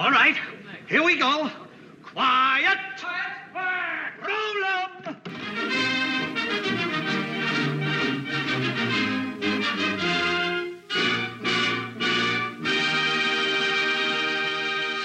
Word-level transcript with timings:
All 0.00 0.10
right, 0.10 0.34
here 0.88 1.02
we 1.02 1.18
go. 1.18 1.50
Quiet. 2.02 2.78
Roll 4.26 4.64
'em. 4.64 5.16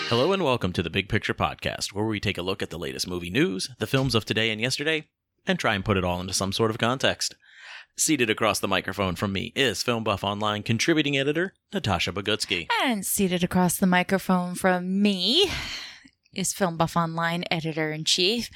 Hello 0.07 0.31
and 0.31 0.45
welcome 0.45 0.71
to 0.71 0.81
the 0.81 0.89
Big 0.89 1.09
Picture 1.09 1.33
Podcast, 1.33 1.91
where 1.91 2.05
we 2.05 2.21
take 2.21 2.37
a 2.37 2.41
look 2.41 2.63
at 2.63 2.69
the 2.69 2.79
latest 2.79 3.05
movie 3.05 3.29
news, 3.29 3.69
the 3.79 3.87
films 3.87 4.15
of 4.15 4.23
today 4.23 4.49
and 4.49 4.62
yesterday, 4.62 5.09
and 5.46 5.59
try 5.59 5.75
and 5.75 5.83
put 5.83 5.97
it 5.97 6.05
all 6.05 6.21
into 6.21 6.33
some 6.33 6.53
sort 6.53 6.71
of 6.71 6.77
context. 6.77 7.35
Seated 7.97 8.29
across 8.29 8.59
the 8.59 8.67
microphone 8.67 9.15
from 9.15 9.31
me 9.31 9.53
is 9.55 9.81
Film 9.81 10.03
Buff 10.03 10.21
Online 10.21 10.63
contributing 10.63 11.17
editor 11.17 11.53
Natasha 11.73 12.11
Bogutsky. 12.11 12.67
And 12.83 13.05
seated 13.05 13.41
across 13.41 13.78
the 13.78 13.87
microphone 13.87 14.55
from 14.55 15.01
me 15.01 15.49
is 16.34 16.52
Film 16.52 16.75
Buff 16.75 16.97
Online 16.97 17.45
editor 17.49 17.93
in 17.93 18.03
chief, 18.03 18.49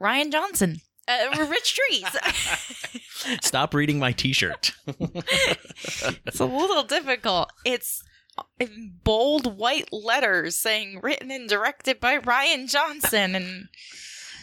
Rian 0.00 0.30
Johnson. 0.30 0.76
Uh, 1.08 1.44
Rich 1.50 1.74
Trees. 1.74 2.06
Stop 3.42 3.74
reading 3.74 3.98
my 3.98 4.12
T-shirt. 4.12 4.70
it's 4.86 6.38
a 6.38 6.44
little 6.44 6.84
difficult. 6.84 7.50
It's 7.64 8.00
in 8.60 8.92
bold 9.02 9.58
white 9.58 9.92
letters 9.92 10.54
saying 10.54 11.00
written 11.02 11.32
and 11.32 11.48
directed 11.48 11.98
by 11.98 12.18
Rian 12.18 12.70
Johnson. 12.70 13.34
And 13.34 13.68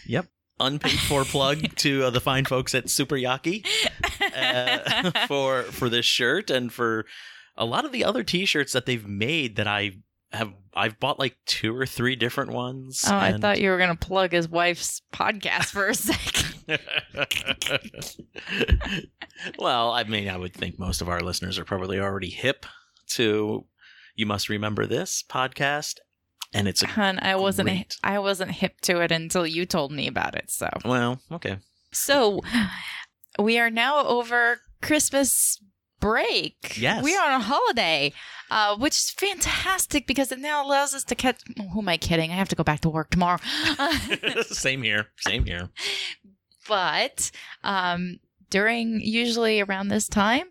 yep, 0.05 0.27
unpaid 0.59 0.99
for 0.99 1.23
plug 1.23 1.75
to 1.77 2.03
uh, 2.03 2.09
the 2.09 2.19
fine 2.19 2.43
folks 2.45 2.75
at 2.75 2.89
Super 2.89 3.15
Yaki 3.15 3.65
uh, 4.35 5.11
for 5.27 5.63
for 5.63 5.89
this 5.89 6.05
shirt 6.05 6.49
and 6.49 6.71
for 6.71 7.05
a 7.57 7.65
lot 7.65 7.85
of 7.85 7.91
the 7.91 8.05
other 8.05 8.23
T-shirts 8.23 8.73
that 8.73 8.85
they've 8.85 9.07
made 9.07 9.57
that 9.57 9.67
I 9.67 9.97
have 10.31 10.53
I've 10.73 10.99
bought 10.99 11.19
like 11.19 11.35
two 11.45 11.75
or 11.75 11.85
three 11.85 12.15
different 12.15 12.51
ones. 12.51 13.03
oh, 13.07 13.15
I 13.15 13.37
thought 13.37 13.59
you 13.59 13.69
were 13.69 13.77
going 13.77 13.95
to 13.95 14.07
plug 14.07 14.31
his 14.31 14.47
wife's 14.47 15.01
podcast 15.11 15.71
for 15.71 15.87
a 15.87 15.95
second. 15.95 16.45
well, 19.59 19.91
I 19.91 20.03
mean, 20.03 20.29
I 20.29 20.37
would 20.37 20.53
think 20.53 20.79
most 20.79 21.01
of 21.01 21.09
our 21.09 21.19
listeners 21.19 21.57
are 21.57 21.65
probably 21.65 21.99
already 21.99 22.29
hip 22.29 22.65
to 23.09 23.65
"You 24.15 24.25
Must 24.25 24.49
Remember 24.49 24.85
This" 24.85 25.23
podcast, 25.27 25.95
and 26.53 26.67
it's 26.67 26.83
a 26.83 26.87
Hun, 26.87 27.19
I 27.21 27.35
wasn't 27.35 27.69
Great. 27.69 27.97
I 28.03 28.19
wasn't 28.19 28.51
hip 28.51 28.81
to 28.81 29.01
it 29.01 29.11
until 29.11 29.47
you 29.47 29.65
told 29.65 29.91
me 29.91 30.07
about 30.07 30.35
it. 30.35 30.51
So 30.51 30.69
well, 30.85 31.19
okay. 31.31 31.57
So 31.91 32.41
we 33.39 33.57
are 33.59 33.69
now 33.69 34.05
over 34.05 34.59
Christmas 34.81 35.61
break. 35.99 36.77
Yes. 36.77 37.03
We 37.03 37.15
are 37.15 37.31
on 37.31 37.41
a 37.41 37.43
holiday, 37.43 38.13
uh, 38.49 38.77
which 38.77 38.95
is 38.95 39.09
fantastic 39.11 40.07
because 40.07 40.31
it 40.31 40.39
now 40.39 40.65
allows 40.65 40.93
us 40.93 41.03
to 41.05 41.15
catch. 41.15 41.41
Who 41.73 41.79
am 41.79 41.89
I 41.89 41.97
kidding? 41.97 42.31
I 42.31 42.35
have 42.35 42.49
to 42.49 42.55
go 42.55 42.63
back 42.63 42.81
to 42.81 42.89
work 42.89 43.09
tomorrow. 43.11 43.39
same 44.43 44.83
here, 44.83 45.07
same 45.17 45.45
here. 45.45 45.69
but 46.67 47.31
um, 47.63 48.19
during 48.49 49.01
usually 49.01 49.61
around 49.61 49.89
this 49.89 50.07
time, 50.07 50.47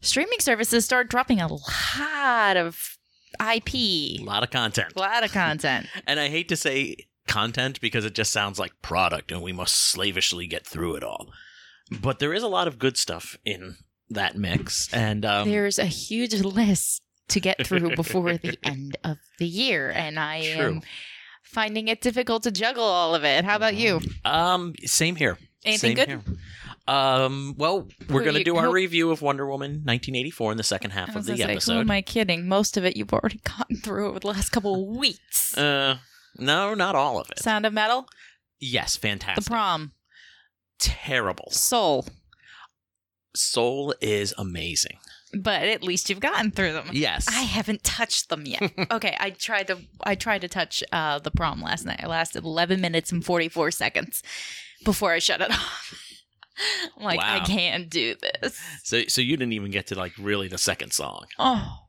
streaming 0.00 0.40
services 0.40 0.84
start 0.84 1.08
dropping 1.08 1.40
a 1.40 1.48
lot 1.48 2.56
of 2.56 2.98
IP, 3.40 3.74
A 3.74 4.18
lot 4.20 4.42
of 4.42 4.50
content, 4.50 4.92
a 4.94 4.98
lot 4.98 5.24
of 5.24 5.32
content. 5.32 5.86
and 6.06 6.20
I 6.20 6.28
hate 6.28 6.48
to 6.50 6.56
say 6.56 6.96
content 7.26 7.80
because 7.80 8.04
it 8.04 8.14
just 8.14 8.32
sounds 8.32 8.58
like 8.58 8.72
product, 8.82 9.32
and 9.32 9.42
we 9.42 9.52
must 9.52 9.74
slavishly 9.74 10.46
get 10.46 10.66
through 10.66 10.96
it 10.96 11.04
all. 11.04 11.30
But 12.00 12.18
there 12.18 12.32
is 12.32 12.42
a 12.42 12.48
lot 12.48 12.68
of 12.68 12.78
good 12.78 12.96
stuff 12.96 13.36
in 13.44 13.76
that 14.10 14.36
mix, 14.36 14.92
and 14.92 15.24
um, 15.24 15.48
There's 15.48 15.78
a 15.78 15.86
huge 15.86 16.34
list 16.42 17.02
to 17.28 17.40
get 17.40 17.66
through 17.66 17.96
before 17.96 18.34
the 18.36 18.58
end 18.62 18.96
of 19.04 19.16
the 19.38 19.46
year, 19.46 19.90
and 19.90 20.18
I 20.18 20.52
True. 20.54 20.66
am 20.66 20.82
finding 21.42 21.88
it 21.88 22.00
difficult 22.00 22.42
to 22.44 22.50
juggle 22.50 22.84
all 22.84 23.14
of 23.14 23.24
it. 23.24 23.44
How 23.44 23.56
about 23.56 23.74
you? 23.74 24.00
um, 24.24 24.74
same 24.84 25.16
here. 25.16 25.38
Anything 25.64 25.96
Same 25.96 26.06
good? 26.06 26.08
here. 26.08 26.22
Um, 26.88 27.54
well, 27.56 27.86
we're 28.08 28.18
Who 28.18 28.24
going 28.24 28.34
to 28.34 28.42
do 28.42 28.56
our 28.56 28.66
who- 28.66 28.72
review 28.72 29.12
of 29.12 29.22
Wonder 29.22 29.46
Woman 29.46 29.70
1984 29.84 30.50
in 30.50 30.56
the 30.58 30.64
second 30.64 30.90
half 30.90 31.14
of 31.14 31.24
the 31.24 31.36
say, 31.36 31.44
who 31.44 31.50
episode. 31.50 31.80
am 31.82 31.90
I 31.92 32.02
kidding? 32.02 32.48
Most 32.48 32.76
of 32.76 32.84
it 32.84 32.96
you've 32.96 33.12
already 33.12 33.38
gotten 33.44 33.76
through 33.76 34.08
over 34.08 34.18
the 34.18 34.26
last 34.26 34.50
couple 34.50 34.74
of 34.74 34.96
weeks. 34.96 35.56
Uh, 35.56 35.98
no, 36.36 36.74
not 36.74 36.96
all 36.96 37.20
of 37.20 37.30
it. 37.30 37.38
Sound 37.38 37.64
of 37.64 37.72
Metal, 37.72 38.06
yes, 38.58 38.96
fantastic. 38.96 39.44
The. 39.44 39.50
Prom, 39.50 39.92
Terrible. 40.82 41.48
Soul, 41.50 42.06
Soul 43.36 43.94
is 44.00 44.34
amazing. 44.36 44.98
but 45.32 45.62
at 45.62 45.82
least 45.82 46.10
you've 46.10 46.20
gotten 46.20 46.50
through 46.50 46.72
them. 46.72 46.88
Yes. 46.92 47.26
I 47.28 47.42
haven't 47.42 47.84
touched 47.84 48.28
them 48.28 48.44
yet. 48.46 48.72
okay, 48.90 49.16
I 49.20 49.30
tried 49.30 49.68
to 49.68 49.78
I 50.02 50.14
tried 50.16 50.40
to 50.42 50.48
touch 50.48 50.82
uh, 50.92 51.18
the 51.20 51.30
prom 51.30 51.62
last 51.62 51.86
night. 51.86 52.00
I 52.02 52.06
lasted 52.08 52.44
11 52.44 52.80
minutes 52.80 53.12
and 53.12 53.24
44 53.24 53.70
seconds 53.70 54.22
before 54.84 55.12
I 55.12 55.20
shut 55.20 55.40
it 55.40 55.50
off. 55.52 55.94
I'm 56.98 57.04
like, 57.04 57.20
I 57.22 57.40
can't 57.40 57.88
do 57.88 58.14
this. 58.20 58.60
so, 58.82 59.04
so 59.08 59.20
you 59.20 59.36
didn't 59.36 59.52
even 59.54 59.70
get 59.70 59.86
to 59.86 59.94
like 59.94 60.12
really 60.18 60.48
the 60.48 60.58
second 60.58 60.92
song. 60.92 61.26
Oh 61.38 61.81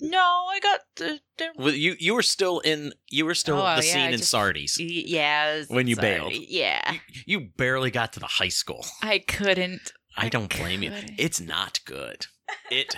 no, 0.00 0.18
I 0.50 0.60
got 0.62 0.80
the, 0.96 1.20
the 1.38 1.48
Well, 1.56 1.74
you 1.74 1.96
you 1.98 2.14
were 2.14 2.22
still 2.22 2.60
in 2.60 2.92
you 3.10 3.24
were 3.24 3.34
still 3.34 3.56
Oh, 3.58 3.76
the 3.76 3.86
yeah, 3.86 3.92
scene 3.92 4.00
I 4.02 4.10
in 4.10 4.18
just- 4.18 4.30
Sardi's. 4.30 4.78
Yeah. 4.78 5.62
When 5.68 5.86
you 5.86 5.96
bailed. 5.96 6.32
Yeah, 6.34 6.92
You, 6.92 7.00
you 7.26 7.40
barely 7.56 7.90
got 7.90 8.12
to 8.14 8.20
the 8.20 8.26
high 8.26 8.48
school. 8.48 8.84
I 9.02 9.18
couldn't. 9.20 9.92
I 10.16 10.28
don't 10.28 10.54
blame 10.56 10.82
you. 10.82 10.90
couldn't. 10.90 11.14
It's 11.18 11.40
not 11.40 11.80
good. 11.84 12.26
It 12.70 12.94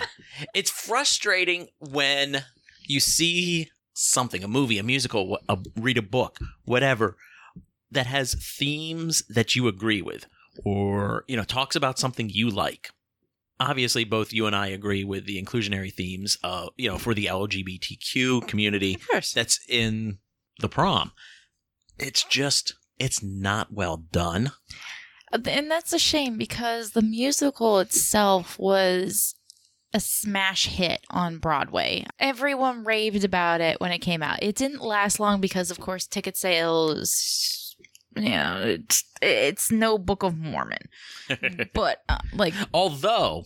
it's 0.55 0.69
frustrating 0.71 1.67
when 1.79 2.43
you 2.87 2.99
see 2.99 3.69
something, 3.93 4.43
a 4.43 4.47
movie, 4.47 4.79
a 4.79 4.83
musical, 4.83 5.37
a, 5.47 5.57
read 5.77 5.97
a 5.97 6.01
book, 6.01 6.39
whatever, 6.65 7.15
that 7.91 8.07
has 8.07 8.33
themes 8.57 9.23
that 9.29 9.55
you 9.55 9.67
agree 9.67 10.01
with, 10.01 10.25
or 10.65 11.23
you 11.27 11.37
know, 11.37 11.43
talks 11.43 11.75
about 11.75 11.99
something 11.99 12.29
you 12.29 12.49
like. 12.49 12.89
Obviously, 13.59 14.03
both 14.03 14.33
you 14.33 14.45
and 14.45 14.55
I 14.55 14.67
agree 14.67 15.03
with 15.03 15.25
the 15.25 15.41
inclusionary 15.41 15.93
themes, 15.93 16.37
uh, 16.43 16.67
you 16.75 16.89
know, 16.89 16.97
for 16.97 17.13
the 17.13 17.27
LGBTQ 17.27 18.47
community 18.47 18.97
Of 19.13 19.31
that's 19.33 19.59
in 19.69 20.17
the 20.59 20.69
prom. 20.69 21.11
It's 21.99 22.23
just, 22.23 22.73
it's 22.99 23.23
not 23.23 23.71
well 23.71 23.97
done. 23.97 24.51
And 25.31 25.69
that's 25.69 25.93
a 25.93 25.99
shame 25.99 26.37
because 26.37 26.91
the 26.91 27.01
musical 27.01 27.79
itself 27.79 28.59
was 28.59 29.35
a 29.93 29.99
smash 29.99 30.67
hit 30.67 31.05
on 31.09 31.37
Broadway. 31.37 32.05
Everyone 32.19 32.83
raved 32.83 33.23
about 33.23 33.61
it 33.61 33.79
when 33.79 33.91
it 33.91 33.99
came 33.99 34.23
out. 34.23 34.41
It 34.41 34.55
didn't 34.55 34.81
last 34.81 35.19
long 35.19 35.39
because, 35.39 35.69
of 35.69 35.79
course, 35.79 36.07
ticket 36.07 36.35
sales. 36.35 37.62
You 38.15 38.29
know, 38.29 38.61
it's, 38.63 39.03
it's 39.21 39.71
no 39.71 39.97
Book 39.97 40.23
of 40.23 40.37
Mormon, 40.37 40.89
but 41.73 42.03
uh, 42.09 42.19
like 42.33 42.53
Although, 42.73 43.45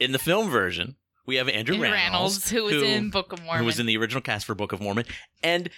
in 0.00 0.12
the 0.12 0.18
film 0.18 0.50
version, 0.50 0.96
we 1.26 1.36
have 1.36 1.48
Andrew 1.48 1.74
Andrew 1.74 1.90
Rannells, 1.90 2.38
Rannells, 2.38 2.48
who 2.50 2.64
was 2.64 2.82
in 2.82 3.10
Book 3.10 3.32
of 3.32 3.42
Mormon, 3.42 3.60
who 3.60 3.66
was 3.66 3.78
in 3.78 3.86
the 3.86 3.96
original 3.98 4.22
cast 4.22 4.46
for 4.46 4.54
Book 4.54 4.72
of 4.72 4.80
Mormon, 4.80 5.04
and 5.42 5.68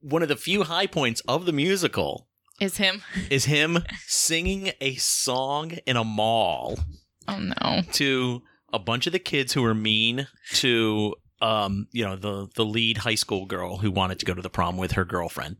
one 0.00 0.22
of 0.22 0.28
the 0.28 0.36
few 0.36 0.64
high 0.64 0.86
points 0.86 1.20
of 1.28 1.46
the 1.46 1.52
musical 1.52 2.28
is 2.60 2.76
him. 2.78 3.02
is 3.30 3.44
him 3.44 3.78
singing 4.06 4.72
a 4.80 4.96
song 4.96 5.72
in 5.86 5.96
a 5.96 6.04
mall 6.04 6.78
Oh 7.28 7.38
no! 7.38 7.82
to 7.92 8.42
a 8.72 8.78
bunch 8.78 9.06
of 9.06 9.12
the 9.12 9.18
kids 9.20 9.52
who 9.52 9.62
were 9.62 9.74
mean 9.74 10.26
to 10.54 11.14
um 11.40 11.86
you 11.92 12.04
know 12.04 12.16
the 12.16 12.48
the 12.56 12.64
lead 12.64 12.98
high 12.98 13.14
school 13.14 13.46
girl 13.46 13.76
who 13.78 13.90
wanted 13.92 14.18
to 14.18 14.26
go 14.26 14.34
to 14.34 14.42
the 14.42 14.50
prom 14.50 14.76
with 14.76 14.92
her 14.92 15.04
girlfriend 15.04 15.56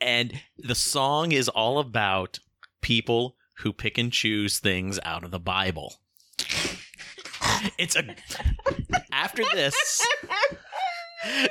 and 0.00 0.40
the 0.58 0.74
song 0.74 1.32
is 1.32 1.48
all 1.48 1.78
about 1.78 2.38
people 2.80 3.36
who 3.58 3.72
pick 3.72 3.98
and 3.98 4.12
choose 4.12 4.58
things 4.58 4.98
out 5.04 5.24
of 5.24 5.30
the 5.30 5.40
bible. 5.40 5.96
It's 7.78 7.96
a 7.96 8.14
after 9.12 9.42
this 9.54 9.74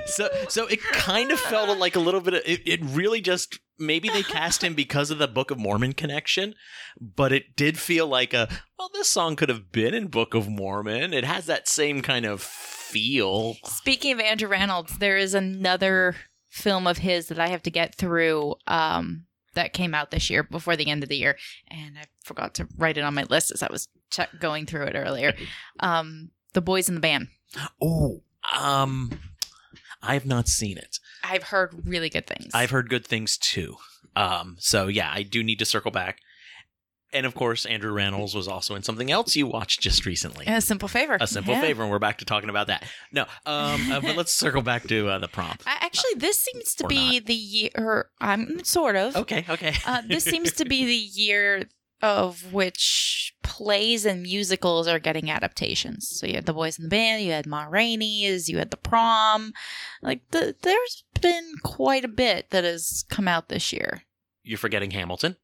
so 0.06 0.30
so 0.48 0.68
it 0.68 0.82
kind 0.84 1.32
of 1.32 1.40
felt 1.40 1.78
like 1.78 1.96
a 1.96 2.00
little 2.00 2.22
bit 2.22 2.36
of 2.36 2.42
it, 2.46 2.62
it 2.66 2.80
really 2.84 3.22
just 3.22 3.60
maybe 3.78 4.08
they 4.10 4.24
cast 4.24 4.64
him 4.64 4.74
because 4.74 5.12
of 5.12 5.18
the 5.18 5.28
book 5.28 5.52
of 5.52 5.58
mormon 5.58 5.92
connection 5.92 6.54
but 7.00 7.34
it 7.34 7.56
did 7.56 7.78
feel 7.78 8.08
like 8.08 8.34
a 8.34 8.48
well 8.78 8.90
this 8.94 9.10
song 9.10 9.36
could 9.36 9.50
have 9.50 9.72
been 9.72 9.94
in 9.94 10.08
book 10.08 10.34
of 10.34 10.48
mormon. 10.48 11.14
It 11.14 11.24
has 11.24 11.46
that 11.48 11.68
same 11.68 12.02
kind 12.02 12.26
of 12.26 12.42
feel. 12.42 13.56
Speaking 13.66 14.14
of 14.14 14.20
Andrew 14.20 14.50
Rannells, 14.50 15.00
there 15.00 15.18
is 15.18 15.34
another 15.34 16.16
film 16.56 16.88
of 16.88 16.98
his 17.00 17.28
that 17.28 17.40
I 17.40 17.48
have 17.50 17.62
to 17.64 17.70
get 17.70 17.94
through 17.96 18.56
um, 18.66 19.26
that 19.56 19.74
came 19.74 19.94
out 19.94 20.10
this 20.12 20.30
year 20.30 20.42
before 20.42 20.76
the 20.78 20.90
end 20.90 21.04
of 21.04 21.10
the 21.10 21.18
year, 21.18 21.38
and 21.70 21.98
I 21.98 22.06
forgot 22.24 22.54
to 22.56 22.68
write 22.78 22.98
it 22.98 23.04
on 23.04 23.14
my 23.14 23.24
list 23.24 23.52
as 23.52 23.62
I 23.62 23.68
was 23.70 23.90
check- 24.10 24.40
going 24.40 24.66
through 24.66 24.86
it 24.86 24.96
earlier. 24.96 25.34
Um, 25.82 26.32
the 26.54 26.62
Boys 26.62 26.88
in 26.88 26.96
the 26.96 27.02
Band. 27.02 27.28
oh 27.82 28.22
um 28.56 29.20
i 30.04 30.14
have 30.14 30.26
not 30.26 30.48
seen 30.48 30.78
it 30.78 31.00
I've 31.24 31.44
heard 31.44 31.82
really 31.84 32.10
good 32.10 32.28
things. 32.28 32.52
i've 32.54 32.70
heard 32.70 32.90
good 32.90 33.06
things 33.06 33.38
too 33.38 33.76
um 34.16 34.56
so 34.60 34.88
yeah 34.88 35.10
i 35.12 35.24
do 35.24 35.44
need 35.44 35.58
to 35.60 35.66
circle 35.66 35.90
back 35.92 36.20
And 37.14 37.26
of 37.26 37.34
course, 37.34 37.66
Andrew 37.66 37.94
Rannells 37.94 38.36
was 38.36 38.48
also 38.48 38.76
in 38.76 38.84
something 38.84 39.10
else 39.10 39.36
you 39.36 39.48
watched 39.48 39.80
just 39.80 40.06
recently. 40.06 40.46
A 40.48 40.60
simple 40.60 40.88
favor. 40.90 41.18
A 41.22 41.28
simple 41.28 41.54
Yeah. 41.54 41.62
favor, 41.62 41.84
and 41.84 41.92
we're 41.92 42.00
back 42.00 42.18
to 42.18 42.26
talking 42.26 42.50
about 42.50 42.68
that. 42.68 42.84
No, 43.12 43.22
um, 43.46 43.92
uh, 43.92 44.02
but 44.02 44.18
let's 44.18 44.34
circle 44.34 44.62
back 44.62 44.84
to 44.88 45.08
uh, 45.08 45.20
the 45.20 45.28
prom. 45.30 45.58
I, 45.66 45.78
actually, 45.82 46.16
this 46.18 46.38
seems 46.40 46.76
to 46.76 46.86
Or 46.86 46.88
be 46.90 47.20
the 47.20 47.34
year. 47.34 48.10
I'm 48.20 48.64
sort 48.66 48.96
of. 48.98 49.16
Okay, 49.16 49.46
okay. 49.48 49.76
Uh, 49.86 50.02
this 50.08 50.26
seems 50.26 50.52
to 50.54 50.66
be 50.66 50.84
the 50.86 50.94
year 50.94 51.70
of 52.02 52.52
which 52.54 53.34
plays 53.44 54.06
and 54.06 54.22
musicals 54.22 54.88
are 54.88 55.00
getting 55.00 55.32
adaptations. 55.32 56.10
So 56.10 56.28
you 56.28 56.34
had 56.36 56.46
The 56.46 56.54
Boys 56.54 56.78
in 56.78 56.84
the 56.84 56.90
Band, 56.90 57.24
you 57.24 57.32
had 57.32 57.48
Ma 57.48 57.64
Rainey's, 57.70 58.50
you 58.50 58.58
had 58.58 58.72
The 58.72 58.78
Prom. 58.78 59.54
Like, 60.02 60.22
the, 60.32 60.56
there's 60.62 61.04
been 61.22 61.54
quite 61.64 62.04
a 62.04 62.10
bit 62.10 62.50
that 62.50 62.64
has 62.66 63.06
come 63.10 63.28
out 63.28 63.48
this 63.48 63.72
year. 63.72 64.04
You're 64.44 64.58
forgetting 64.58 64.92
Hamilton 64.92 65.38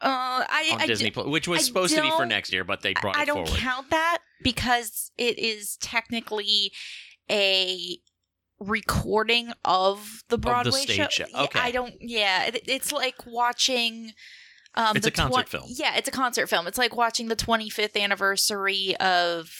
Uh, 0.00 0.44
I, 0.48 0.70
on 0.74 0.80
I 0.82 0.86
Disney 0.86 1.10
d- 1.10 1.22
which 1.22 1.48
was 1.48 1.60
I 1.60 1.62
supposed 1.62 1.94
to 1.96 2.02
be 2.02 2.10
for 2.10 2.24
next 2.26 2.52
year, 2.52 2.62
but 2.64 2.82
they 2.82 2.94
brought 3.00 3.16
I 3.16 3.22
it 3.22 3.26
don't 3.26 3.46
forward. 3.46 3.60
count 3.60 3.90
that 3.90 4.18
because 4.42 5.10
it 5.18 5.38
is 5.38 5.76
technically 5.80 6.72
a 7.30 7.98
recording 8.60 9.52
of 9.64 10.22
the 10.28 10.38
Broadway 10.38 10.80
stage 10.80 11.12
show. 11.12 11.24
Yeah, 11.32 11.42
Okay. 11.42 11.60
I 11.60 11.70
don't. 11.70 11.94
Yeah, 12.00 12.44
it, 12.46 12.62
it's 12.68 12.92
like 12.92 13.26
watching. 13.26 14.12
Um, 14.74 14.96
It's 14.96 15.04
the 15.06 15.10
a 15.12 15.14
concert 15.14 15.48
film. 15.48 15.64
Yeah, 15.68 15.96
it's 15.96 16.08
a 16.08 16.12
concert 16.12 16.46
film. 16.48 16.66
It's 16.66 16.78
like 16.78 16.94
watching 16.94 17.28
the 17.28 17.36
25th 17.36 18.00
anniversary 18.00 18.94
of 19.00 19.50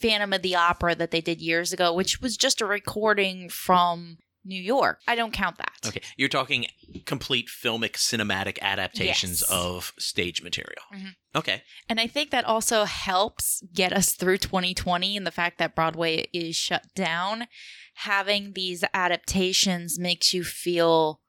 Phantom 0.00 0.32
of 0.32 0.42
the 0.42 0.54
Opera 0.54 0.94
that 0.94 1.10
they 1.10 1.20
did 1.20 1.40
years 1.40 1.72
ago, 1.72 1.92
which 1.92 2.20
was 2.20 2.36
just 2.36 2.60
a 2.60 2.66
recording 2.66 3.48
from 3.48 4.18
New 4.44 4.60
York. 4.60 5.00
I 5.06 5.14
don't 5.14 5.32
count 5.32 5.58
that. 5.58 5.76
Okay, 5.86 6.00
you're 6.16 6.28
talking 6.28 6.66
complete 7.04 7.48
filmic 7.48 7.92
cinematic 7.92 8.58
adaptations 8.60 9.40
Yes. 9.42 9.50
of 9.50 9.92
stage 9.98 10.42
material. 10.42 10.82
Mhm. 10.92 11.14
Okay, 11.34 11.62
And 11.88 12.00
I 12.00 12.06
think 12.06 12.30
that 12.30 12.44
also 12.44 12.84
helps 12.84 13.62
get 13.72 13.92
us 13.92 14.12
through 14.14 14.38
2020 14.38 15.16
and 15.16 15.26
the 15.26 15.30
fact 15.30 15.58
that 15.58 15.74
Broadway 15.74 16.28
is 16.32 16.56
shut 16.56 16.86
down. 16.94 17.46
Having 17.94 18.54
these 18.54 18.82
adaptations 18.94 19.98
makes 19.98 20.32
you 20.32 20.42
feel 20.44 21.20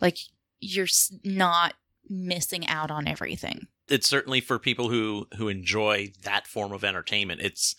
like 0.00 0.18
you're 0.58 0.88
not 1.24 1.74
missing 2.08 2.66
out 2.66 2.90
on 2.90 3.06
everything. 3.06 3.68
it's 3.88 4.08
certainly 4.08 4.40
for 4.40 4.58
people 4.58 4.88
who 4.90 5.28
who 5.36 5.48
enjoy 5.48 6.12
that 6.24 6.46
form 6.48 6.72
of 6.72 6.82
entertainment. 6.84 7.40
It's 7.40 7.74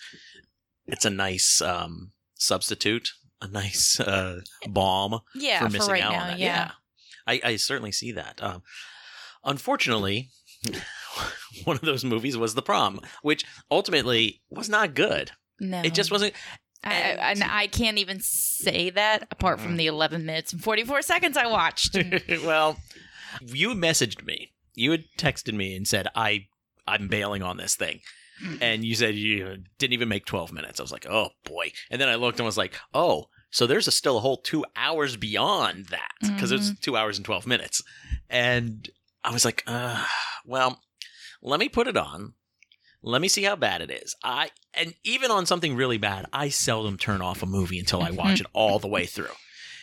it's 0.86 1.04
a 1.06 1.10
nice 1.10 1.62
um, 1.62 2.14
substitute, 2.36 3.10
a 3.42 3.48
nice 3.48 4.00
uh, 4.02 4.42
balm 4.68 5.20
Yeah, 5.36 5.60
for 5.60 5.66
for, 5.68 5.72
missing 5.74 5.92
right 5.94 6.04
out 6.04 6.12
now. 6.12 6.22
on 6.22 6.28
that. 6.30 6.40
yeah. 6.40 6.72
I, 7.28 7.42
I 7.44 7.56
certainly 7.58 7.92
see 7.92 8.12
that. 8.14 8.42
Um, 8.42 8.64
unfortunately, 9.44 10.30
one 11.66 11.76
of 11.76 11.82
those 11.82 12.06
movies 12.06 12.38
was 12.38 12.54
The 12.56 12.62
Prom, 12.62 13.02
which 13.22 13.46
ultimately 13.70 14.42
was 14.50 14.70
not 14.70 14.94
good. 14.96 15.32
No. 15.60 15.82
It 15.82 15.94
just 15.94 16.12
wasn't. 16.12 16.34
I, 16.84 16.92
I, 16.92 17.32
and- 17.32 17.44
I 17.44 17.68
can't 17.68 17.98
even 17.98 18.20
say 18.22 18.90
that 18.92 19.28
apart 19.32 19.60
from 19.60 19.74
Mhm. 19.74 19.78
the 19.78 19.88
11 19.88 20.26
minutes 20.26 20.54
and 20.54 20.64
44 20.64 21.02
seconds 21.02 21.36
I 21.36 21.48
watched. 21.48 21.98
well, 22.46 22.78
you 23.42 23.70
messaged 23.70 24.24
me. 24.26 24.54
You 24.76 24.92
had 24.92 25.06
texted 25.18 25.54
me 25.54 25.76
and 25.76 25.88
said, 25.88 26.08
"I 26.16 26.46
I'm 26.88 27.08
bailing 27.08 27.42
on 27.42 27.58
this 27.58 27.76
thing." 27.76 28.02
And 28.62 28.84
you 28.86 28.96
said 28.96 29.16
you 29.16 29.58
didn't 29.80 29.94
even 29.94 30.10
make 30.10 30.26
12 30.26 30.52
minutes. 30.52 30.80
I 30.80 30.84
was 30.84 30.92
like, 30.92 31.08
"Oh 31.10 31.30
boy." 31.44 31.72
And 31.90 32.00
then 32.00 32.10
I 32.10 32.16
looked 32.16 32.40
and 32.40 32.46
was 32.46 32.58
like, 32.58 32.76
"Oh, 32.94 33.30
so 33.50 33.66
there's 33.66 33.88
a, 33.88 33.92
still 33.92 34.18
a 34.18 34.22
whole 34.22 34.38
2 34.38 34.64
hours 34.76 35.18
beyond 35.18 35.88
that 35.88 36.12
because 36.22 36.52
it 36.52 36.58
was 36.58 36.74
2 36.82 36.96
hours 36.96 37.18
and 37.18 37.26
12 37.26 37.48
minutes." 37.48 37.82
And 38.30 38.90
I 39.24 39.32
was 39.32 39.44
like, 39.46 39.64
uh, 39.68 40.06
well, 40.46 40.80
let 41.42 41.60
me 41.60 41.70
put 41.70 41.88
it 41.88 41.98
on. 41.98 42.34
Let 43.02 43.22
me 43.22 43.28
see 43.28 43.44
how 43.44 43.56
bad 43.56 43.82
it 43.82 43.92
is. 43.92 44.16
I 44.24 44.50
and 44.74 44.94
even 45.04 45.32
on 45.32 45.46
something 45.46 45.76
really 45.76 45.98
bad, 45.98 46.26
I 46.34 46.50
seldom 46.50 46.98
turn 46.98 47.22
off 47.22 47.44
a 47.44 47.46
movie 47.46 47.80
until 47.80 48.02
I 48.02 48.12
watch 48.12 48.40
it 48.42 48.48
all 48.54 48.80
the 48.80 48.88
way 48.88 49.06
through. 49.06 49.36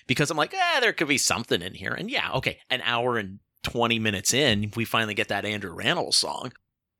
Because 0.06 0.30
I'm 0.30 0.36
like, 0.36 0.52
eh, 0.52 0.80
there 0.80 0.92
could 0.92 1.08
be 1.08 1.18
something 1.18 1.62
in 1.62 1.74
here. 1.74 1.92
And 1.92 2.10
yeah, 2.10 2.30
okay, 2.32 2.58
an 2.70 2.82
hour 2.84 3.16
and 3.16 3.38
20 3.62 3.98
minutes 3.98 4.34
in, 4.34 4.70
we 4.76 4.84
finally 4.84 5.14
get 5.14 5.28
that 5.28 5.46
Andrew 5.46 5.74
Rannells 5.74 6.14
song. 6.14 6.52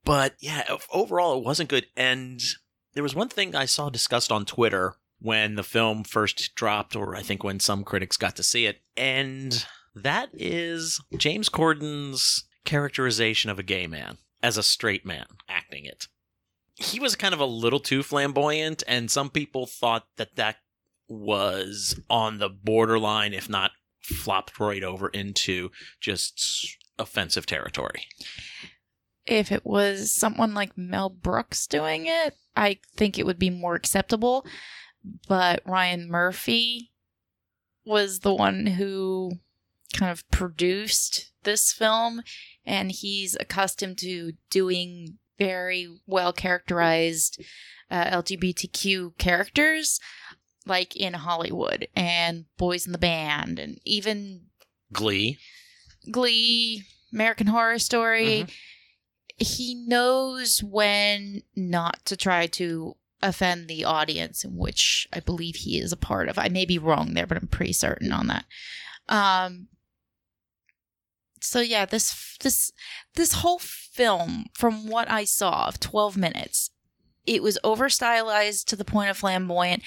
But 0.05 0.35
yeah, 0.41 0.65
overall, 0.93 1.39
it 1.39 1.45
wasn't 1.45 1.71
good. 1.71 1.87
And 1.97 2.43
there 2.95 3.03
was 3.03 3.15
one 3.15 3.29
thing 3.29 3.55
I 3.55 3.65
saw 3.65 3.89
discussed 3.89 4.31
on 4.31 4.45
Twitter 4.45 4.95
when 5.21 5.55
the 5.55 5.63
film 5.63 6.05
first 6.05 6.55
dropped, 6.55 6.95
or 6.95 7.17
I 7.17 7.23
think 7.23 7.43
when 7.43 7.61
some 7.61 7.85
critics 7.85 8.17
got 8.17 8.37
to 8.37 8.43
see 8.43 8.67
it. 8.67 8.83
And 8.97 9.65
that 9.95 10.29
is 10.33 11.01
James 11.17 11.49
Corden's 11.49 12.45
characterization 12.65 13.51
of 13.51 13.59
a 13.59 13.63
gay 13.63 13.87
man 13.87 14.19
as 14.43 14.59
a 14.59 14.63
straight 14.63 15.07
man 15.07 15.27
acting 15.49 15.85
it. 15.85 16.09
He 16.75 16.99
was 17.01 17.17
kind 17.17 17.33
of 17.33 17.41
a 17.41 17.47
little 17.47 17.81
too 17.81 18.03
flamboyant, 18.03 18.83
and 18.89 19.11
some 19.11 19.31
people 19.31 19.67
thought 19.67 20.07
that 20.17 20.37
that 20.37 20.57
was 21.09 22.01
on 22.11 22.39
the 22.39 22.49
borderline, 22.49 23.33
if 23.33 23.49
not 23.49 23.71
flopped 24.03 24.59
right 24.59 24.83
over 24.83 25.09
into 25.09 25.71
just 26.01 26.77
offensive 26.99 27.47
territory. 27.47 28.05
If 29.27 29.51
it 29.53 29.65
was 29.65 30.13
someone 30.13 30.55
like 30.55 30.77
Mel 30.77 31.09
Brooks 31.11 31.67
doing 31.67 32.07
it, 32.07 32.37
I 32.57 32.79
think 32.97 33.19
it 33.19 33.27
would 33.27 33.39
be 33.39 33.51
more 33.51 33.75
acceptable. 33.75 34.45
But 35.29 35.63
Ryan 35.67 36.09
Murphy 36.09 36.91
was 37.85 38.21
the 38.21 38.35
one 38.35 38.67
who 38.67 39.33
kind 39.93 40.11
of 40.11 40.29
produced 40.31 41.31
this 41.43 41.73
film, 41.73 42.23
and 42.65 42.91
he's 42.91 43.37
accustomed 43.39 43.99
to 43.99 44.33
doing 44.51 45.19
very 45.39 45.89
well 46.07 46.33
characterized 46.33 47.43
uh, 47.91 48.05
LGBTQ 48.23 49.19
characters, 49.19 50.01
like 50.65 50.97
in 50.97 51.13
Hollywood 51.15 51.87
and 51.95 52.47
Boys 52.57 52.87
in 52.87 52.93
the 52.93 52.99
Band, 52.99 53.59
and 53.59 53.79
even 53.85 54.47
Glee. 54.93 55.39
Glee, 56.11 56.85
American 57.13 57.49
Horror 57.49 57.79
Story. 57.79 58.45
Mhm. 58.45 58.51
He 59.37 59.75
knows 59.75 60.63
when 60.63 61.43
not 61.57 62.05
to 62.07 62.17
try 62.17 62.47
to 62.49 62.97
offend 63.23 63.69
the 63.69 63.85
audience, 63.85 64.45
in 64.45 64.57
which 64.57 65.09
I 65.13 65.21
believe 65.21 65.57
he 65.57 65.79
is 65.79 65.93
a 65.93 65.97
part 65.97 66.29
of. 66.29 66.39
I 66.39 66.49
may 66.49 66.65
be 66.65 66.79
wrong 66.79 67.15
there, 67.15 67.27
but 67.27 67.39
I'm 67.39 67.49
pretty 67.49 67.73
certain 67.73 68.13
on 68.13 68.27
that. 68.29 68.45
Um. 69.09 69.69
So 71.41 71.61
yeah, 71.61 71.85
this 71.85 72.37
this 72.41 72.73
this 73.15 73.35
whole 73.35 73.59
film, 73.59 74.47
from 74.55 74.89
what 74.89 75.11
I 75.11 75.25
saw 75.25 75.67
of 75.67 75.79
12 75.79 76.17
minutes, 76.17 76.71
it 77.27 77.43
was 77.43 77.59
over 77.65 77.89
stylized 77.89 78.69
to 78.69 78.77
the 78.77 78.85
point 78.85 79.11
of 79.11 79.19
flamboyant. 79.19 79.83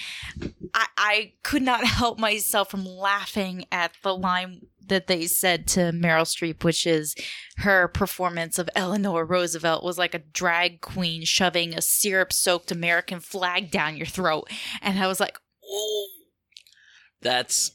I, 0.74 0.86
I 0.96 1.32
could 1.42 1.62
not 1.62 1.84
help 1.86 2.18
myself 2.18 2.70
from 2.70 2.84
laughing 2.84 3.64
at 3.70 3.92
the 4.02 4.16
line 4.16 4.66
that 4.86 5.06
they 5.06 5.26
said 5.26 5.66
to 5.68 5.80
Meryl 5.92 6.24
Streep, 6.24 6.64
which 6.64 6.86
is 6.86 7.14
her 7.58 7.88
performance 7.88 8.58
of 8.58 8.70
Eleanor 8.74 9.24
Roosevelt 9.24 9.84
was 9.84 9.98
like 9.98 10.14
a 10.14 10.18
drag 10.18 10.80
queen 10.80 11.24
shoving 11.24 11.74
a 11.74 11.82
syrup 11.82 12.32
soaked 12.32 12.70
American 12.70 13.20
flag 13.20 13.70
down 13.70 13.96
your 13.96 14.06
throat. 14.06 14.48
And 14.80 14.98
I 14.98 15.06
was 15.06 15.20
like, 15.20 15.38
oh, 15.64 16.08
That's 17.20 17.72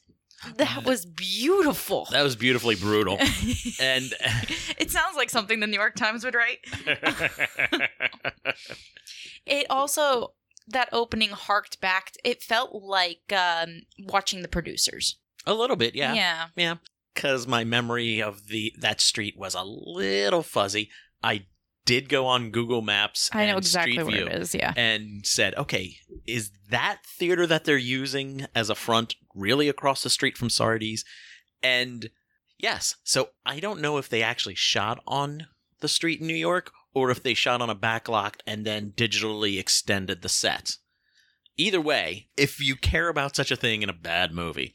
that 0.58 0.84
was 0.84 1.06
beautiful. 1.06 2.08
that 2.12 2.24
was 2.24 2.36
beautifully 2.36 2.76
brutal. 2.76 3.18
And 3.80 4.14
it 4.78 4.92
sounds 4.92 5.16
like 5.16 5.30
something 5.30 5.60
the 5.60 5.68
New 5.68 5.78
York 5.78 5.96
Times 5.96 6.26
would 6.26 6.36
write. 6.36 6.60
It 9.46 9.68
also, 9.70 10.34
that 10.68 10.90
opening 10.92 11.30
harked 11.30 11.82
back, 11.82 12.14
it 12.24 12.42
felt 12.42 12.74
like 12.74 13.34
um, 13.34 13.82
watching 14.00 14.42
the 14.42 14.48
producers. 14.48 15.18
a 15.46 15.54
little 15.54 15.76
bit, 15.76 15.96
yeah. 15.96 16.14
Yeah. 16.14 16.48
Yeah, 16.56 16.76
because 17.14 17.48
my 17.48 17.64
memory 17.64 18.22
of 18.22 18.48
the 18.48 18.74
that 18.80 19.02
street 19.02 19.36
was 19.38 19.56
a 19.56 19.64
little 19.64 20.44
fuzzy. 20.44 20.90
I 21.24 21.46
did 21.86 22.10
go 22.10 22.26
on 22.26 22.52
Google 22.52 22.82
Maps. 22.82 23.30
I 23.34 23.46
know 23.46 23.52
and 23.52 23.60
exactly 23.60 23.94
Street 23.94 24.08
View 24.08 24.26
it 24.26 24.34
is. 24.34 24.56
Yeah. 24.56 24.74
And 24.76 25.26
said, 25.26 25.54
okay, 25.56 25.98
is 26.26 26.52
that 26.70 27.02
theater 27.06 27.46
that 27.48 27.66
they're 27.66 27.78
using 27.78 28.48
as 28.56 28.70
a 28.70 28.76
front 28.76 29.16
really 29.36 29.68
across 29.70 30.04
the 30.04 30.10
street 30.10 30.38
from 30.38 30.50
Sardi's? 30.50 31.04
And 31.62 32.10
yes, 32.58 32.96
so 33.04 33.30
I 33.46 33.60
don't 33.60 33.82
know 33.82 33.98
if 33.98 34.10
they 34.10 34.24
actually 34.24 34.56
shot 34.56 35.02
on 35.06 35.48
the 35.82 35.88
street 35.88 36.22
in 36.22 36.28
New 36.28 36.36
York 36.36 36.72
or 36.94 37.10
if 37.12 37.24
they 37.24 37.34
shot 37.34 37.62
on 37.62 37.70
a 37.70 37.76
backlot 37.76 38.36
and 38.46 38.66
then 38.66 38.92
digitally 38.92 39.60
extended 39.60 40.22
the 40.22 40.30
set. 40.30 40.78
Either 41.58 41.82
way, 41.82 42.30
if 42.36 42.60
you 42.60 42.76
care 42.76 43.10
about 43.10 43.36
such 43.36 43.52
a 43.52 43.56
thing 43.56 43.82
in 43.84 43.90
a 43.90 43.94
bad 43.94 44.32
movie, 44.32 44.74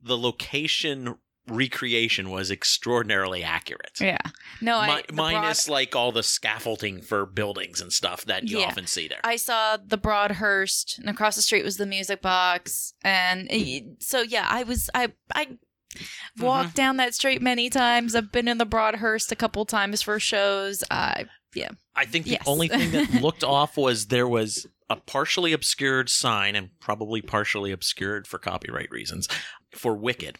the 0.00 0.16
location 0.16 1.16
recreation 1.48 2.30
was 2.30 2.50
extraordinarily 2.50 3.42
accurate. 3.42 3.98
Yeah. 4.00 4.18
No, 4.60 4.76
I. 4.76 4.96
Mi- 4.96 5.02
minus 5.14 5.66
broad- 5.66 5.72
like 5.72 5.96
all 5.96 6.12
the 6.12 6.22
scaffolding 6.22 7.00
for 7.00 7.26
buildings 7.26 7.80
and 7.80 7.92
stuff 7.92 8.24
that 8.26 8.48
you 8.48 8.60
Yeah. 8.60 8.66
often 8.66 8.86
see 8.86 9.08
there. 9.08 9.20
I 9.24 9.36
saw 9.36 9.76
the 9.76 9.96
Broadhurst, 9.96 10.98
and 10.98 11.08
across 11.08 11.36
the 11.36 11.42
street 11.42 11.64
was 11.64 11.78
the 11.78 11.86
music 11.86 12.20
box, 12.22 12.92
and 13.02 13.48
hmm. 13.50 13.56
it- 13.56 14.02
so 14.02 14.20
yeah, 14.20 14.46
I 14.48 14.62
was 14.64 14.90
I 14.94 15.12
I 15.34 15.58
I've 15.96 16.42
walked 16.42 16.74
down 16.74 16.96
that 16.98 17.14
street 17.14 17.40
many 17.42 17.70
times. 17.70 18.14
I've 18.14 18.30
been 18.32 18.48
in 18.48 18.58
the 18.58 18.66
Broadhurst 18.66 19.32
a 19.32 19.36
couple 19.36 19.64
times 19.64 20.02
for 20.02 20.20
shows. 20.20 20.84
Uh, 20.90 21.24
yeah. 21.54 21.70
I 21.96 22.04
think 22.04 22.24
the 22.26 22.32
Yes. 22.32 22.42
only 22.46 22.68
thing 22.68 22.90
that 22.92 23.10
looked 23.22 23.42
off 23.42 23.76
was 23.76 24.06
there 24.06 24.28
was 24.28 24.66
a 24.90 24.96
partially 24.96 25.52
obscured 25.52 26.08
sign 26.10 26.54
and 26.56 26.70
probably 26.80 27.20
partially 27.22 27.72
obscured 27.72 28.26
for 28.26 28.38
copyright 28.38 28.90
reasons 28.90 29.28
for 29.72 29.94
Wicked. 29.96 30.38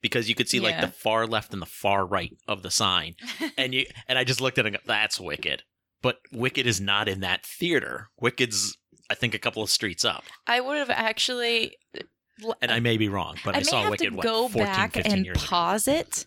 Because 0.00 0.28
you 0.28 0.34
could 0.34 0.48
see 0.50 0.60
like 0.60 0.80
the 0.80 0.88
far 0.88 1.26
left 1.26 1.52
and 1.54 1.62
the 1.62 1.66
far 1.66 2.04
right 2.04 2.36
of 2.46 2.62
the 2.62 2.70
sign. 2.70 3.14
And 3.56 3.72
you 3.74 3.86
and 4.06 4.18
I 4.18 4.24
just 4.24 4.40
looked 4.40 4.58
at 4.58 4.66
it 4.66 4.68
and 4.68 4.76
go, 4.76 4.82
that's 4.86 5.18
Wicked. 5.18 5.62
But 6.02 6.18
Wicked 6.30 6.66
is 6.66 6.80
not 6.80 7.08
in 7.08 7.20
that 7.20 7.44
theater. 7.46 8.10
Wicked's 8.20 8.76
I 9.10 9.14
think 9.14 9.34
a 9.34 9.38
couple 9.38 9.62
of 9.62 9.70
streets 9.70 10.04
up. 10.04 10.24
I 10.46 10.60
would 10.60 10.76
have 10.78 10.90
actually. 10.90 11.76
And 12.60 12.70
I 12.70 12.80
may 12.80 12.96
be 12.96 13.08
wrong, 13.08 13.36
but 13.44 13.54
I, 13.54 13.58
I 13.58 13.60
may 13.60 13.64
saw 13.64 13.82
have 13.82 13.90
Wicked 13.90 14.10
to 14.10 14.16
what, 14.16 14.24
go 14.24 14.48
14, 14.48 14.64
back 14.64 14.92
15 14.94 15.12
and 15.12 15.24
years 15.24 15.36
ago. 15.36 15.46
pause 15.46 15.88
it 15.88 16.26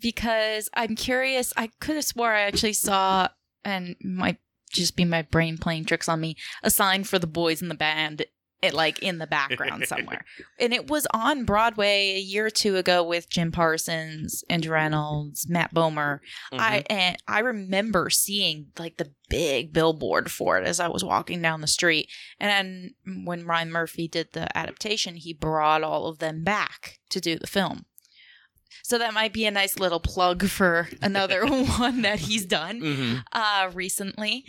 because 0.00 0.68
I'm 0.74 0.96
curious. 0.96 1.52
I 1.56 1.70
could 1.80 1.96
have 1.96 2.04
swore 2.04 2.32
I 2.32 2.42
actually 2.42 2.72
saw, 2.72 3.28
and 3.64 3.96
might 4.02 4.38
just 4.72 4.96
be 4.96 5.04
my 5.04 5.22
brain 5.22 5.58
playing 5.58 5.84
tricks 5.84 6.08
on 6.08 6.20
me, 6.20 6.36
a 6.62 6.70
sign 6.70 7.04
for 7.04 7.18
the 7.18 7.26
boys 7.26 7.62
in 7.62 7.68
the 7.68 7.74
band. 7.74 8.24
It 8.64 8.74
like 8.74 8.98
in 9.00 9.18
the 9.18 9.26
background 9.26 9.84
somewhere, 9.88 10.24
and 10.58 10.72
it 10.72 10.88
was 10.90 11.06
on 11.12 11.44
Broadway 11.44 12.14
a 12.16 12.20
year 12.20 12.46
or 12.46 12.50
two 12.50 12.76
ago 12.76 13.02
with 13.02 13.28
Jim 13.28 13.52
Parsons, 13.52 14.42
Andrew 14.50 14.74
Rannells, 14.74 15.48
Matt 15.48 15.74
Bomer. 15.74 16.20
I 16.52 16.78
Mhm. 16.80 16.86
and 16.90 17.16
I 17.28 17.40
remember 17.40 18.10
seeing 18.10 18.68
like 18.78 18.96
the 18.96 19.12
big 19.28 19.72
billboard 19.72 20.30
for 20.30 20.58
it 20.58 20.66
as 20.66 20.80
I 20.80 20.88
was 20.88 21.02
walking 21.04 21.40
down 21.42 21.60
the 21.60 21.66
street. 21.66 22.08
And 22.38 22.50
then 23.04 23.24
when 23.24 23.44
Ryan 23.46 23.70
Murphy 23.70 24.08
did 24.08 24.28
the 24.32 24.46
adaptation, 24.56 25.16
he 25.16 25.32
brought 25.32 25.82
all 25.82 26.06
of 26.06 26.18
them 26.18 26.42
back 26.44 26.98
to 27.10 27.20
do 27.20 27.38
the 27.38 27.46
film. 27.46 27.86
So 28.82 28.98
that 28.98 29.14
might 29.14 29.32
be 29.32 29.46
a 29.46 29.50
nice 29.50 29.78
little 29.78 30.00
plug 30.00 30.44
for 30.48 30.88
another 31.02 31.46
one 31.46 32.02
that 32.02 32.20
he's 32.20 32.44
done 32.44 32.80
Mhm. 32.80 33.24
uh 33.32 33.70
recently. 33.72 34.44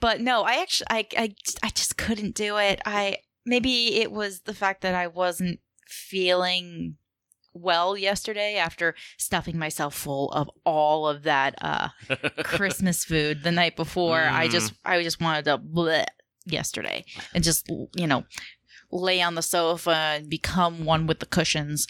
But 0.00 0.20
no, 0.20 0.44
I 0.44 0.62
actually 0.62 0.86
I 0.90 1.06
I 1.16 1.34
I 1.62 1.68
just 1.70 1.96
couldn't 1.96 2.34
do 2.34 2.56
it. 2.56 2.80
I 2.86 3.18
maybe 3.50 3.96
it 3.96 4.10
was 4.12 4.40
the 4.42 4.54
fact 4.54 4.80
that 4.82 4.94
I 4.94 5.06
wasn't 5.08 5.60
feeling 6.10 6.96
well 7.52 7.96
yesterday 7.96 8.56
after 8.56 8.94
stuffing 9.18 9.58
myself 9.58 9.92
full 9.94 10.30
of 10.30 10.48
all 10.64 11.08
of 11.08 11.24
that 11.24 11.54
uh 11.60 11.88
Christmas 12.44 13.04
food 13.04 13.42
the 13.42 13.50
night 13.52 13.74
before. 13.76 14.22
I 14.22 14.46
Mm. 14.46 14.52
just 14.52 14.72
I 14.84 15.02
just 15.02 15.20
wanted 15.20 15.44
to 15.46 15.58
bleh 15.58 16.04
yesterday 16.46 17.04
and 17.34 17.42
just 17.44 17.68
you 17.94 18.06
know 18.06 18.24
lay 18.92 19.20
on 19.20 19.34
the 19.34 19.42
sofa 19.42 19.90
and 20.16 20.30
become 20.30 20.84
one 20.84 21.06
with 21.06 21.18
the 21.20 21.26
cushions. 21.26 21.86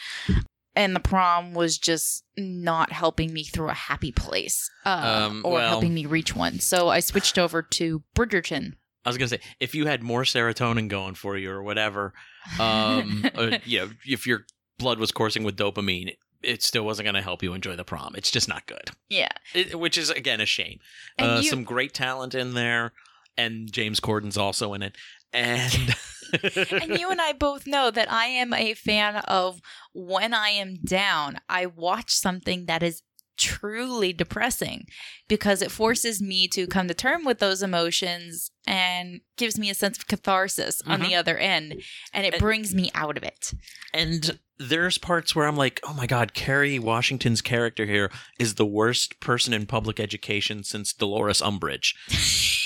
And 0.76 0.95
the 0.95 1.00
prom 1.00 1.52
was 1.52 1.79
just 1.79 2.25
not 2.38 2.93
helping 2.93 3.33
me 3.33 3.43
through 3.43 3.71
a 3.71 3.75
happy 3.75 4.12
place, 4.12 4.71
uh, 4.87 5.26
Um, 5.29 5.43
or 5.45 5.55
well- 5.55 5.69
helping 5.69 5.93
me 5.95 6.07
reach 6.07 6.37
one. 6.37 6.61
So 6.61 6.88
I 6.88 7.00
switched 7.00 7.38
over 7.38 7.61
to 7.61 8.05
Bridgerton. 8.14 8.75
I 9.04 9.09
was 9.09 9.16
gonna 9.19 9.28
say 9.28 9.40
if 9.61 9.75
you 9.75 9.87
had 9.87 10.02
more 10.02 10.23
serotonin 10.25 10.88
going 10.88 11.14
for 11.14 11.37
you 11.37 11.50
or 11.50 11.62
whatever, 11.62 12.12
um, 12.59 13.25
uh, 13.35 13.59
you 13.64 13.78
know, 13.80 13.90
if 14.07 14.26
your 14.26 14.47
blood 14.78 14.99
was 14.99 15.11
coursing 15.12 15.42
with 15.45 15.57
dopamine, 15.57 16.16
it 16.42 16.62
still 16.62 16.85
wasn't 16.85 17.07
gonna 17.07 17.23
help 17.23 17.42
you 17.42 17.52
enjoy 17.54 17.76
the 17.76 17.85
prom. 17.85 18.14
It's 18.16 18.30
just 18.30 18.49
not 18.49 18.66
good. 18.66 18.90
yeah, 19.09 19.28
It, 19.54 19.78
which 19.78 19.97
is 19.99 20.11
again 20.11 20.40
a 20.40 20.47
shame. 20.47 20.78
Uh, 21.19 21.40
you- 21.42 21.50
some 21.50 21.64
great 21.64 21.95
talent 21.95 22.35
in 22.35 22.54
there, 22.54 22.92
and 23.37 23.71
James 23.73 24.00
Corden's 24.00 24.37
also 24.38 24.75
in 24.75 24.83
it. 24.83 24.97
And 25.33 25.95
and 26.73 26.99
you 26.99 27.11
and 27.11 27.21
I 27.21 27.33
both 27.33 27.66
know 27.66 27.90
that 27.90 28.11
I 28.11 28.26
am 28.26 28.52
a 28.52 28.75
fan 28.75 29.16
of 29.16 29.61
when 29.92 30.35
I 30.35 30.49
am 30.50 30.76
down, 30.85 31.38
I 31.49 31.66
watch 31.66 32.11
something 32.12 32.66
that 32.66 32.83
is 32.83 33.02
truly 33.40 34.12
depressing 34.12 34.87
because 35.28 35.62
it 35.62 35.70
forces 35.70 36.20
me 36.20 36.47
to 36.49 36.66
come 36.66 36.87
to 36.88 36.94
term 36.94 37.25
with 37.25 37.38
those 37.38 37.62
emotions 37.62 38.50
and 38.66 39.20
gives 39.37 39.59
me 39.59 39.70
a 39.70 39.75
sense 39.75 39.97
of 39.99 40.06
catharsis 40.06 40.82
on 40.87 41.00
the 41.00 41.06
mm-hmm. 41.06 41.18
other 41.18 41.38
end 41.38 41.82
and 42.12 42.26
it 42.26 42.35
And- 42.35 42.40
brings 42.40 42.75
me 42.75 42.90
out 42.94 43.16
of 43.16 43.23
it. 43.23 43.52
and 43.94 44.38
there's 44.62 44.99
parts 44.99 45.35
where 45.35 45.47
I'm 45.47 45.56
like, 45.56 45.80
oh 45.85 45.94
my 45.94 46.06
god, 46.06 46.35
Kerry 46.35 46.78
Washington's 46.78 47.40
character 47.40 47.87
here 47.87 48.11
is 48.38 48.56
the 48.56 48.66
worst 48.66 49.18
person 49.18 49.54
in 49.54 49.64
public 49.64 49.99
education 49.99 50.64
since 50.64 50.92
Dolores 50.92 51.40
Umbridge. 51.40 51.94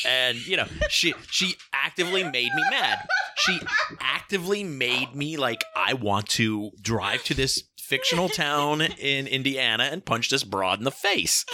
and 0.05 0.45
you 0.45 0.57
know, 0.57 0.67
she 0.89 1.15
she 1.31 1.55
actively 1.73 2.25
made 2.25 2.53
me 2.53 2.63
mad. 2.69 3.07
She 3.37 3.61
actively 4.01 4.65
made 4.65 5.15
me 5.15 5.37
like 5.37 5.63
I 5.77 5.95
want 5.95 6.29
to 6.31 6.73
drive 6.81 7.23
to 7.25 7.35
this 7.35 7.63
fictional 7.89 8.29
town 8.29 8.81
in 8.81 9.27
Indiana 9.27 9.85
and 9.85 10.05
punched 10.05 10.31
this 10.31 10.45
broad 10.45 10.79
in 10.79 10.85
the 10.85 10.91
face. 10.91 11.45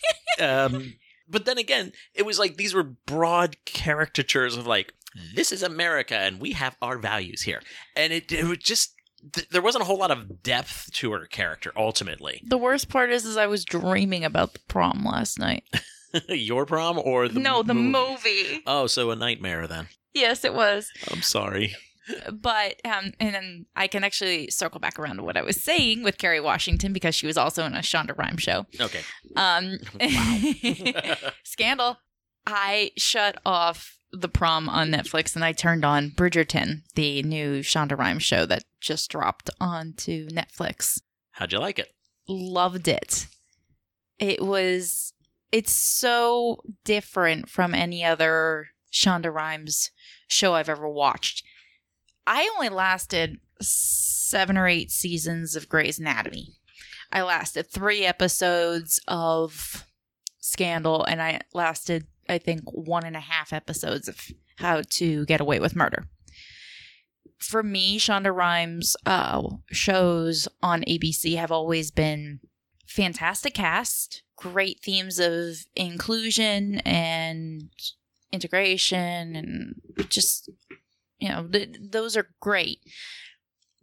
um 0.40 0.94
but 1.28 1.44
then 1.44 1.58
again, 1.58 1.92
it 2.14 2.26
was 2.26 2.38
like 2.38 2.56
these 2.56 2.74
were 2.74 2.82
broad 2.82 3.56
caricatures 3.64 4.56
of 4.56 4.66
like 4.66 4.92
this 5.34 5.52
is 5.52 5.62
America 5.62 6.16
and 6.16 6.40
we 6.40 6.52
have 6.52 6.76
our 6.82 6.98
values 6.98 7.42
here. 7.42 7.60
And 7.96 8.12
it, 8.12 8.32
it 8.32 8.44
was 8.44 8.58
just 8.58 8.94
th- 9.32 9.48
there 9.48 9.62
wasn't 9.62 9.82
a 9.82 9.84
whole 9.84 9.98
lot 9.98 10.10
of 10.10 10.42
depth 10.42 10.92
to 10.94 11.12
her 11.12 11.26
character 11.26 11.72
ultimately. 11.76 12.42
The 12.46 12.58
worst 12.58 12.88
part 12.88 13.10
is 13.10 13.24
is 13.24 13.36
I 13.36 13.46
was 13.46 13.64
dreaming 13.64 14.24
about 14.24 14.54
the 14.54 14.60
prom 14.68 15.04
last 15.04 15.38
night. 15.38 15.64
Your 16.28 16.66
prom 16.66 16.98
or 16.98 17.28
the 17.28 17.38
no, 17.38 17.62
the 17.62 17.74
movie? 17.74 17.92
movie. 17.92 18.62
Oh, 18.66 18.86
so 18.88 19.10
a 19.10 19.16
nightmare 19.16 19.66
then. 19.68 19.88
Yes, 20.12 20.44
it 20.44 20.54
was. 20.54 20.90
I'm 21.12 21.22
sorry. 21.22 21.76
But 22.32 22.80
um 22.84 23.12
and 23.18 23.34
then 23.34 23.66
I 23.76 23.86
can 23.86 24.04
actually 24.04 24.50
circle 24.50 24.80
back 24.80 24.98
around 24.98 25.16
to 25.16 25.22
what 25.22 25.36
I 25.36 25.42
was 25.42 25.62
saying 25.62 26.02
with 26.02 26.18
Kerry 26.18 26.40
Washington 26.40 26.92
because 26.92 27.14
she 27.14 27.26
was 27.26 27.36
also 27.36 27.64
in 27.64 27.74
a 27.74 27.78
Shonda 27.78 28.16
Rhimes 28.16 28.42
show. 28.42 28.66
Okay. 28.80 29.00
Um 29.36 29.78
Scandal. 31.44 31.98
I 32.46 32.92
shut 32.96 33.40
off 33.44 33.98
the 34.12 34.28
prom 34.28 34.68
on 34.68 34.90
Netflix 34.90 35.34
and 35.36 35.44
I 35.44 35.52
turned 35.52 35.84
on 35.84 36.10
Bridgerton, 36.10 36.82
the 36.94 37.22
new 37.22 37.60
Shonda 37.60 37.96
Rhimes 37.96 38.22
show 38.22 38.46
that 38.46 38.64
just 38.80 39.10
dropped 39.10 39.50
onto 39.60 40.28
Netflix. 40.28 41.00
How'd 41.32 41.52
you 41.52 41.58
like 41.58 41.78
it? 41.78 41.92
Loved 42.28 42.88
it. 42.88 43.26
It 44.18 44.42
was 44.42 45.12
it's 45.52 45.72
so 45.72 46.62
different 46.84 47.48
from 47.48 47.74
any 47.74 48.04
other 48.04 48.68
Shonda 48.92 49.32
Rhimes 49.32 49.90
show 50.28 50.54
I've 50.54 50.68
ever 50.68 50.88
watched. 50.88 51.44
I 52.26 52.50
only 52.56 52.68
lasted 52.68 53.40
seven 53.60 54.56
or 54.56 54.66
eight 54.68 54.90
seasons 54.90 55.56
of 55.56 55.68
Grey's 55.68 55.98
Anatomy. 55.98 56.54
I 57.12 57.22
lasted 57.22 57.68
three 57.68 58.04
episodes 58.04 59.00
of 59.08 59.84
Scandal, 60.38 61.04
and 61.04 61.20
I 61.20 61.40
lasted, 61.52 62.06
I 62.28 62.38
think, 62.38 62.62
one 62.66 63.04
and 63.04 63.16
a 63.16 63.20
half 63.20 63.52
episodes 63.52 64.08
of 64.08 64.20
How 64.56 64.82
to 64.90 65.24
Get 65.26 65.40
Away 65.40 65.60
with 65.60 65.76
Murder. 65.76 66.06
For 67.38 67.62
me, 67.62 67.98
Shonda 67.98 68.34
Rhimes 68.34 68.96
uh, 69.06 69.42
shows 69.70 70.46
on 70.62 70.82
ABC 70.82 71.36
have 71.36 71.50
always 71.50 71.90
been 71.90 72.40
fantastic 72.86 73.54
cast, 73.54 74.22
great 74.36 74.80
themes 74.82 75.18
of 75.18 75.64
inclusion 75.74 76.80
and 76.80 77.70
integration, 78.32 79.34
and 79.36 79.80
just 80.08 80.50
you 81.20 81.28
know 81.28 81.46
th- 81.46 81.76
those 81.90 82.16
are 82.16 82.28
great 82.40 82.78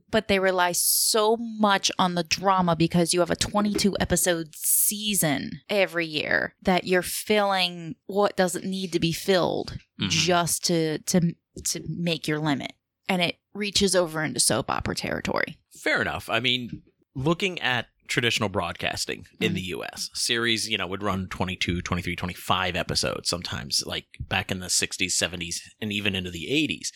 but 0.10 0.29
they 0.29 0.39
rely 0.39 0.72
so 0.72 1.36
much 1.38 1.91
on 2.00 2.15
the 2.15 2.24
drama 2.24 2.75
because 2.77 3.13
you 3.13 3.20
have 3.20 3.29
a 3.32 3.36
22 3.36 3.96
episode 4.00 4.56
season 4.56 5.51
every 5.70 6.06
year 6.06 6.56
that 6.62 6.86
you're 6.86 7.01
filling 7.01 7.96
what 8.06 8.38
doesn't 8.38 8.63
need 8.65 8.91
to 8.94 9.00
be 9.00 9.12
filled 9.12 9.77
Mhm. 10.00 10.10
just 10.10 10.63
to 10.65 11.00
to 11.00 11.34
to 11.65 11.84
make 11.89 12.27
your 12.27 12.39
limit 12.39 12.74
and 13.10 13.22
it 13.22 13.38
reaches 13.53 13.96
over 13.96 14.24
into 14.24 14.39
soap 14.39 14.70
opera 14.70 14.96
territory 14.96 15.58
Fair 15.79 16.01
enough. 16.01 16.27
I 16.27 16.39
mean, 16.39 16.82
looking 17.13 17.60
at 17.62 17.86
traditional 18.08 18.50
broadcasting 18.50 19.27
in 19.39 19.53
the 19.53 19.62
US, 19.75 20.10
series, 20.13 20.67
you 20.67 20.75
know, 20.77 20.88
would 20.88 21.03
run 21.03 21.27
22, 21.29 21.82
23, 21.84 22.15
25 22.15 22.75
episodes 22.75 23.29
sometimes, 23.29 23.84
like 23.86 24.08
back 24.20 24.50
in 24.50 24.60
the 24.60 24.67
60s, 24.70 25.12
70s, 25.15 25.58
and 25.79 25.94
even 25.94 26.15
into 26.15 26.32
the 26.32 26.48
80s. 26.50 26.88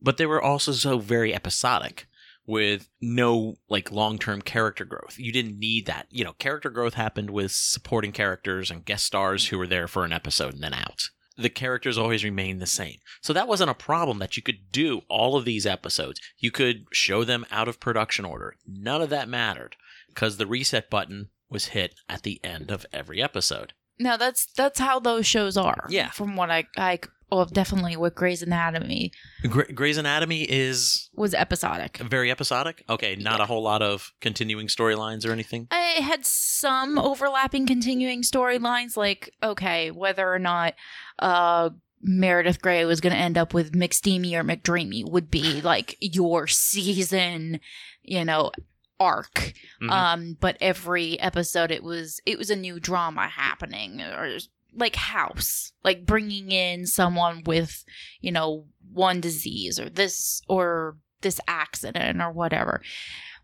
But 0.00 0.16
they 0.18 0.26
were 0.26 0.42
also 0.42 0.72
so 0.72 0.98
very 0.98 1.34
episodic 1.34 2.06
with 2.46 2.88
no 3.00 3.56
like 3.68 3.90
long-term 3.90 4.42
character 4.42 4.84
growth. 4.84 5.16
You 5.18 5.32
didn't 5.32 5.58
need 5.58 5.86
that. 5.86 6.06
You 6.10 6.24
know, 6.24 6.32
character 6.34 6.70
growth 6.70 6.94
happened 6.94 7.30
with 7.30 7.50
supporting 7.52 8.12
characters 8.12 8.70
and 8.70 8.84
guest 8.84 9.04
stars 9.04 9.48
who 9.48 9.58
were 9.58 9.66
there 9.66 9.88
for 9.88 10.04
an 10.04 10.12
episode 10.12 10.54
and 10.54 10.62
then 10.62 10.74
out. 10.74 11.08
The 11.38 11.50
characters 11.50 11.98
always 11.98 12.24
remained 12.24 12.62
the 12.62 12.66
same. 12.66 12.96
So 13.20 13.32
that 13.32 13.48
wasn't 13.48 13.70
a 13.70 13.74
problem 13.74 14.20
that 14.20 14.36
you 14.36 14.42
could 14.42 14.70
do 14.72 15.02
all 15.08 15.36
of 15.36 15.44
these 15.44 15.66
episodes. 15.66 16.20
You 16.38 16.50
could 16.50 16.84
show 16.92 17.24
them 17.24 17.44
out 17.50 17.68
of 17.68 17.80
production 17.80 18.24
order. 18.24 18.54
None 18.66 19.02
of 19.02 19.10
that 19.10 19.28
mattered 19.28 19.76
because 20.08 20.36
the 20.38 20.46
reset 20.46 20.88
button 20.88 21.28
was 21.50 21.66
hit 21.66 21.94
at 22.08 22.22
the 22.22 22.40
end 22.44 22.70
of 22.70 22.86
every 22.92 23.22
episode. 23.22 23.72
no 23.98 24.16
that's 24.16 24.46
that's 24.56 24.78
how 24.80 24.98
those 25.00 25.26
shows 25.26 25.56
are 25.56 25.86
Yeah. 25.90 26.10
from 26.10 26.36
what 26.36 26.50
i 26.50 26.64
i 26.76 26.98
well, 27.30 27.44
definitely 27.46 27.96
with 27.96 28.14
Grey's 28.14 28.42
Anatomy 28.42 29.10
Gra- 29.48 29.72
Grey's 29.72 29.96
Anatomy 29.98 30.42
is 30.42 31.10
was 31.14 31.34
episodic. 31.34 31.98
very 31.98 32.30
episodic. 32.30 32.84
Okay, 32.88 33.16
not 33.16 33.40
a 33.40 33.46
whole 33.46 33.62
lot 33.62 33.82
of 33.82 34.12
continuing 34.20 34.68
storylines 34.68 35.26
or 35.26 35.32
anything. 35.32 35.66
I 35.70 36.00
had 36.00 36.24
some 36.24 36.98
overlapping 36.98 37.66
continuing 37.66 38.22
storylines, 38.22 38.96
like 38.96 39.30
okay, 39.42 39.90
whether 39.90 40.32
or 40.32 40.38
not 40.38 40.74
uh, 41.18 41.70
Meredith 42.02 42.60
Grey 42.62 42.84
was 42.84 43.00
going 43.00 43.12
to 43.14 43.18
end 43.18 43.36
up 43.38 43.52
with 43.54 43.72
McSteamy 43.72 44.34
or 44.34 44.44
McDreamy 44.44 45.10
would 45.10 45.30
be 45.30 45.60
like 45.62 45.96
your 46.00 46.46
season, 46.46 47.58
you 48.02 48.24
know, 48.24 48.52
arc. 49.00 49.52
Mhm. 49.82 49.90
Um, 49.90 50.36
but 50.40 50.56
every 50.60 51.18
episode, 51.20 51.70
it 51.70 51.82
was 51.82 52.20
it 52.24 52.38
was 52.38 52.50
a 52.50 52.56
new 52.56 52.78
drama 52.78 53.28
happening, 53.28 54.00
or 54.00 54.38
like 54.76 54.96
House, 54.96 55.72
like 55.82 56.06
bringing 56.06 56.52
in 56.52 56.86
someone 56.86 57.42
with 57.44 57.84
you 58.20 58.32
know 58.32 58.66
one 58.92 59.20
disease 59.20 59.80
or 59.80 59.88
this 59.88 60.42
or 60.48 60.96
this 61.22 61.40
accident 61.48 62.20
or 62.20 62.30
whatever. 62.30 62.82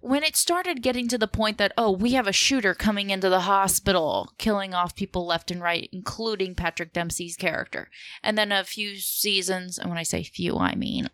When 0.01 0.25
it 0.25 0.35
started 0.35 0.83
getting 0.83 1.07
to 1.09 1.19
the 1.19 1.29
point 1.29 1.59
that 1.59 1.73
oh 1.79 1.91
we 1.91 2.13
have 2.13 2.27
a 2.27 2.33
shooter 2.33 2.75
coming 2.75 3.11
into 3.11 3.29
the 3.29 3.41
hospital 3.41 4.33
killing 4.39 4.75
off 4.75 4.97
people 4.97 5.27
left 5.27 5.51
and 5.51 5.61
right 5.63 5.89
including 5.93 6.55
patrick 6.55 6.93
dempsey's 6.93 7.37
character. 7.37 7.89
And 8.23 8.37
then 8.37 8.53
a 8.53 8.65
few 8.65 8.97
seasons 8.97 9.79
and 9.79 9.89
when 9.89 9.99
i 9.99 10.03
say 10.03 10.23
few 10.23 10.59
i 10.59 10.75
mean 10.75 11.09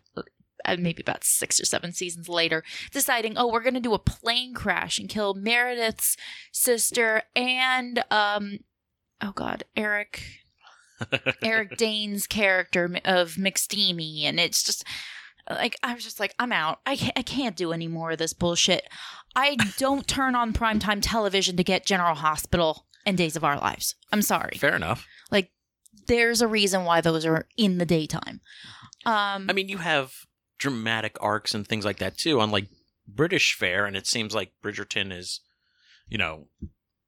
uh, 0.65 0.75
maybe 0.77 1.01
about 1.01 1.23
six 1.23 1.59
or 1.59 1.65
seven 1.65 1.93
seasons 1.93 2.27
later 2.27 2.63
deciding 2.91 3.37
oh 3.37 3.47
we're 3.47 3.61
going 3.61 3.73
to 3.73 3.79
do 3.79 3.93
a 3.93 3.99
plane 3.99 4.53
crash 4.53 4.99
and 4.99 5.09
kill 5.09 5.33
meredith's 5.33 6.17
sister 6.51 7.21
and 7.35 8.03
um 8.11 8.59
oh 9.21 9.31
god 9.33 9.63
eric 9.75 10.23
eric 11.43 11.77
dane's 11.77 12.27
character 12.27 12.85
of 13.05 13.35
mcsteamy 13.35 14.23
and 14.23 14.39
it's 14.39 14.63
just 14.63 14.83
like 15.49 15.77
I 15.83 15.93
was 15.93 16.03
just 16.03 16.19
like 16.19 16.35
I'm 16.37 16.51
out. 16.51 16.79
I 16.85 16.95
can't, 16.95 17.17
I 17.17 17.21
can't 17.21 17.55
do 17.55 17.71
any 17.73 17.87
more 17.87 18.11
of 18.11 18.17
this 18.17 18.33
bullshit. 18.33 18.87
I 19.35 19.57
don't 19.77 20.07
turn 20.07 20.35
on 20.35 20.53
primetime 20.53 20.99
television 21.01 21.57
to 21.57 21.63
get 21.63 21.85
General 21.85 22.15
Hospital 22.15 22.85
and 23.05 23.17
Days 23.17 23.35
of 23.35 23.43
Our 23.43 23.57
Lives. 23.57 23.95
I'm 24.11 24.21
sorry. 24.21 24.57
Fair 24.57 24.75
enough. 24.75 25.07
Like 25.31 25.51
there's 26.07 26.41
a 26.41 26.47
reason 26.47 26.85
why 26.85 27.01
those 27.01 27.25
are 27.25 27.47
in 27.57 27.77
the 27.77 27.85
daytime. 27.85 28.41
Um 29.05 29.47
I 29.49 29.53
mean, 29.53 29.69
you 29.69 29.77
have 29.77 30.11
dramatic 30.57 31.17
arcs 31.21 31.53
and 31.53 31.67
things 31.67 31.85
like 31.85 31.97
that 31.99 32.17
too, 32.17 32.39
on 32.39 32.51
like 32.51 32.67
British 33.07 33.55
fare, 33.55 33.85
and 33.85 33.97
it 33.97 34.05
seems 34.05 34.35
like 34.35 34.51
Bridgerton 34.63 35.11
is, 35.11 35.41
you 36.07 36.17
know, 36.17 36.47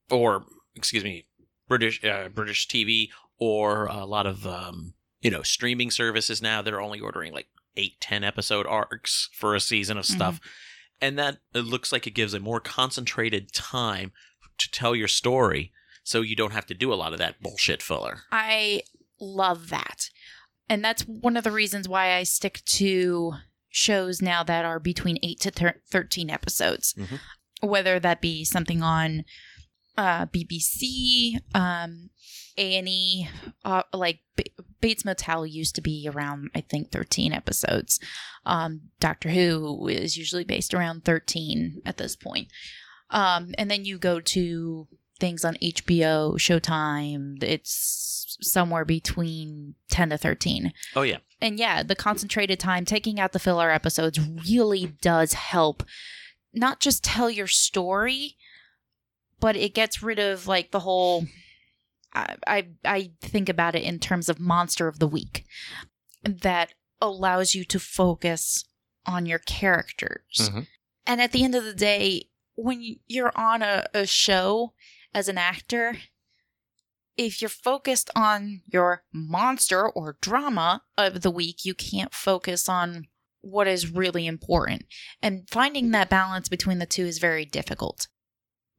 or 0.09 0.45
excuse 0.75 1.03
me, 1.03 1.27
British 1.71 2.03
uh, 2.03 2.27
British 2.29 2.67
TV 2.67 3.07
or 3.39 3.85
a 3.85 4.05
lot 4.05 4.25
of 4.25 4.45
um, 4.45 4.93
you 5.21 5.31
know 5.31 5.41
streaming 5.41 5.89
services 5.91 6.41
now. 6.41 6.61
They're 6.61 6.81
only 6.81 6.99
ordering 6.99 7.33
like 7.33 7.47
eight, 7.77 8.01
ten 8.01 8.23
episode 8.25 8.65
arcs 8.67 9.29
for 9.33 9.55
a 9.55 9.59
season 9.61 9.97
of 9.97 10.05
stuff, 10.05 10.39
and 10.99 11.17
that 11.17 11.37
it 11.55 11.61
looks 11.65 11.91
like 11.93 12.05
it 12.05 12.11
gives 12.11 12.33
a 12.33 12.39
more 12.39 12.59
concentrated 12.59 13.53
time 13.53 14.11
to 14.57 14.69
tell 14.69 14.93
your 14.95 15.07
story, 15.07 15.71
so 16.03 16.19
you 16.21 16.35
don't 16.35 16.51
have 16.53 16.65
to 16.65 16.73
do 16.73 16.91
a 16.93 16.95
lot 16.95 17.13
of 17.13 17.19
that 17.19 17.41
bullshit 17.41 17.81
filler. 17.81 18.23
I 18.31 18.81
love 19.19 19.69
that. 19.69 20.09
And 20.67 20.83
that's 20.83 21.03
one 21.03 21.37
of 21.37 21.43
the 21.43 21.51
reasons 21.51 21.87
why 21.87 22.15
I 22.17 22.23
stick 22.23 22.61
to 22.65 23.33
shows 23.69 24.21
now 24.21 24.43
that 24.43 24.65
are 24.65 24.79
between 24.79 25.17
8 25.23 25.39
to 25.41 25.51
thir- 25.51 25.81
13 25.89 26.29
episodes. 26.29 26.93
Mhm. 26.93 27.19
Whether 27.61 27.99
that 27.99 28.21
be 28.21 28.43
something 28.43 28.81
on 28.81 29.23
uh, 29.97 30.25
BBC, 30.27 31.35
um, 31.53 32.09
A&E, 32.57 33.27
uh, 33.65 33.83
like 33.93 34.19
B- 34.35 34.45
Bates 34.79 35.05
Motel 35.05 35.45
used 35.45 35.75
to 35.75 35.81
be 35.81 36.09
around, 36.11 36.49
I 36.55 36.61
think, 36.61 36.91
13 36.91 37.33
episodes. 37.33 37.99
Um, 38.45 38.81
Doctor 38.99 39.29
Who 39.29 39.87
is 39.87 40.17
usually 40.17 40.43
based 40.43 40.73
around 40.73 41.05
13 41.05 41.81
at 41.85 41.97
this 41.97 42.15
point. 42.15 42.47
Um, 43.09 43.53
and 43.57 43.69
then 43.69 43.85
you 43.85 43.97
go 43.97 44.19
to 44.21 44.87
things 45.19 45.45
on 45.45 45.55
HBO, 45.61 46.35
Showtime. 46.35 47.43
It's 47.43 48.37
somewhere 48.41 48.85
between 48.85 49.75
10 49.89 50.09
to 50.09 50.17
13. 50.17 50.73
Oh 50.95 51.03
yeah, 51.03 51.17
And 51.41 51.59
yeah, 51.59 51.83
the 51.83 51.95
concentrated 51.95 52.59
time, 52.59 52.85
taking 52.85 53.19
out 53.19 53.33
the 53.33 53.39
filler 53.39 53.69
episodes 53.69 54.19
really 54.49 54.87
does 55.01 55.33
help 55.33 55.83
not 56.53 56.79
just 56.79 57.03
tell 57.03 57.29
your 57.29 57.47
story, 57.47 58.35
but 59.41 59.57
it 59.57 59.73
gets 59.73 60.01
rid 60.01 60.19
of 60.19 60.47
like 60.47 60.71
the 60.71 60.79
whole. 60.79 61.25
I, 62.13 62.35
I, 62.45 62.67
I 62.83 63.11
think 63.21 63.47
about 63.47 63.73
it 63.73 63.83
in 63.83 63.97
terms 63.97 64.27
of 64.27 64.37
monster 64.37 64.89
of 64.89 64.99
the 64.99 65.07
week 65.07 65.45
that 66.23 66.73
allows 66.99 67.55
you 67.55 67.63
to 67.65 67.79
focus 67.79 68.65
on 69.05 69.25
your 69.25 69.39
characters. 69.39 70.21
Mhm. 70.37 70.67
And 71.07 71.21
at 71.21 71.31
the 71.31 71.43
end 71.43 71.55
of 71.55 71.63
the 71.63 71.73
day, 71.73 72.29
when 72.55 72.97
you're 73.07 73.31
on 73.37 73.61
a, 73.61 73.85
a 73.93 74.05
show 74.05 74.73
as 75.13 75.29
an 75.29 75.37
actor, 75.37 75.97
if 77.17 77.41
you're 77.41 77.49
focused 77.49 78.09
on 78.15 78.61
your 78.67 79.03
monster 79.13 79.87
or 79.89 80.17
drama 80.21 80.83
of 80.97 81.21
the 81.21 81.31
week, 81.31 81.65
you 81.65 81.73
can't 81.73 82.13
focus 82.13 82.67
on 82.67 83.07
what 83.41 83.67
is 83.67 83.91
really 83.91 84.27
important. 84.27 84.85
And 85.21 85.49
finding 85.49 85.91
that 85.91 86.09
balance 86.09 86.49
between 86.49 86.79
the 86.79 86.85
two 86.85 87.05
is 87.05 87.19
very 87.19 87.45
difficult. 87.45 88.07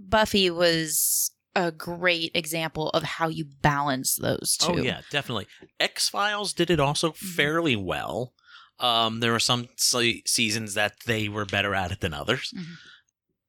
Buffy 0.09 0.51
was 0.51 1.31
a 1.55 1.71
great 1.71 2.31
example 2.35 2.89
of 2.91 3.03
how 3.03 3.29
you 3.29 3.45
balance 3.61 4.17
those 4.17 4.57
two. 4.59 4.73
Oh 4.73 4.77
yeah, 4.79 5.03
definitely. 5.11 5.47
X 5.79 6.09
Files 6.09 6.53
did 6.53 6.71
it 6.71 6.81
also 6.81 7.11
Mm-hmm. 7.11 7.27
fairly 7.27 7.77
well. 7.77 8.33
Um, 8.81 9.21
there 9.21 9.33
were 9.33 9.39
some 9.39 9.69
se- 9.77 10.23
seasons 10.27 10.75
that 10.75 10.95
they 11.07 11.29
were 11.29 11.45
better 11.45 11.75
at 11.75 11.93
it 11.93 12.01
than 12.01 12.15
others. 12.15 12.53
Mhm. 12.57 12.65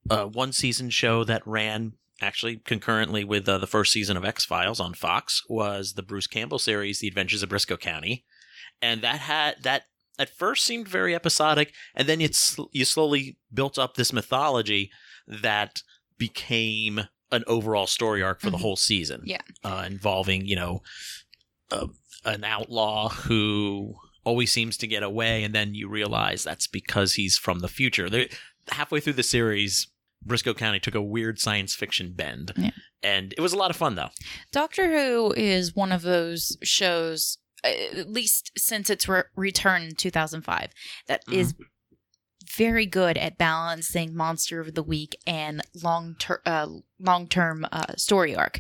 Uh, 0.10 0.26
one 0.28 0.52
season 0.52 0.90
show 0.90 1.24
that 1.24 1.42
ran 1.48 1.94
actually 2.22 2.58
concurrently 2.58 3.24
with 3.24 3.48
uh, 3.50 3.58
the 3.58 3.66
first 3.68 3.92
season 3.94 4.18
of 4.18 4.26
X 4.26 4.44
Files 4.46 4.80
on 4.80 4.94
Fox 4.94 5.42
was 5.50 5.94
the 5.94 6.04
Bruce 6.04 6.28
Campbell 6.28 6.60
series, 6.60 7.00
The 7.00 7.08
Adventures 7.08 7.42
of 7.42 7.50
Brisco 7.50 7.80
County, 7.80 8.26
and 8.82 9.02
that 9.02 9.20
had 9.22 9.64
that 9.64 9.84
at 10.20 10.30
first 10.30 10.64
seemed 10.66 10.88
very 10.90 11.16
episodic, 11.16 11.74
and 11.96 12.08
then 12.08 12.20
it's 12.22 12.58
you 12.72 12.84
slowly 12.86 13.38
built 13.52 13.80
up 13.80 13.96
this 13.96 14.14
mythology 14.14 14.92
that 15.26 15.82
became 16.18 17.02
an 17.32 17.44
overall 17.48 17.88
story 17.88 18.22
arc 18.22 18.40
for 18.42 18.50
the 18.52 18.58
Mhm. 18.58 18.62
whole 18.62 18.76
season. 18.76 19.22
Yeah. 19.26 19.42
uh, 19.64 19.84
involving 19.88 20.46
you 20.46 20.56
know 20.56 20.82
uh, 21.72 21.88
an 22.26 22.44
outlaw 22.44 23.10
who 23.10 23.96
always 24.24 24.52
seems 24.52 24.78
to 24.78 24.88
get 24.88 25.04
away, 25.04 25.44
and 25.44 25.54
then 25.56 25.74
you 25.76 25.90
realize 25.90 26.44
that's 26.44 26.68
because 26.68 27.16
he's 27.16 27.38
from 27.38 27.60
the 27.60 27.68
future. 27.68 28.10
They, 28.10 28.30
halfway 28.70 29.00
through 29.00 29.14
the 29.14 29.24
series, 29.24 29.88
Brisco 30.26 30.56
County 30.56 30.80
took 30.80 30.96
a 30.96 31.02
weird 31.02 31.40
science 31.40 31.74
fiction 31.76 32.14
bend, 32.14 32.54
Yeah. 32.56 32.70
and 33.02 33.34
it 33.38 33.42
was 33.42 33.52
a 33.54 33.58
lot 33.58 33.72
of 33.72 33.76
fun 33.76 33.96
though. 33.96 34.12
Doctor 34.52 34.92
Who 34.92 35.34
is 35.34 35.76
one 35.76 35.92
of 35.92 36.04
those 36.04 36.56
shows, 36.64 37.38
uh, 37.64 37.68
at 37.98 38.10
least 38.12 38.52
since 38.58 38.90
its 38.90 39.08
re- 39.10 39.24
return 39.36 39.82
in 39.82 39.96
2005, 39.96 40.72
that 41.08 41.24
is 41.32 41.54
very 42.56 42.86
good 42.86 43.18
at 43.18 43.38
balancing 43.38 44.16
monster 44.16 44.60
of 44.60 44.74
the 44.76 44.84
week 44.84 45.16
and 45.26 45.62
long 45.84 46.16
ter- 46.20 46.42
uh, 46.46 46.68
long 47.00 47.28
term 47.28 47.66
uh, 47.72 47.96
story 47.96 48.36
arc, 48.36 48.60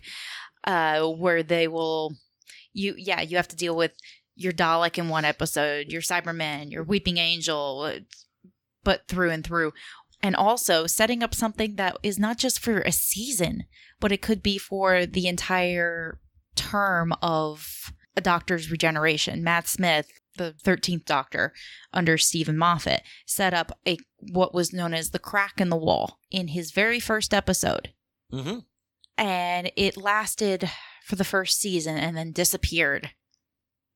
uh, 0.63 1.01
where 1.05 1.43
they 1.43 1.67
will 1.67 2.15
you 2.73 2.95
yeah 2.97 3.21
you 3.21 3.37
have 3.37 3.47
to 3.47 3.55
deal 3.55 3.75
with 3.75 3.93
your 4.35 4.53
Dalek 4.53 4.97
in 4.97 5.09
one 5.09 5.25
episode, 5.25 5.91
your 5.91 6.01
Cyberman, 6.01 6.71
your 6.71 6.83
Weeping 6.83 7.17
Angel, 7.17 7.81
uh, 7.81 7.99
but 8.83 9.07
through 9.07 9.29
and 9.29 9.43
through. 9.43 9.73
And 10.21 10.35
also 10.35 10.87
setting 10.87 11.21
up 11.21 11.35
something 11.35 11.75
that 11.75 11.97
is 12.01 12.17
not 12.17 12.37
just 12.37 12.59
for 12.59 12.79
a 12.79 12.91
season, 12.91 13.65
but 13.99 14.11
it 14.11 14.21
could 14.21 14.41
be 14.41 14.57
for 14.57 15.05
the 15.05 15.27
entire 15.27 16.19
term 16.55 17.13
of 17.21 17.91
a 18.15 18.21
doctor's 18.21 18.71
regeneration. 18.71 19.43
Matt 19.43 19.67
Smith, 19.67 20.07
the 20.37 20.55
13th 20.63 21.05
doctor 21.05 21.53
under 21.93 22.17
Steven 22.17 22.57
Moffat, 22.57 23.01
set 23.25 23.53
up 23.53 23.77
a 23.87 23.97
what 24.19 24.53
was 24.53 24.73
known 24.73 24.93
as 24.93 25.09
the 25.09 25.19
crack 25.19 25.59
in 25.59 25.69
the 25.69 25.77
wall 25.77 26.19
in 26.31 26.49
his 26.49 26.71
very 26.71 26.99
first 26.99 27.33
episode. 27.33 27.93
Mm-hmm. 28.31 28.59
And 29.17 29.71
it 29.75 29.97
lasted 29.97 30.69
for 31.05 31.15
the 31.15 31.23
first 31.23 31.59
season 31.59 31.97
and 31.97 32.17
then 32.17 32.31
disappeared. 32.31 33.11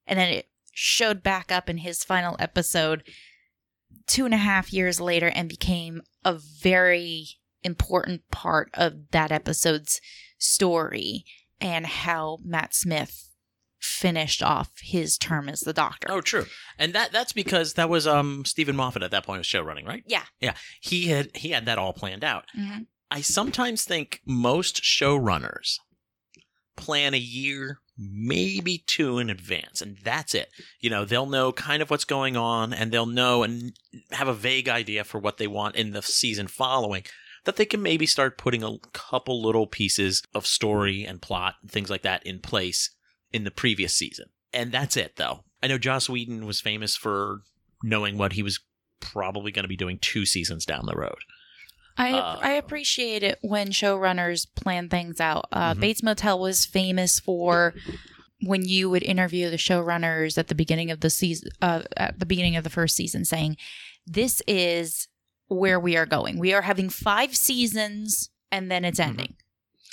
And 0.05 0.19
then 0.19 0.29
it 0.29 0.49
showed 0.73 1.23
back 1.23 1.51
up 1.51 1.69
in 1.69 1.79
his 1.79 2.03
final 2.03 2.35
episode 2.39 3.03
two 4.05 4.25
and 4.25 4.33
a 4.33 4.37
half 4.37 4.71
years 4.71 5.01
later 5.01 5.27
and 5.27 5.49
became 5.49 6.01
a 6.23 6.33
very 6.33 7.27
important 7.63 8.21
part 8.31 8.69
of 8.73 9.09
that 9.11 9.31
episode's 9.31 9.99
story 10.37 11.25
and 11.59 11.85
how 11.85 12.37
Matt 12.43 12.73
Smith 12.73 13.26
finished 13.79 14.41
off 14.43 14.71
his 14.81 15.17
term 15.17 15.49
as 15.49 15.61
the 15.61 15.73
doctor. 15.73 16.07
Oh, 16.11 16.21
true. 16.21 16.45
And 16.77 16.93
that 16.93 17.11
that's 17.11 17.33
because 17.33 17.73
that 17.73 17.89
was 17.89 18.07
um 18.07 18.43
Steven 18.45 18.75
Moffat 18.75 19.03
at 19.03 19.11
that 19.11 19.25
point 19.25 19.39
was 19.39 19.47
show 19.47 19.61
running, 19.61 19.85
right? 19.85 20.03
Yeah. 20.07 20.23
Yeah. 20.39 20.53
He 20.81 21.07
had 21.07 21.35
he 21.35 21.49
had 21.49 21.65
that 21.65 21.77
all 21.77 21.93
planned 21.93 22.23
out. 22.23 22.45
Mhm. 22.57 22.87
I 23.09 23.21
sometimes 23.21 23.83
think 23.85 24.21
most 24.25 24.81
showrunners 24.83 25.77
plan 26.75 27.13
a 27.13 27.17
year, 27.17 27.79
maybe 27.97 28.83
two 28.85 29.17
in 29.17 29.29
advance, 29.29 29.81
and 29.81 29.97
that's 30.03 30.35
it. 30.35 30.49
You 30.79 30.89
know, 30.89 31.05
they'll 31.05 31.25
know 31.25 31.51
kind 31.51 31.81
of 31.81 31.89
what's 31.89 32.03
going 32.05 32.35
on, 32.37 32.73
and 32.73 32.91
they'll 32.91 33.05
know 33.05 33.43
and 33.43 33.73
have 34.11 34.27
a 34.27 34.33
vague 34.33 34.69
idea 34.69 35.03
for 35.03 35.19
what 35.19 35.37
they 35.37 35.47
want 35.47 35.75
in 35.75 35.91
the 35.91 36.01
season 36.01 36.47
following. 36.47 37.03
That 37.45 37.55
they 37.55 37.65
can 37.65 37.81
maybe 37.81 38.05
start 38.05 38.37
putting 38.37 38.61
a 38.61 38.77
couple 38.91 39.41
little 39.41 39.67
pieces 39.67 40.21
of 40.35 40.45
story 40.45 41.05
and 41.05 41.21
plot 41.21 41.55
and 41.61 41.71
things 41.71 41.89
like 41.89 42.01
that 42.01 42.25
in 42.25 42.39
place 42.39 42.89
in 43.31 43.43
the 43.43 43.51
previous 43.51 43.93
season. 43.93 44.25
And 44.53 44.71
that's 44.71 44.97
it, 44.97 45.15
though. 45.17 45.43
I 45.61 45.67
know 45.67 45.77
Joss 45.77 46.09
Whedon 46.09 46.45
was 46.45 46.61
famous 46.61 46.95
for 46.95 47.41
knowing 47.83 48.17
what 48.17 48.33
he 48.33 48.43
was 48.43 48.59
probably 48.99 49.51
going 49.51 49.63
to 49.63 49.69
be 49.69 49.77
doing 49.77 49.99
two 49.99 50.25
seasons 50.25 50.65
down 50.65 50.85
the 50.85 50.95
road. 50.95 51.17
I 51.97 52.13
Uh, 52.13 52.39
I 52.41 52.51
appreciate 52.53 53.23
it 53.23 53.39
when 53.41 53.69
showrunners 53.69 54.47
plan 54.55 54.87
things 54.89 55.19
out. 55.19 55.47
Uh, 55.51 55.73
Mhm. 55.73 55.79
Bates 55.79 56.03
Motel 56.03 56.39
was 56.39 56.65
famous 56.65 57.19
for 57.19 57.73
when 58.41 58.65
you 58.65 58.89
would 58.89 59.03
interview 59.03 59.49
the 59.49 59.57
showrunners 59.57 60.37
at 60.37 60.47
the 60.47 60.55
beginning 60.55 60.91
of 60.91 60.99
the 60.99 61.09
season, 61.09 61.49
uh, 61.61 61.83
at 61.97 62.19
the 62.19 62.25
beginning 62.25 62.55
of 62.55 62.63
the 62.63 62.69
first 62.69 62.95
season, 62.95 63.25
saying, 63.25 63.57
"This 64.05 64.41
is 64.47 65.07
where 65.47 65.79
we 65.79 65.97
are 65.97 66.05
going. 66.05 66.37
We 66.37 66.53
are 66.53 66.61
having 66.61 66.89
five 66.89 67.35
seasons, 67.35 68.29
and 68.51 68.69
then 68.69 68.85
it's 68.85 68.99
Mhm. 68.99 69.05
ending. 69.05 69.35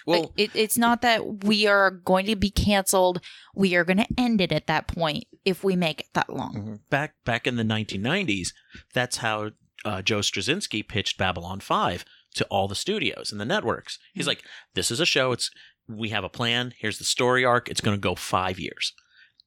Well, 0.07 0.33
it, 0.37 0.51
it's 0.55 0.77
not 0.77 1.03
that 1.03 1.45
we 1.45 1.67
are 1.67 1.91
going 1.91 2.27
to 2.27 2.37
be 2.37 2.51
canceled. 2.51 3.21
We 3.55 3.75
are 3.75 3.85
going 3.85 3.97
to 3.99 4.07
end 4.19 4.41
it 4.41 4.53
at 4.53 4.67
that 4.67 4.87
point 4.87 5.25
if 5.45 5.65
we 5.65 5.77
make 5.77 6.01
it 6.01 6.07
that 6.15 6.29
long. 6.31 6.55
Mhm. 6.55 6.81
back 6.91 7.15
back 7.25 7.47
in 7.47 7.57
the 7.57 7.63
1990s, 7.65 8.49
that's 8.93 9.19
how 9.19 9.51
uh, 9.85 10.01
Joe 10.03 10.21
Straczynski 10.21 10.87
pitched 10.87 11.19
Babylon 11.19 11.61
5 11.61 12.05
to 12.37 12.45
all 12.47 12.69
the 12.69 12.75
studios 12.75 13.31
and 13.31 13.41
the 13.41 13.45
networks. 13.45 13.99
He's 14.15 14.25
Mhm. 14.25 14.29
like, 14.29 14.45
"This 14.75 14.91
is 14.91 14.99
a 15.01 15.07
show. 15.07 15.33
It's 15.33 15.51
we 15.87 16.09
have 16.11 16.25
a 16.25 16.29
plan. 16.31 16.73
Here's 16.79 16.99
the 16.99 17.05
story 17.05 17.45
arc. 17.45 17.69
It's 17.69 17.81
going 17.83 17.97
to 17.97 18.01
go 18.01 18.15
5 18.15 18.59
years." 18.59 18.93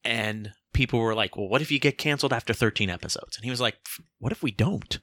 And 0.03 0.53
people 0.73 0.99
were 0.99 1.15
like, 1.15 1.35
"Well, 1.35 1.49
what 1.49 1.61
if 1.61 1.71
you 1.71 1.79
get 1.79 1.97
canceled 1.97 2.33
after 2.33 2.53
13 2.53 2.89
episodes?" 2.89 3.35
And 3.35 3.43
he 3.45 3.49
was 3.49 3.59
like, 3.61 3.77
"What 4.19 4.31
if 4.31 4.43
we 4.43 4.51
don't?" 4.51 4.99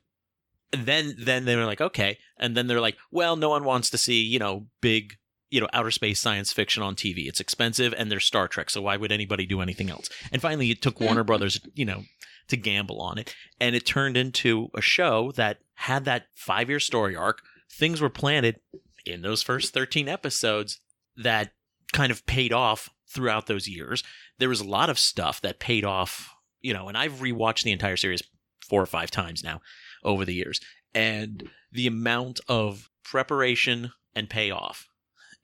And 0.72 0.86
then 0.86 1.14
then 1.18 1.44
they 1.44 1.56
were 1.56 1.66
like, 1.66 1.80
"Okay." 1.80 2.18
And 2.38 2.56
then 2.56 2.66
they're 2.68 2.80
like, 2.80 2.96
"Well, 3.10 3.36
no 3.36 3.48
one 3.48 3.64
wants 3.64 3.90
to 3.90 3.98
see, 3.98 4.22
you 4.22 4.38
know, 4.38 4.68
big 4.80 5.14
you 5.54 5.60
know, 5.60 5.68
outer 5.72 5.92
space 5.92 6.20
science 6.20 6.52
fiction 6.52 6.82
on 6.82 6.96
TV. 6.96 7.28
It's 7.28 7.38
expensive 7.38 7.94
and 7.96 8.10
there's 8.10 8.24
Star 8.24 8.48
Trek, 8.48 8.70
so 8.70 8.82
why 8.82 8.96
would 8.96 9.12
anybody 9.12 9.46
do 9.46 9.60
anything 9.60 9.88
else? 9.88 10.08
And 10.32 10.42
finally, 10.42 10.72
it 10.72 10.82
took 10.82 10.98
Warner 10.98 11.22
Brothers, 11.22 11.60
you 11.74 11.84
know, 11.84 12.02
to 12.48 12.56
gamble 12.56 13.00
on 13.00 13.18
it. 13.18 13.32
And 13.60 13.76
it 13.76 13.86
turned 13.86 14.16
into 14.16 14.68
a 14.74 14.80
show 14.80 15.30
that 15.36 15.58
had 15.74 16.06
that 16.06 16.26
five 16.34 16.68
year 16.68 16.80
story 16.80 17.14
arc. 17.14 17.38
Things 17.70 18.00
were 18.00 18.10
planted 18.10 18.58
in 19.06 19.22
those 19.22 19.44
first 19.44 19.72
13 19.72 20.08
episodes 20.08 20.80
that 21.16 21.52
kind 21.92 22.10
of 22.10 22.26
paid 22.26 22.52
off 22.52 22.90
throughout 23.08 23.46
those 23.46 23.68
years. 23.68 24.02
There 24.40 24.48
was 24.48 24.60
a 24.60 24.68
lot 24.68 24.90
of 24.90 24.98
stuff 24.98 25.40
that 25.42 25.60
paid 25.60 25.84
off, 25.84 26.34
you 26.62 26.72
know, 26.72 26.88
and 26.88 26.98
I've 26.98 27.20
rewatched 27.20 27.62
the 27.62 27.70
entire 27.70 27.96
series 27.96 28.24
four 28.68 28.82
or 28.82 28.86
five 28.86 29.12
times 29.12 29.44
now 29.44 29.60
over 30.02 30.24
the 30.24 30.34
years. 30.34 30.58
And 30.96 31.48
the 31.70 31.86
amount 31.86 32.40
of 32.48 32.90
preparation 33.04 33.92
and 34.16 34.28
payoff 34.28 34.88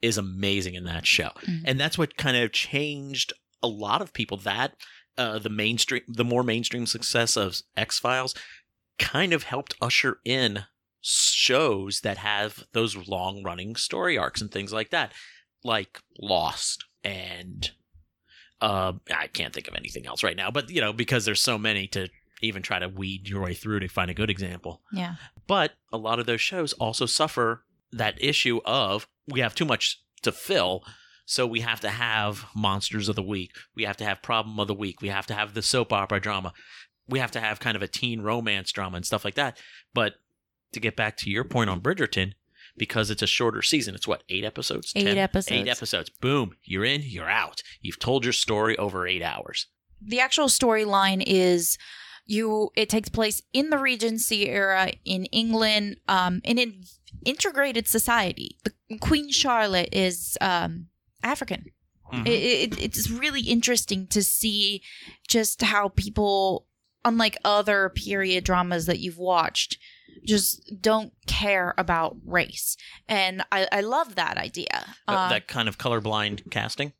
is 0.01 0.17
amazing 0.17 0.73
in 0.75 0.83
that 0.85 1.05
show. 1.05 1.29
Mhm. 1.47 1.61
And 1.65 1.79
that's 1.79 1.97
what 1.97 2.17
kind 2.17 2.35
of 2.37 2.51
changed 2.51 3.33
a 3.63 3.67
lot 3.67 4.01
of 4.01 4.13
people 4.13 4.37
that 4.37 4.75
uh, 5.17 5.37
the 5.39 5.49
mainstream 5.49 6.01
the 6.07 6.23
more 6.23 6.41
mainstream 6.43 6.85
success 6.85 7.35
of 7.37 7.61
X-Files 7.77 8.33
kind 8.97 9.33
of 9.33 9.43
helped 9.43 9.75
usher 9.81 10.19
in 10.25 10.65
shows 11.01 12.01
that 12.01 12.17
have 12.17 12.63
those 12.73 12.95
long 13.07 13.43
running 13.43 13.75
story 13.75 14.17
arcs 14.17 14.41
and 14.41 14.51
things 14.51 14.71
like 14.71 14.89
that 14.91 15.11
like 15.63 15.99
Lost 16.19 16.85
and 17.03 17.71
uh 18.61 18.93
I 19.15 19.27
can't 19.27 19.53
think 19.53 19.67
of 19.67 19.75
anything 19.75 20.05
else 20.05 20.23
right 20.23 20.37
now 20.37 20.49
but 20.51 20.69
you 20.69 20.79
know 20.81 20.93
because 20.93 21.25
there's 21.25 21.41
so 21.41 21.57
many 21.57 21.87
to 21.87 22.07
even 22.41 22.61
try 22.61 22.79
to 22.79 22.87
weed 22.89 23.27
your 23.27 23.41
way 23.41 23.53
through 23.53 23.79
to 23.81 23.87
find 23.87 24.09
a 24.09 24.15
good 24.15 24.29
example 24.29 24.81
Yeah. 24.93 25.15
but 25.47 25.73
a 25.91 25.97
lot 25.97 26.19
of 26.19 26.25
those 26.25 26.41
shows 26.41 26.73
also 26.73 27.05
suffer 27.05 27.63
that 27.91 28.15
issue 28.23 28.61
of 28.65 29.07
we 29.31 29.39
have 29.39 29.55
too 29.55 29.65
much 29.65 30.01
to 30.21 30.31
fill. 30.31 30.83
So 31.25 31.47
we 31.47 31.61
have 31.61 31.79
to 31.81 31.89
have 31.89 32.45
monsters 32.55 33.07
of 33.07 33.15
the 33.15 33.23
week. 33.23 33.51
We 33.75 33.83
have 33.83 33.97
to 33.97 34.03
have 34.03 34.21
problem 34.21 34.59
of 34.59 34.67
the 34.67 34.73
week. 34.73 35.01
We 35.01 35.07
have 35.07 35.25
to 35.27 35.33
have 35.33 35.53
the 35.53 35.61
soap 35.61 35.93
opera 35.93 36.19
drama. 36.19 36.51
We 37.07 37.19
have 37.19 37.31
to 37.31 37.39
have 37.39 37.59
kind 37.59 37.75
of 37.75 37.81
a 37.81 37.87
teen 37.87 38.21
romance 38.21 38.71
drama 38.71 38.97
and 38.97 39.05
stuff 39.05 39.23
like 39.23 39.35
that. 39.35 39.57
But 39.93 40.15
to 40.73 40.79
get 40.79 40.95
back 40.95 41.17
to 41.17 41.29
your 41.29 41.43
point 41.43 41.69
on 41.69 41.79
Bridgerton, 41.81 42.33
because 42.77 43.09
it's 43.09 43.21
a 43.21 43.27
shorter 43.27 43.61
season, 43.61 43.95
it's 43.95 44.07
what, 44.07 44.23
eight 44.29 44.43
episodes? 44.43 44.93
Eight 44.95 45.17
episodes. 45.17 45.51
Eight 45.51 45.67
episodes. 45.67 46.09
Boom. 46.09 46.55
You're 46.63 46.85
in, 46.85 47.01
you're 47.03 47.29
out. 47.29 47.63
You've 47.81 47.99
told 47.99 48.23
your 48.23 48.33
story 48.33 48.77
over 48.77 49.07
eight 49.07 49.23
hours. 49.23 49.67
the 50.01 50.19
actual 50.19 50.47
storyline 50.47 51.23
is 51.25 51.77
you 52.25 52.69
it 52.75 52.89
takes 52.89 53.09
place 53.09 53.41
in 53.53 53.69
the 53.69 53.77
regency 53.77 54.47
era 54.49 54.91
in 55.05 55.25
england 55.25 55.97
um 56.07 56.41
in 56.43 56.57
an 56.57 56.83
integrated 57.25 57.87
society 57.87 58.57
the 58.63 58.97
queen 58.99 59.31
charlotte 59.31 59.89
is 59.91 60.37
um 60.41 60.87
african 61.23 61.65
Mhm. 62.13 62.27
it, 62.27 62.73
it, 62.73 62.81
it's 62.83 63.09
really 63.09 63.41
interesting 63.41 64.05
to 64.07 64.21
see 64.21 64.81
just 65.29 65.61
how 65.61 65.87
people 65.89 66.67
unlike 67.05 67.37
other 67.45 67.87
period 67.89 68.43
dramas 68.43 68.85
that 68.85 68.99
you've 68.99 69.17
watched 69.17 69.77
just 70.27 70.61
don't 70.81 71.13
care 71.27 71.73
about 71.77 72.17
race 72.25 72.75
and 73.07 73.43
i, 73.51 73.65
I 73.71 73.79
love 73.81 74.15
that 74.15 74.37
idea 74.37 74.93
Uh, 75.07 75.15
Um, 75.15 75.29
that 75.29 75.47
kind 75.47 75.69
of 75.69 75.77
colorblind 75.77 76.51
casting. 76.51 76.91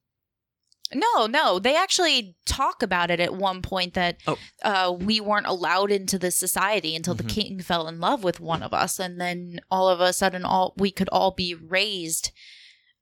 No, 0.93 1.25
no. 1.27 1.60
They 1.60 1.75
actually 1.75 2.36
talk 2.45 2.82
about 2.84 3.10
it 3.12 3.19
at 3.19 3.34
one 3.36 3.62
point 3.62 3.93
that 3.93 4.17
Oh. 4.27 4.38
uh, 4.63 4.91
we 4.97 5.19
weren't 5.19 5.47
allowed 5.47 5.91
into 5.91 6.17
this 6.19 6.36
society 6.38 6.95
until 6.95 7.15
Mhm. 7.15 7.17
the 7.17 7.23
king 7.34 7.62
fell 7.62 7.88
in 7.88 7.99
love 7.99 8.23
with 8.23 8.39
one 8.39 8.63
of 8.63 8.73
us, 8.73 8.99
and 8.99 9.19
then 9.19 9.62
all 9.69 9.88
of 9.89 9.99
a 10.01 10.13
sudden, 10.13 10.43
all 10.45 10.73
we 10.77 10.91
could 10.91 11.10
all 11.10 11.32
be 11.32 11.54
raised 11.54 12.32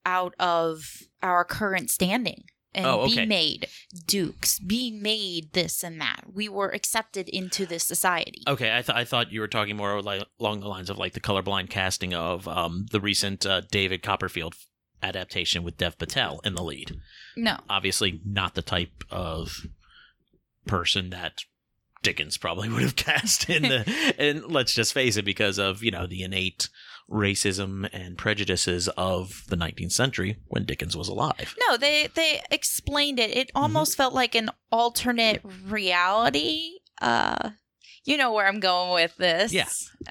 out 0.06 0.34
of 0.40 1.04
our 1.22 1.44
current 1.44 1.90
standing 1.92 2.46
and 2.74 2.86
Oh, 2.86 3.08
be 3.08 3.26
made 3.26 3.68
dukes, 4.06 4.60
be 4.60 4.92
made 4.92 5.54
this 5.54 5.84
and 5.84 6.00
that. 6.00 6.26
We 6.32 6.48
were 6.48 6.70
accepted 6.70 7.28
into 7.28 7.66
this 7.66 7.84
society. 7.84 8.44
Okay, 8.48 8.70
I, 8.78 8.82
th- 8.84 8.96
I 8.96 9.04
thought 9.06 9.32
you 9.32 9.40
were 9.42 9.48
talking 9.48 9.76
more 9.76 10.02
like 10.02 10.24
along 10.40 10.60
the 10.62 10.68
lines 10.68 10.90
of 10.90 10.98
like 10.98 11.14
the 11.14 11.20
colorblind 11.20 11.70
casting 11.70 12.14
of 12.14 12.48
um, 12.48 12.86
the 12.92 13.02
recent 13.02 13.46
uh, 13.46 13.62
David 13.72 14.04
Copperfield 14.04 14.54
adaptation 15.02 15.64
with 15.64 15.78
Dev 15.78 15.98
Patel 15.98 16.40
in 16.44 16.56
the 16.56 16.64
lead. 16.64 16.98
No, 17.38 17.58
Obviously, 17.70 18.22
not 18.26 18.56
the 18.56 18.62
type 18.62 19.04
of 19.10 19.66
person 20.66 21.10
that 21.10 21.40
Dickens 22.02 22.38
probably 22.38 22.70
would 22.70 22.82
have 22.82 22.96
cast 22.98 23.50
in 23.50 23.64
the. 23.64 24.14
and 24.20 24.46
let's 24.46 24.74
just 24.74 24.94
face 24.94 25.18
it, 25.18 25.26
because 25.26 25.58
of 25.58 25.84
you 25.84 25.92
know 25.92 26.08
the 26.08 26.24
innate 26.24 26.70
racism 27.10 27.90
and 27.92 28.18
prejudices 28.18 28.88
of 28.90 29.44
the 29.50 29.56
19th 29.56 29.92
century 29.92 30.38
when 30.48 30.64
Dickens 30.66 30.96
was 30.96 31.08
alive. 31.08 31.56
no. 31.68 31.76
They 31.78 32.08
they 32.14 32.42
explained 32.52 33.20
it. 33.20 33.32
Mm-hmm. 33.32 33.40
It 33.40 33.52
almost 33.56 33.98
felt 33.98 34.14
like 34.14 34.36
an 34.36 34.50
alternate 34.72 35.42
reality. 35.68 36.80
Uh, 37.02 37.52
you 38.06 38.18
know 38.18 38.32
where 38.34 38.48
I'm 38.48 38.60
going 38.60 38.94
with 38.94 39.16
this. 39.18 39.52
Yeah. 39.54 39.70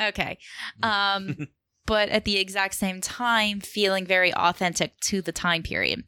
Okay. 0.09 0.39
Um, 0.83 1.49
but 1.89 2.11
at 2.11 2.27
the 2.27 2.37
exact 2.37 2.75
same 2.75 3.01
time, 3.01 3.61
feeling 3.61 4.05
very 4.05 4.33
authentic 4.35 5.01
to 5.01 5.23
the 5.23 5.33
time 5.33 5.63
period. 5.63 6.05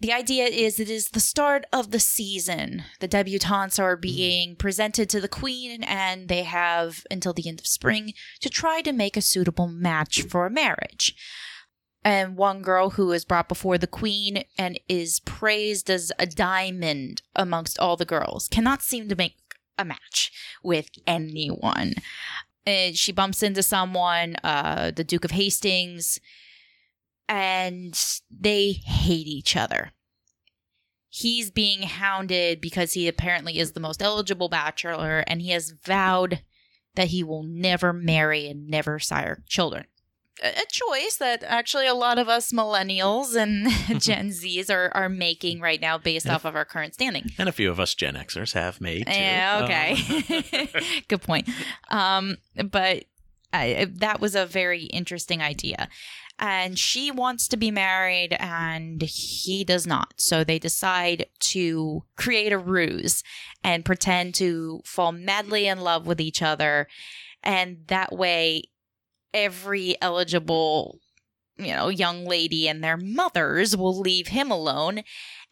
The 0.00 0.12
idea 0.12 0.44
is 0.44 0.78
it 0.78 0.90
is 0.90 1.08
the 1.08 1.20
start 1.20 1.64
of 1.72 1.90
the 1.90 1.98
season. 1.98 2.84
The 3.00 3.08
debutantes 3.08 3.78
are 3.78 3.96
mm. 3.96 4.02
being 4.02 4.54
presented 4.54 5.08
to 5.08 5.20
the 5.20 5.28
queen, 5.28 5.82
and 5.82 6.28
they 6.28 6.42
have 6.42 7.06
until 7.10 7.32
the 7.32 7.48
end 7.48 7.60
of 7.60 7.66
spring 7.66 8.12
to 8.42 8.50
try 8.50 8.82
to 8.82 8.92
make 8.92 9.16
a 9.16 9.22
suitable 9.22 9.66
match 9.66 10.20
for 10.24 10.44
a 10.44 10.50
marriage. 10.50 11.14
And 12.04 12.36
one 12.36 12.60
girl 12.60 12.90
who 12.90 13.10
is 13.12 13.24
brought 13.24 13.48
before 13.48 13.78
the 13.78 13.86
queen 13.86 14.44
and 14.58 14.78
is 14.90 15.20
praised 15.20 15.88
as 15.88 16.12
a 16.18 16.26
diamond 16.26 17.22
amongst 17.34 17.78
all 17.78 17.96
the 17.96 18.04
girls 18.04 18.46
cannot 18.48 18.82
seem 18.82 19.08
to 19.08 19.16
make 19.16 19.36
a 19.78 19.86
match 19.86 20.30
with 20.62 20.90
anyone. 21.06 21.94
And 22.66 22.96
she 22.96 23.12
bumps 23.12 23.42
into 23.42 23.62
someone, 23.62 24.36
uh, 24.42 24.90
the 24.94 25.04
Duke 25.04 25.24
of 25.24 25.30
Hastings, 25.30 26.18
and 27.28 27.96
they 28.30 28.72
hate 28.72 29.28
each 29.28 29.56
other. 29.56 29.92
He's 31.08 31.50
being 31.50 31.82
hounded 31.82 32.60
because 32.60 32.92
he 32.92 33.08
apparently 33.08 33.58
is 33.58 33.72
the 33.72 33.80
most 33.80 34.02
eligible 34.02 34.48
bachelor, 34.48 35.24
and 35.26 35.40
he 35.40 35.50
has 35.50 35.74
vowed 35.84 36.42
that 36.96 37.08
he 37.08 37.22
will 37.22 37.44
never 37.44 37.92
marry 37.92 38.48
and 38.48 38.68
never 38.68 38.98
sire 38.98 39.44
children. 39.46 39.86
A 40.42 40.66
choice 40.70 41.16
that 41.16 41.42
actually 41.46 41.86
a 41.86 41.94
lot 41.94 42.18
of 42.18 42.28
us 42.28 42.52
millennials 42.52 43.34
and 43.34 43.68
Gen 44.02 44.28
Zs 44.28 44.70
are, 44.70 44.90
are 44.94 45.08
making 45.08 45.60
right 45.60 45.80
now 45.80 45.96
based 45.96 46.28
off 46.28 46.44
of 46.44 46.54
our 46.54 46.64
current 46.64 46.94
standing. 46.94 47.30
And 47.38 47.48
a 47.48 47.52
few 47.52 47.70
of 47.70 47.80
us 47.80 47.94
Gen 47.94 48.14
Xers 48.14 48.52
have 48.52 48.80
made 48.80 49.06
too. 49.06 49.12
Yeah, 49.12 49.60
okay. 49.64 50.44
Um, 50.58 50.80
Good 51.08 51.22
point. 51.22 51.48
Um, 51.90 52.36
but 52.70 53.04
I, 53.52 53.86
that 53.94 54.20
was 54.20 54.34
a 54.34 54.44
very 54.44 54.84
interesting 54.84 55.40
idea. 55.40 55.88
And 56.38 56.78
she 56.78 57.10
wants 57.10 57.48
to 57.48 57.56
be 57.56 57.70
married 57.70 58.36
and 58.38 59.00
he 59.02 59.64
does 59.64 59.86
not. 59.86 60.12
So 60.18 60.44
they 60.44 60.58
decide 60.58 61.26
to 61.40 62.04
create 62.16 62.52
a 62.52 62.58
ruse 62.58 63.22
and 63.64 63.86
pretend 63.86 64.34
to 64.34 64.82
fall 64.84 65.12
madly 65.12 65.66
in 65.66 65.80
love 65.80 66.06
with 66.06 66.20
each 66.20 66.42
other. 66.42 66.88
And 67.42 67.86
that 67.86 68.12
way, 68.12 68.64
every 69.36 70.00
eligible 70.00 70.98
you 71.58 71.72
know, 71.74 71.88
young 71.88 72.26
lady 72.26 72.68
and 72.68 72.84
their 72.84 72.98
mothers 72.98 73.76
will 73.76 73.98
leave 73.98 74.28
him 74.28 74.50
alone 74.50 75.02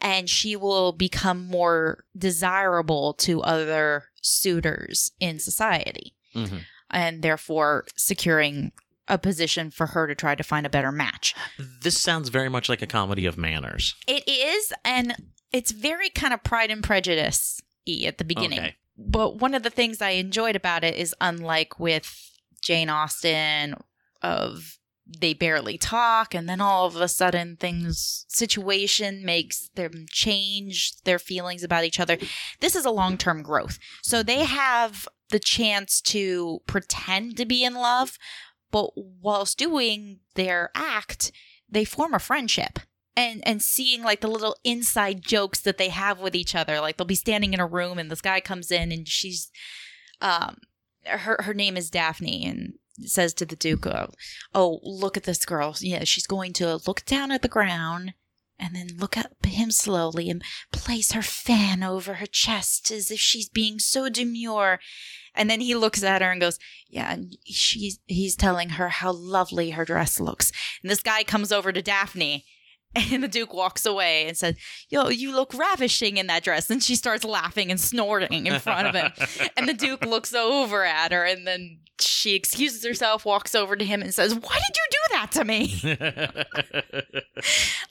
and 0.01 0.29
she 0.29 0.55
will 0.55 0.93
become 0.93 1.47
more 1.47 2.05
desirable 2.17 3.15
to 3.15 3.41
other 3.43 4.05
suitors 4.21 5.13
in 5.21 5.39
society 5.39 6.15
hmm 6.33 6.59
and 6.91 7.23
therefore 7.23 7.87
securing 7.97 8.71
a 9.09 9.19
position 9.19 9.71
for 9.71 9.87
her 9.89 10.07
to 10.07 10.15
try 10.15 10.35
to 10.35 10.45
find 10.45 10.65
a 10.65 10.71
better 10.71 10.93
match. 10.93 11.35
This 11.83 12.01
sounds 12.01 12.29
very 12.29 12.49
much 12.49 12.69
like 12.69 12.83
a 12.83 12.87
comedy 12.87 13.27
of 13.27 13.37
manners. 13.37 13.97
It 14.07 14.23
is, 14.29 14.73
and 14.85 15.17
it's 15.53 15.73
very 15.73 16.09
kind 16.09 16.33
of 16.33 16.45
Pride 16.45 16.71
and 16.71 16.85
Prejudice 16.85 17.61
at 18.07 18.19
the 18.19 18.25
beginning. 18.25 18.61
Okay. 18.61 18.77
But 18.97 19.41
one 19.41 19.55
of 19.55 19.63
the 19.63 19.71
things 19.71 20.01
I 20.01 20.11
enjoyed 20.11 20.55
about 20.57 20.85
it 20.85 20.95
is 20.95 21.15
unlike 21.21 21.81
with 21.81 22.31
Jane 22.65 22.91
Austen 22.91 23.77
of 24.23 24.79
they 25.07 25.35
barely 25.35 25.77
talk 25.77 26.35
and 26.35 26.49
then 26.49 26.61
all 26.61 26.87
of 26.87 26.97
a 26.97 27.09
sudden 27.09 27.57
things 27.57 28.25
situation 28.29 29.25
makes 29.25 29.69
them 29.75 30.07
change 30.09 30.93
their 31.05 31.19
feelings 31.19 31.63
about 31.63 31.85
each 31.85 32.01
other. 32.01 32.17
This 32.61 32.75
is 32.75 32.87
a 32.87 32.91
long-term 32.91 33.43
growth. 33.43 33.79
So 34.03 34.23
they 34.23 34.45
have 34.45 35.07
the 35.31 35.39
chance 35.39 36.01
to 36.03 36.61
pretend 36.67 37.37
to 37.37 37.45
be 37.45 37.65
in 37.65 37.75
love, 37.75 38.19
but 38.71 38.91
whilst 38.97 39.59
doing 39.59 40.21
their 40.35 40.71
act, 40.75 41.33
they 41.69 41.85
form 41.85 42.15
a 42.15 42.19
friendship. 42.19 42.79
And 43.17 43.47
and 43.47 43.63
seeing 43.63 44.03
like 44.03 44.23
the 44.23 44.27
little 44.27 44.57
inside 44.65 45.23
jokes 45.23 45.61
that 45.61 45.79
they 45.79 45.91
have 45.91 46.19
with 46.19 46.35
each 46.35 46.57
other. 46.57 46.81
Like 46.81 46.97
they'll 46.97 47.07
be 47.07 47.15
standing 47.15 47.55
in 47.55 47.61
a 47.61 47.67
room 47.67 47.97
and 47.97 48.11
this 48.11 48.21
guy 48.21 48.41
comes 48.41 48.73
in 48.73 48.91
and 48.91 49.07
she's 49.07 49.53
um 50.21 50.57
her 51.07 51.37
her 51.41 51.55
name 51.55 51.77
is 51.77 51.91
Daphne 51.91 52.45
and 52.47 52.75
says 53.03 53.35
to 53.35 53.45
the 53.45 53.57
Duke, 53.57 53.87
oh, 53.87 54.11
oh, 54.55 54.81
look 54.83 55.17
at 55.17 55.25
this 55.25 55.45
girl. 55.45 55.75
Yeah, 55.81 56.05
she's 56.05 56.27
going 56.27 56.53
to 56.55 56.81
look 56.87 57.05
down 57.05 57.31
at 57.31 57.43
the 57.43 57.49
ground 57.49 58.15
and 58.59 58.75
then 58.75 58.89
look 58.99 59.17
up 59.17 59.33
at 59.43 59.51
him 59.51 59.71
slowly 59.71 60.31
and 60.31 60.43
place 60.73 61.13
her 61.13 61.23
fan 61.23 61.83
over 61.83 62.15
her 62.15 62.27
chest 62.27 62.91
as 62.91 63.11
if 63.11 63.19
she's 63.19 63.49
being 63.49 63.79
so 63.79 64.09
demure. 64.09 64.79
And 65.35 65.51
then 65.51 65.61
he 65.61 65.75
looks 65.75 66.05
at 66.05 66.23
her 66.23 66.31
and 66.31 66.41
goes, 66.41 66.61
"Yeah." 66.89 67.13
And 67.13 67.37
she's 67.45 67.99
he's 68.07 68.37
telling 68.37 68.71
her 68.71 68.89
how 68.89 69.13
lovely 69.13 69.71
her 69.71 69.85
dress 69.85 70.21
looks. 70.21 70.53
And 70.83 70.91
this 70.91 71.03
guy 71.03 71.25
comes 71.25 71.51
over 71.51 71.73
to 71.73 71.83
Daphne, 71.83 72.45
and 72.97 73.23
the 73.23 73.29
Duke 73.29 73.53
walks 73.53 73.85
away 73.87 74.27
and 74.27 74.37
says, 74.37 74.57
"Yo, 74.89 75.09
you 75.09 75.33
look 75.35 75.53
ravishing 75.55 76.17
in 76.17 76.27
that 76.29 76.45
dress." 76.45 76.71
And 76.71 76.83
she 76.83 76.97
starts 76.97 77.25
laughing 77.25 77.71
and 77.71 77.81
snorting 77.81 78.47
in 78.47 78.59
front 78.61 78.89
of 78.89 78.95
him. 78.95 79.13
and 79.57 79.69
the 79.69 79.75
Duke 79.75 80.05
looks 80.05 80.35
over 80.35 80.85
at 80.85 81.13
her, 81.13 81.25
and 81.25 81.47
then 81.47 81.79
she 82.01 82.35
excuses 82.35 82.85
herself, 82.85 83.25
walks 83.25 83.55
over 83.55 83.77
to 83.77 83.85
him, 83.85 84.03
and 84.03 84.13
says, 84.15 84.35
"Why 84.35 84.59
did 84.59 84.77
you 84.77 84.87
do 84.91 84.99
that 85.11 85.31
to 85.33 85.45
me?" 85.45 85.81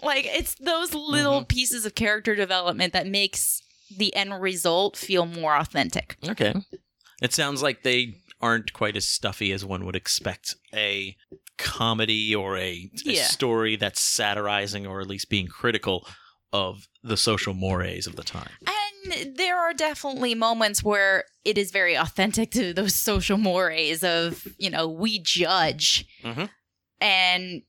like 0.04 0.26
it's 0.26 0.56
those 0.56 0.94
little 0.94 1.40
mm-hmm. 1.40 1.48
pieces 1.48 1.86
of 1.86 1.96
character 1.96 2.36
development 2.36 2.92
that 2.94 3.08
makes 3.08 3.62
the 3.96 4.14
end 4.16 4.42
result 4.42 4.98
feel 4.98 5.26
more 5.26 5.56
authentic. 5.56 6.18
okay. 6.28 6.54
It 7.22 7.32
sounds 7.32 7.64
like 7.64 7.84
they 7.84 8.18
aren't 8.44 8.74
quite 8.74 8.98
as 8.98 9.08
stuffy 9.08 9.52
as 9.54 9.64
one 9.64 9.86
would 9.86 9.96
expect 9.96 10.56
a 10.74 11.16
comedy 11.58 12.36
or 12.36 12.58
a, 12.58 12.90
a 13.08 13.14
Yeah. 13.14 13.24
story 13.24 13.76
that's 13.78 14.02
satirizing 14.02 14.86
or 14.86 15.00
at 15.02 15.08
least 15.08 15.30
being 15.30 15.48
critical 15.48 16.06
of 16.52 16.88
the 17.04 17.16
social 17.18 17.54
mores 17.54 18.06
of 18.06 18.16
the 18.18 18.24
time. 18.24 18.52
And 18.68 19.36
there 19.38 19.58
are 19.58 19.74
definitely 19.74 20.36
moments 20.36 20.84
where 20.84 21.24
it 21.46 21.58
is 21.58 21.72
very 21.72 21.96
authentic 21.96 22.52
to 22.52 22.74
those 22.74 22.94
social 22.96 23.38
mores 23.38 24.04
of, 24.04 24.46
you 24.58 24.70
know, 24.70 24.88
we 24.90 25.20
judge. 25.20 26.06
Mhm. 26.24 26.50
And 27.00 27.62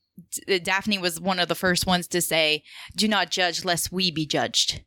Daphne 0.62 0.98
was 0.98 1.20
one 1.20 1.38
of 1.38 1.48
the 1.48 1.54
first 1.54 1.86
ones 1.86 2.06
to 2.08 2.20
say, 2.20 2.62
"Do 2.96 3.08
not 3.08 3.30
judge 3.30 3.64
lest 3.64 3.90
we 3.92 4.10
be 4.10 4.26
judged." 4.26 4.82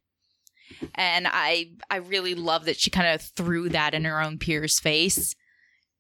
And 0.95 1.28
I 1.28 1.71
I 1.89 1.97
really 1.97 2.36
love 2.36 2.65
that 2.65 2.80
she 2.80 2.89
kind 2.89 3.08
of 3.08 3.21
threw 3.21 3.67
that 3.69 3.93
in 3.93 4.04
her 4.06 4.21
own 4.21 4.38
peer's 4.38 4.80
face 4.80 5.34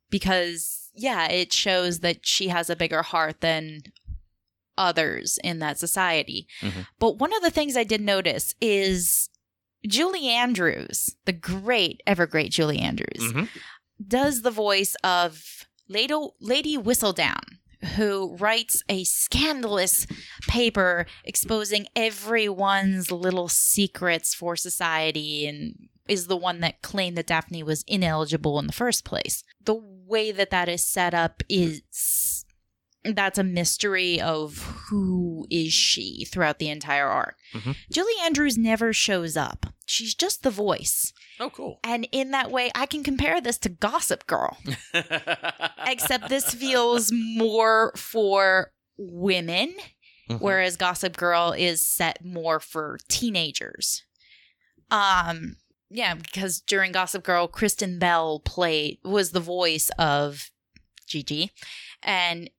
because 0.09 0.89
yeah, 0.99 1.27
it 1.27 1.53
shows 1.53 1.99
that 1.99 2.25
she 2.25 2.47
has 2.47 2.69
a 2.69 2.75
bigger 2.75 3.03
heart 3.03 3.41
than 3.41 3.81
others 4.77 5.39
in 5.43 5.59
that 5.59 5.77
society. 5.79 6.47
Mhm. 6.61 6.87
But 6.99 7.17
one 7.19 7.35
of 7.35 7.41
the 7.41 7.51
things 7.51 7.75
I 7.77 7.83
did 7.83 8.01
notice 8.01 8.53
is 8.61 9.29
Julie 9.87 10.27
Andrews, 10.27 11.15
the 11.25 11.33
great, 11.33 12.01
ever 12.07 12.25
great 12.25 12.51
Julie 12.51 12.79
Andrews, 12.79 13.31
Mhm. 13.33 13.49
does 14.07 14.41
the 14.41 14.51
voice 14.51 14.95
of 15.03 15.65
Lady, 15.87 16.13
Lady 16.39 16.77
Whistledown, 16.77 17.57
who 17.95 18.35
writes 18.37 18.83
a 18.89 19.03
scandalous 19.03 20.05
paper 20.47 21.05
exposing 21.23 21.87
everyone's 21.95 23.11
little 23.11 23.47
secrets 23.47 24.33
for 24.33 24.55
society 24.55 25.45
and 25.47 25.89
is 26.09 26.27
the 26.27 26.37
one 26.37 26.59
that 26.61 26.81
claimed 26.81 27.17
that 27.17 27.27
Daphne 27.27 27.63
was 27.63 27.83
ineligible 27.87 28.59
in 28.59 28.67
the 28.67 28.73
first 28.73 29.03
place. 29.05 29.43
The 29.63 29.75
way 29.75 30.31
that 30.31 30.49
that 30.51 30.69
is 30.69 30.85
set 30.87 31.13
up 31.13 31.43
is 31.49 32.43
that's 33.03 33.37
a 33.37 33.43
mystery 33.43 34.19
of 34.19 34.57
who 34.89 35.47
is 35.49 35.71
she 35.71 36.25
throughout 36.25 36.59
the 36.59 36.69
entire 36.69 37.07
arc. 37.07 37.37
Mhm. 37.53 37.75
Julie 37.91 38.11
Andrews 38.23 38.57
never 38.57 38.91
shows 38.91 39.37
up. 39.37 39.67
She's 39.85 40.13
just 40.13 40.43
the 40.43 40.49
voice. 40.49 41.13
Oh, 41.39 41.49
cool. 41.49 41.79
And 41.83 42.07
in 42.11 42.31
that 42.31 42.51
way, 42.51 42.69
I 42.75 42.85
can 42.85 43.03
compare 43.03 43.39
this 43.39 43.57
to 43.59 43.69
Gossip 43.69 44.27
Girl, 44.27 44.57
except 45.85 46.29
this 46.29 46.53
feels 46.53 47.11
more 47.13 47.93
for 47.95 48.73
women, 48.97 49.73
Mhm. 50.29 50.41
whereas 50.41 50.75
Gossip 50.75 51.15
Girl 51.15 51.53
is 51.53 51.83
set 51.83 52.23
more 52.25 52.59
for 52.59 52.97
teenagers. 53.07 54.03
Um, 54.91 55.57
yeah, 55.89 56.15
because 56.15 56.61
during 56.61 56.91
Gossip 56.91 57.23
Girl, 57.23 57.47
Kristen 57.47 57.99
Bell 57.99 58.39
played 58.39 58.99
was 59.03 59.31
the 59.31 59.39
voice 59.39 59.89
of 59.97 60.51
Gigi, 61.07 61.51
and 62.03 62.49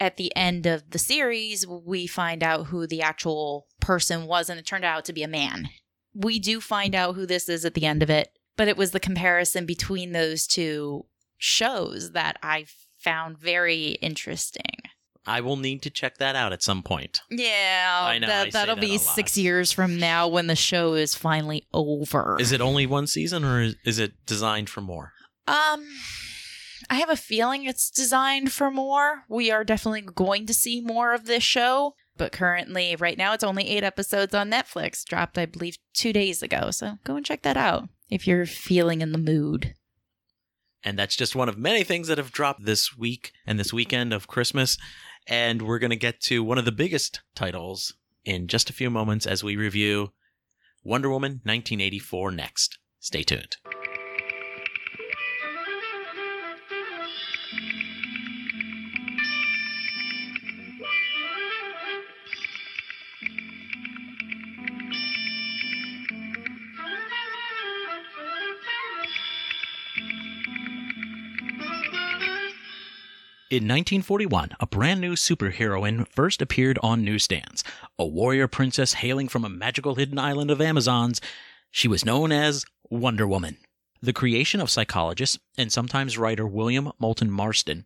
at 0.00 0.16
the 0.16 0.34
end 0.36 0.66
of 0.66 0.90
the 0.90 0.98
series, 0.98 1.66
we 1.66 2.06
find 2.06 2.42
out 2.42 2.66
who 2.66 2.86
the 2.86 3.02
actual 3.02 3.66
person 3.80 4.26
was, 4.26 4.50
and 4.50 4.58
it 4.58 4.66
turned 4.66 4.84
out 4.84 5.04
to 5.06 5.12
be 5.12 5.22
a 5.22 5.28
man. 5.28 5.68
We 6.14 6.38
do 6.38 6.60
find 6.60 6.94
out 6.94 7.14
who 7.14 7.26
this 7.26 7.48
is 7.48 7.64
at 7.64 7.74
the 7.74 7.86
end 7.86 8.02
of 8.02 8.10
it, 8.10 8.28
but 8.56 8.68
it 8.68 8.76
was 8.76 8.90
the 8.90 9.00
comparison 9.00 9.66
between 9.66 10.12
those 10.12 10.46
two 10.46 11.06
shows 11.38 12.12
that 12.12 12.38
I 12.42 12.66
found 12.98 13.38
very 13.38 13.92
interesting. 14.02 14.82
I 15.26 15.40
will 15.40 15.56
need 15.56 15.82
to 15.82 15.90
check 15.90 16.18
that 16.18 16.36
out 16.36 16.52
at 16.52 16.62
some 16.62 16.82
point. 16.82 17.20
Yeah, 17.30 18.00
I 18.02 18.18
know, 18.18 18.26
That, 18.26 18.44
say 18.44 18.50
that'll 18.50 18.74
that 18.76 18.80
be 18.80 18.98
six 18.98 19.38
years 19.38 19.72
from 19.72 19.98
now 19.98 20.28
when 20.28 20.46
the 20.48 20.56
show 20.56 20.94
is 20.94 21.14
finally 21.14 21.66
over. 21.72 22.36
Is 22.38 22.52
it 22.52 22.60
only 22.60 22.86
one 22.86 23.06
season 23.06 23.44
or 23.44 23.62
is, 23.62 23.76
is 23.84 23.98
it 23.98 24.12
designed 24.26 24.68
for 24.68 24.82
more? 24.82 25.12
Um, 25.46 25.86
I 26.90 26.96
have 26.96 27.10
a 27.10 27.16
feeling 27.16 27.64
it's 27.64 27.90
designed 27.90 28.52
for 28.52 28.70
more. 28.70 29.24
We 29.28 29.50
are 29.50 29.64
definitely 29.64 30.02
going 30.02 30.46
to 30.46 30.54
see 30.54 30.80
more 30.80 31.14
of 31.14 31.24
this 31.24 31.42
show, 31.42 31.94
but 32.16 32.32
currently, 32.32 32.94
right 32.96 33.18
now, 33.18 33.32
it's 33.32 33.44
only 33.44 33.68
eight 33.68 33.84
episodes 33.84 34.34
on 34.34 34.50
Netflix. 34.50 35.04
Dropped, 35.04 35.38
I 35.38 35.46
believe, 35.46 35.78
two 35.94 36.12
days 36.12 36.42
ago. 36.42 36.70
So 36.70 36.96
go 37.04 37.16
and 37.16 37.24
check 37.24 37.42
that 37.42 37.56
out 37.56 37.88
if 38.10 38.26
you're 38.26 38.46
feeling 38.46 39.00
in 39.00 39.12
the 39.12 39.18
mood. 39.18 39.74
And 40.84 40.98
that's 40.98 41.16
just 41.16 41.34
one 41.34 41.48
of 41.48 41.56
many 41.56 41.82
things 41.82 42.08
that 42.08 42.18
have 42.18 42.30
dropped 42.30 42.66
this 42.66 42.96
week 42.96 43.32
and 43.46 43.58
this 43.58 43.72
weekend 43.72 44.12
of 44.12 44.28
Christmas. 44.28 44.76
And 45.26 45.62
we're 45.62 45.78
going 45.78 45.90
to 45.90 45.96
get 45.96 46.20
to 46.22 46.44
one 46.44 46.58
of 46.58 46.64
the 46.64 46.72
biggest 46.72 47.20
titles 47.34 47.94
in 48.24 48.46
just 48.46 48.70
a 48.70 48.74
few 48.74 48.90
moments 48.90 49.26
as 49.26 49.42
we 49.42 49.56
review 49.56 50.12
Wonder 50.82 51.08
Woman 51.08 51.40
1984 51.44 52.30
next. 52.30 52.78
Stay 53.00 53.22
tuned. 53.22 53.56
In 73.50 73.64
1941, 73.64 74.52
a 74.58 74.66
brand 74.66 75.02
new 75.02 75.12
superheroine 75.12 76.08
first 76.08 76.40
appeared 76.40 76.78
on 76.82 77.04
newsstands. 77.04 77.62
A 77.98 78.06
warrior 78.06 78.48
princess 78.48 78.94
hailing 78.94 79.28
from 79.28 79.44
a 79.44 79.50
magical 79.50 79.96
hidden 79.96 80.18
island 80.18 80.50
of 80.50 80.62
Amazons, 80.62 81.20
she 81.70 81.86
was 81.86 82.06
known 82.06 82.32
as 82.32 82.64
Wonder 82.88 83.26
Woman. 83.26 83.58
The 84.00 84.14
creation 84.14 84.62
of 84.62 84.70
psychologist 84.70 85.40
and 85.58 85.70
sometimes 85.70 86.16
writer 86.16 86.46
William 86.46 86.90
Moulton 86.98 87.30
Marston, 87.30 87.84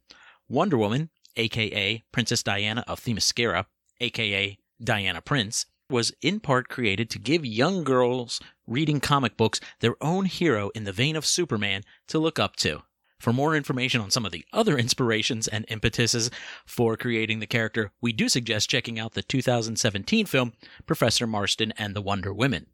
Wonder 0.48 0.78
Woman, 0.78 1.10
aka 1.34 2.04
Princess 2.12 2.44
Diana 2.44 2.84
of 2.86 3.00
Themyscira, 3.00 3.66
aka 4.00 4.56
Diana 4.82 5.20
Prince, 5.20 5.66
was 5.90 6.12
in 6.22 6.38
part 6.38 6.68
created 6.68 7.10
to 7.10 7.18
give 7.18 7.44
young 7.44 7.82
girls 7.82 8.40
reading 8.68 9.00
comic 9.00 9.36
books 9.36 9.58
their 9.80 9.96
own 10.00 10.26
hero 10.26 10.70
in 10.76 10.84
the 10.84 10.92
vein 10.92 11.16
of 11.16 11.26
Superman 11.26 11.82
to 12.06 12.20
look 12.20 12.38
up 12.38 12.54
to. 12.56 12.84
For 13.18 13.32
more 13.32 13.56
information 13.56 14.00
on 14.00 14.10
some 14.10 14.24
of 14.24 14.30
the 14.30 14.44
other 14.52 14.78
inspirations 14.78 15.48
and 15.48 15.64
impetuses 15.68 16.30
for 16.64 16.96
creating 16.96 17.40
the 17.40 17.46
character, 17.46 17.90
we 18.00 18.12
do 18.12 18.28
suggest 18.28 18.70
checking 18.70 18.98
out 18.98 19.14
the 19.14 19.22
2017 19.22 20.26
film 20.26 20.52
Professor 20.86 21.26
Marston 21.26 21.72
and 21.76 21.96
the 21.96 22.02
Wonder 22.02 22.32
Women. 22.32 22.66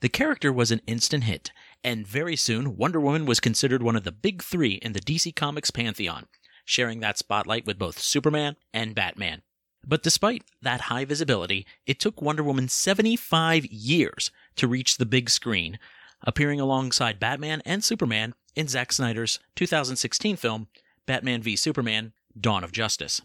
The 0.00 0.08
character 0.08 0.52
was 0.52 0.70
an 0.70 0.80
instant 0.86 1.24
hit, 1.24 1.52
and 1.84 2.06
very 2.06 2.36
soon 2.36 2.76
Wonder 2.76 3.00
Woman 3.00 3.26
was 3.26 3.38
considered 3.38 3.82
one 3.82 3.96
of 3.96 4.04
the 4.04 4.10
big 4.10 4.42
three 4.42 4.74
in 4.74 4.94
the 4.94 5.00
DC 5.00 5.36
Comics 5.36 5.70
pantheon, 5.70 6.26
sharing 6.64 7.00
that 7.00 7.18
spotlight 7.18 7.66
with 7.66 7.78
both 7.78 8.00
Superman 8.00 8.56
and 8.72 8.94
Batman. 8.94 9.42
But 9.86 10.02
despite 10.02 10.44
that 10.62 10.82
high 10.82 11.04
visibility, 11.04 11.66
it 11.86 12.00
took 12.00 12.22
Wonder 12.22 12.42
Woman 12.42 12.68
75 12.68 13.66
years 13.66 14.30
to 14.56 14.66
reach 14.66 14.96
the 14.96 15.06
big 15.06 15.28
screen, 15.28 15.78
appearing 16.22 16.60
alongside 16.60 17.20
Batman 17.20 17.62
and 17.64 17.84
Superman 17.84 18.34
in 18.54 18.68
Zack 18.68 18.92
Snyder's 18.92 19.38
2016 19.56 20.36
film, 20.36 20.68
Batman 21.06 21.42
v 21.42 21.56
Superman 21.56 22.12
Dawn 22.38 22.64
of 22.64 22.72
Justice. 22.72 23.20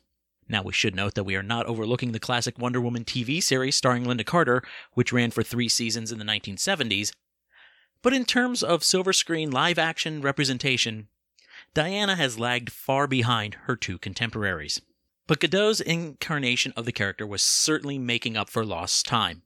Now, 0.50 0.64
we 0.64 0.74
should 0.74 0.96
note 0.96 1.16
that 1.16 1.26
we 1.26 1.36
are 1.36 1.44
not 1.44 1.66
overlooking 1.66 2.14
the 2.14 2.20
classic 2.20 2.58
Wonder 2.58 2.80
Woman 2.80 3.04
TV 3.04 3.44
series 3.44 3.76
starring 3.76 4.06
Lynda 4.06 4.26
Carter, 4.26 4.64
which 4.94 5.12
ran 5.12 5.32
for 5.32 5.44
three 5.44 5.68
seasons 5.68 6.12
in 6.12 6.20
the 6.20 6.26
1970s. 6.26 7.12
But 8.02 8.14
in 8.14 8.24
terms 8.24 8.64
of 8.64 8.84
silver 8.84 9.12
screen 9.12 9.52
live 9.52 9.78
action 9.78 10.22
representation, 10.22 11.10
Diana 11.74 12.16
has 12.16 12.40
lagged 12.40 12.72
far 12.72 13.08
behind 13.08 13.56
her 13.66 13.76
two 13.76 13.98
contemporaries. 13.98 14.82
But 15.28 15.42
Gadot's 15.42 15.82
incarnation 15.82 16.72
of 16.78 16.86
the 16.86 16.94
character 16.94 17.28
was 17.28 17.42
certainly 17.42 17.98
making 17.98 18.38
up 18.38 18.50
for 18.50 18.66
lost 18.66 19.06
time. 19.06 19.42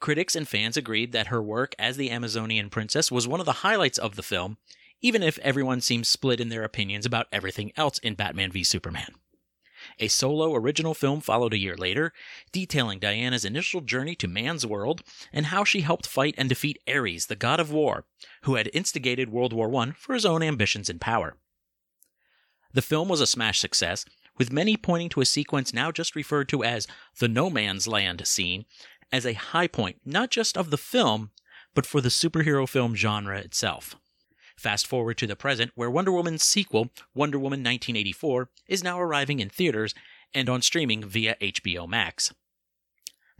Critics 0.00 0.34
and 0.34 0.48
fans 0.48 0.76
agreed 0.76 1.12
that 1.12 1.28
her 1.28 1.40
work 1.40 1.74
as 1.78 1.96
the 1.96 2.10
Amazonian 2.10 2.70
princess 2.70 3.12
was 3.12 3.28
one 3.28 3.38
of 3.38 3.46
the 3.46 3.52
highlights 3.52 3.98
of 3.98 4.16
the 4.16 4.22
film, 4.22 4.56
even 5.00 5.22
if 5.22 5.38
everyone 5.38 5.80
seems 5.80 6.08
split 6.08 6.40
in 6.40 6.48
their 6.48 6.64
opinions 6.64 7.06
about 7.06 7.26
everything 7.32 7.72
else 7.76 7.98
in 7.98 8.14
Batman 8.14 8.50
v 8.50 8.62
Superman. 8.62 9.14
A 9.98 10.08
solo 10.08 10.54
original 10.54 10.92
film 10.92 11.20
followed 11.20 11.54
a 11.54 11.58
year 11.58 11.76
later, 11.76 12.12
detailing 12.52 12.98
Diana's 12.98 13.46
initial 13.46 13.80
journey 13.80 14.14
to 14.16 14.28
man's 14.28 14.66
world 14.66 15.02
and 15.32 15.46
how 15.46 15.64
she 15.64 15.80
helped 15.80 16.06
fight 16.06 16.34
and 16.36 16.48
defeat 16.48 16.78
Ares, 16.86 17.26
the 17.26 17.36
god 17.36 17.60
of 17.60 17.72
war, 17.72 18.04
who 18.42 18.56
had 18.56 18.70
instigated 18.74 19.30
World 19.30 19.52
War 19.52 19.74
I 19.74 19.92
for 19.92 20.14
his 20.14 20.26
own 20.26 20.42
ambitions 20.42 20.90
and 20.90 21.00
power. 21.00 21.36
The 22.72 22.82
film 22.82 23.08
was 23.08 23.20
a 23.20 23.26
smash 23.26 23.58
success, 23.58 24.04
with 24.36 24.52
many 24.52 24.76
pointing 24.76 25.08
to 25.10 25.20
a 25.20 25.26
sequence 25.26 25.74
now 25.74 25.90
just 25.90 26.14
referred 26.14 26.48
to 26.50 26.62
as 26.62 26.86
the 27.18 27.28
No 27.28 27.50
Man's 27.50 27.88
Land 27.88 28.26
scene 28.26 28.66
as 29.12 29.26
a 29.26 29.32
high 29.32 29.66
point 29.66 30.00
not 30.04 30.30
just 30.30 30.56
of 30.56 30.70
the 30.70 30.78
film, 30.78 31.30
but 31.74 31.86
for 31.86 32.00
the 32.00 32.08
superhero 32.08 32.68
film 32.68 32.94
genre 32.94 33.38
itself. 33.38 33.96
Fast 34.60 34.86
forward 34.86 35.16
to 35.16 35.26
the 35.26 35.36
present, 35.36 35.72
where 35.74 35.90
Wonder 35.90 36.12
Woman's 36.12 36.42
sequel, 36.42 36.90
Wonder 37.14 37.38
Woman 37.38 37.60
1984, 37.60 38.50
is 38.68 38.84
now 38.84 39.00
arriving 39.00 39.40
in 39.40 39.48
theaters 39.48 39.94
and 40.34 40.50
on 40.50 40.60
streaming 40.60 41.02
via 41.02 41.34
HBO 41.40 41.88
Max. 41.88 42.34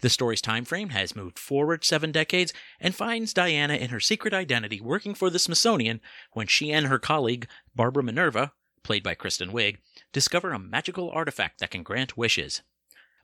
The 0.00 0.09
story's 0.09 0.40
time 0.40 0.64
frame 0.64 0.88
has 0.88 1.14
moved 1.14 1.38
forward 1.38 1.85
seven 1.85 2.11
decades 2.11 2.54
and 2.80 2.94
finds 2.94 3.35
Diana 3.35 3.74
in 3.74 3.90
her 3.90 4.00
secret 4.00 4.33
identity 4.33 4.80
working 4.80 5.12
for 5.12 5.28
the 5.28 5.38
Smithsonian 5.38 6.00
when 6.33 6.46
she 6.46 6.72
and 6.72 6.87
her 6.87 6.98
colleague, 6.98 7.46
Barbara 7.74 8.02
Minerva, 8.02 8.54
played 8.83 9.02
by 9.02 9.14
Kristen 9.14 9.52
Wiig, 9.52 9.76
discover 10.14 10.54
a 10.54 10.59
magical 10.59 11.11
artifact 11.11 11.61
that 11.61 11.70
can 11.70 11.83
grant 11.83 12.16
wishes. 12.16 12.62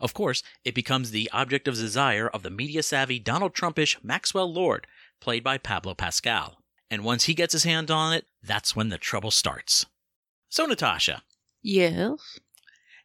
Of 0.00 0.12
course, 0.12 0.42
it 0.66 0.74
becomes 0.74 1.12
the 1.12 1.30
object 1.32 1.66
of 1.66 1.76
desire 1.76 2.28
of 2.28 2.42
the 2.42 2.50
media 2.50 2.82
savvy 2.82 3.18
Donald 3.18 3.54
Trumpish 3.54 3.96
Maxwell 4.04 4.52
Lord, 4.52 4.86
played 5.18 5.42
by 5.42 5.56
Pablo 5.56 5.94
Pascal. 5.94 6.58
And 6.90 7.04
once 7.04 7.24
he 7.24 7.34
gets 7.34 7.52
his 7.52 7.64
hand 7.64 7.90
on 7.90 8.12
it, 8.12 8.26
that's 8.42 8.76
when 8.76 8.88
the 8.90 8.98
trouble 8.98 9.30
starts. 9.30 9.86
So, 10.48 10.66
Natasha, 10.66 11.22
Yes. 11.62 12.38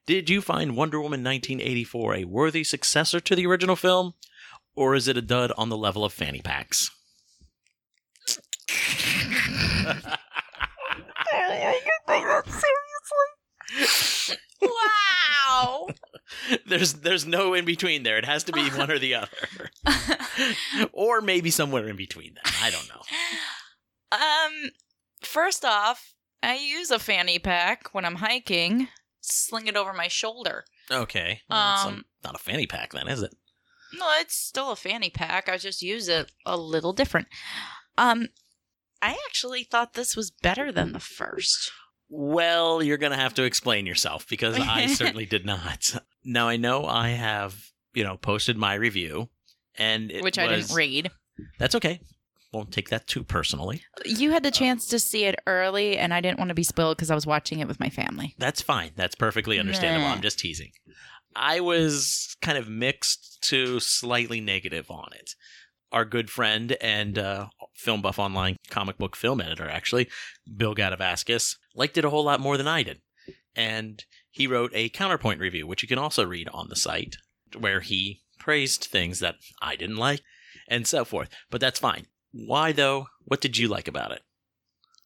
did 0.05 0.29
you 0.29 0.41
find 0.41 0.75
Wonder 0.77 0.99
Woman 0.99 1.23
1984 1.23 2.15
a 2.15 2.23
worthy 2.25 2.63
successor 2.63 3.19
to 3.19 3.35
the 3.35 3.45
original 3.47 3.75
film? 3.75 4.13
Or 4.75 4.95
is 4.95 5.07
it 5.07 5.17
a 5.17 5.21
dud 5.21 5.51
on 5.57 5.69
the 5.69 5.77
level 5.77 6.05
of 6.05 6.13
fanny 6.13 6.41
packs? 6.41 6.91
Seriously. 13.77 14.37
wow. 14.61 15.87
there's 16.67 16.93
there's 16.93 17.25
no 17.25 17.53
in 17.53 17.65
between 17.65 18.03
there. 18.03 18.17
It 18.17 18.25
has 18.25 18.43
to 18.45 18.51
be 18.51 18.69
one 18.69 18.91
or 18.91 18.99
the 18.99 19.15
other. 19.15 19.27
or 20.93 21.21
maybe 21.21 21.51
somewhere 21.51 21.87
in 21.87 21.95
between 21.95 22.33
them. 22.35 22.43
I 22.61 22.69
don't 22.69 22.87
know. 22.89 23.01
Um, 24.11 24.71
first 25.21 25.63
off, 25.65 26.13
I 26.43 26.55
use 26.57 26.91
a 26.91 26.99
fanny 26.99 27.39
pack 27.39 27.93
when 27.93 28.05
I'm 28.05 28.15
hiking. 28.15 28.87
Sling 29.21 29.67
it 29.67 29.75
over 29.77 29.93
my 29.93 30.07
shoulder. 30.07 30.65
Okay. 30.89 31.41
Well, 31.49 31.73
it's, 31.75 31.85
Um, 31.85 32.05
not 32.23 32.35
a 32.35 32.39
fanny 32.39 32.65
pack 32.67 32.91
then, 32.91 33.07
is 33.07 33.21
it? 33.21 33.33
No, 33.93 34.07
it's 34.19 34.35
still 34.35 34.71
a 34.71 34.75
fanny 34.75 35.09
pack. 35.09 35.47
I 35.49 35.57
just 35.57 35.81
use 35.81 36.07
it 36.07 36.31
a 36.45 36.57
little 36.57 36.93
different. 36.93 37.27
Um, 37.97 38.29
I 39.01 39.17
actually 39.27 39.63
thought 39.63 39.93
this 39.93 40.15
was 40.15 40.31
better 40.31 40.71
than 40.71 40.93
the 40.93 40.99
first. 40.99 41.71
Well, 42.09 42.81
you're 42.81 42.97
going 42.97 43.11
to 43.11 43.17
have 43.17 43.33
to 43.35 43.43
explain 43.43 43.85
yourself 43.85 44.27
because 44.27 44.57
I 44.59 44.85
certainly 44.87 45.25
did 45.25 45.45
not. 45.45 45.95
Now, 46.23 46.47
I 46.47 46.57
know 46.57 46.85
I 46.85 47.09
have, 47.09 47.71
you 47.93 48.03
know, 48.03 48.17
posted 48.17 48.57
my 48.57 48.73
review 48.73 49.29
and 49.75 50.11
it 50.11 50.23
which 50.23 50.37
I 50.39 50.47
didn't 50.47 50.73
read. 50.75 51.11
That's 51.59 51.75
okay. 51.75 52.01
Won't 52.53 52.73
take 52.73 52.89
that 52.89 53.07
too 53.07 53.23
personally. 53.23 53.83
You 54.03 54.31
had 54.31 54.43
the 54.43 54.51
chance 54.51 54.85
to 54.87 54.99
see 54.99 55.23
it 55.23 55.39
early, 55.47 55.97
and 55.97 56.13
I 56.13 56.19
didn't 56.19 56.37
want 56.37 56.49
to 56.49 56.55
be 56.55 56.63
spoiled 56.63 56.97
because 56.97 57.09
I 57.09 57.15
was 57.15 57.25
watching 57.25 57.59
it 57.59 57.67
with 57.67 57.79
my 57.79 57.89
family. 57.89 58.35
That's 58.37 58.61
fine. 58.61 58.91
That's 58.97 59.15
perfectly 59.15 59.57
understandable. 59.57 60.07
Nah. 60.07 60.15
I'm 60.15 60.21
just 60.21 60.39
teasing. 60.39 60.71
I 61.33 61.61
was 61.61 62.35
kind 62.41 62.57
of 62.57 62.67
mixed 62.67 63.41
to 63.43 63.79
slightly 63.79 64.41
negative 64.41 64.91
on 64.91 65.09
it. 65.13 65.31
Our 65.93 66.03
good 66.03 66.29
friend 66.29 66.75
and 66.81 67.17
uh, 67.17 67.47
Film 67.73 68.01
Buff 68.01 68.19
Online 68.19 68.57
comic 68.69 68.97
book 68.97 69.15
film 69.15 69.39
editor, 69.39 69.69
actually, 69.69 70.09
Bill 70.57 70.75
Gadavaskis, 70.75 71.55
liked 71.73 71.97
it 71.97 72.05
a 72.05 72.09
whole 72.09 72.25
lot 72.25 72.41
more 72.41 72.57
than 72.57 72.67
I 72.67 72.83
did. 72.83 73.01
And 73.55 74.03
he 74.29 74.47
wrote 74.47 74.71
a 74.73 74.89
counterpoint 74.89 75.39
review, 75.39 75.67
which 75.67 75.83
you 75.83 75.87
can 75.87 75.97
also 75.97 76.25
read 76.25 76.49
on 76.53 76.67
the 76.67 76.75
site, 76.75 77.15
where 77.57 77.79
he 77.79 78.21
praised 78.39 78.85
things 78.85 79.19
that 79.19 79.35
I 79.61 79.75
didn't 79.75 79.97
like 79.97 80.21
and 80.67 80.87
so 80.87 81.05
forth. 81.05 81.29
But 81.49 81.61
that's 81.61 81.79
fine. 81.79 82.07
Why, 82.31 82.71
though? 82.71 83.07
What 83.25 83.41
did 83.41 83.57
you 83.57 83.67
like 83.67 83.87
about 83.87 84.11
it? 84.11 84.21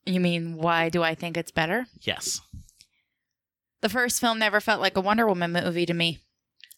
You 0.06 0.20
mean 0.20 0.58
why 0.58 0.90
do 0.90 1.02
I 1.02 1.16
think 1.16 1.36
it's 1.36 1.52
better? 1.52 1.88
Yes. 2.02 2.40
The 3.82 3.90
first 3.90 4.22
film 4.22 4.40
never 4.40 4.60
felt 4.60 4.82
like 4.82 4.96
a 4.96 5.02
Wonder 5.02 5.28
Woman 5.28 5.52
movie 5.52 5.86
to 5.86 5.94
me. 5.94 6.20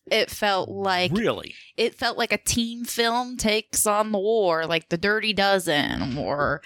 It 0.09 0.31
felt 0.31 0.69
like 0.69 1.11
really? 1.11 1.53
it 1.75 1.93
felt 1.93 2.17
like 2.17 2.31
a 2.31 2.37
team 2.37 2.85
film 2.85 3.35
takes 3.35 3.85
on 3.85 4.13
the 4.13 4.19
war, 4.19 4.65
like 4.65 4.87
The 4.87 4.97
Dirty 4.97 5.33
Dozen, 5.33 6.17
or 6.17 6.61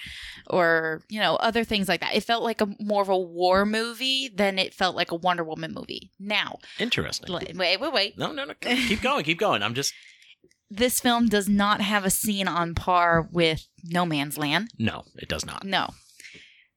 or 0.47 1.01
you 1.09 1.19
know 1.19 1.37
other 1.37 1.63
things 1.63 1.89
like 1.89 2.01
that. 2.01 2.13
It 2.13 2.23
felt 2.23 2.43
like 2.43 2.61
a 2.61 2.67
more 2.79 3.01
of 3.01 3.09
a 3.09 3.17
war 3.17 3.65
movie 3.65 4.29
than 4.33 4.59
it 4.59 4.75
felt 4.75 4.95
like 4.95 5.09
a 5.09 5.15
Wonder 5.15 5.43
Woman 5.43 5.73
movie. 5.73 6.11
Now, 6.19 6.59
Interesting. 6.77 7.33
wait, 7.33 7.57
wait, 7.57 7.79
wait, 7.79 7.93
wait. 7.93 8.17
No, 8.19 8.31
no, 8.31 8.45
no. 8.45 8.53
Keep 8.61 9.01
going. 9.01 9.23
Keep 9.23 9.39
going. 9.39 9.63
I'm 9.63 9.73
just. 9.73 9.91
This 10.73 11.01
film 11.01 11.27
does 11.27 11.49
not 11.49 11.81
have 11.81 12.05
a 12.05 12.09
scene 12.09 12.47
on 12.47 12.75
par 12.75 13.27
with 13.29 13.67
No 13.83 14.05
Man's 14.05 14.37
Land. 14.37 14.69
No, 14.79 15.03
it 15.17 15.27
does 15.27 15.45
not. 15.45 15.65
No. 15.65 15.89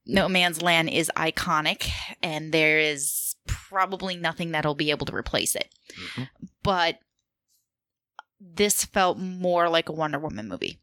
No 0.05 0.27
Man's 0.27 0.61
Land 0.61 0.89
is 0.89 1.09
iconic, 1.15 1.89
and 2.21 2.51
there 2.53 2.77
is 2.77 3.35
probably 3.47 4.17
nothing 4.17 4.51
that'll 4.51 4.75
be 4.75 4.91
able 4.91 5.05
to 5.05 5.15
replace 5.15 5.55
it. 5.55 5.73
Mhm. 5.97 6.29
But 6.61 6.99
this 8.39 8.83
felt 8.83 9.17
more 9.17 9.69
like 9.69 9.87
a 9.87 9.93
Wonder 9.93 10.19
Woman 10.19 10.49
movie. 10.49 10.77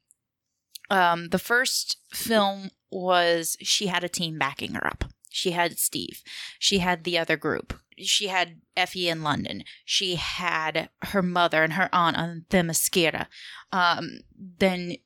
Um, 0.88 1.29
the 1.29 1.38
first 1.38 1.98
film 2.12 2.70
was 2.90 3.59
she 3.61 3.88
had 3.88 4.05
a 4.05 4.09
team 4.09 4.38
backing 4.38 4.72
her 4.75 4.87
up. 4.87 5.05
She 5.33 5.53
had 5.53 5.79
Steve. 5.79 6.23
She 6.59 6.79
had 6.79 7.05
the 7.05 7.18
other 7.18 7.37
group. 7.37 7.75
She 7.99 8.29
had 8.29 8.61
Effie 8.77 9.09
in 9.09 9.23
London. 9.23 9.64
She 9.85 10.16
had 10.16 10.90
her 11.03 11.23
mother 11.23 11.62
and 11.62 11.75
her 11.75 11.88
aunt 11.92 12.16
on 12.16 12.45
Themyscira. 12.51 13.27
Um, 13.71 14.21
then 14.37 14.97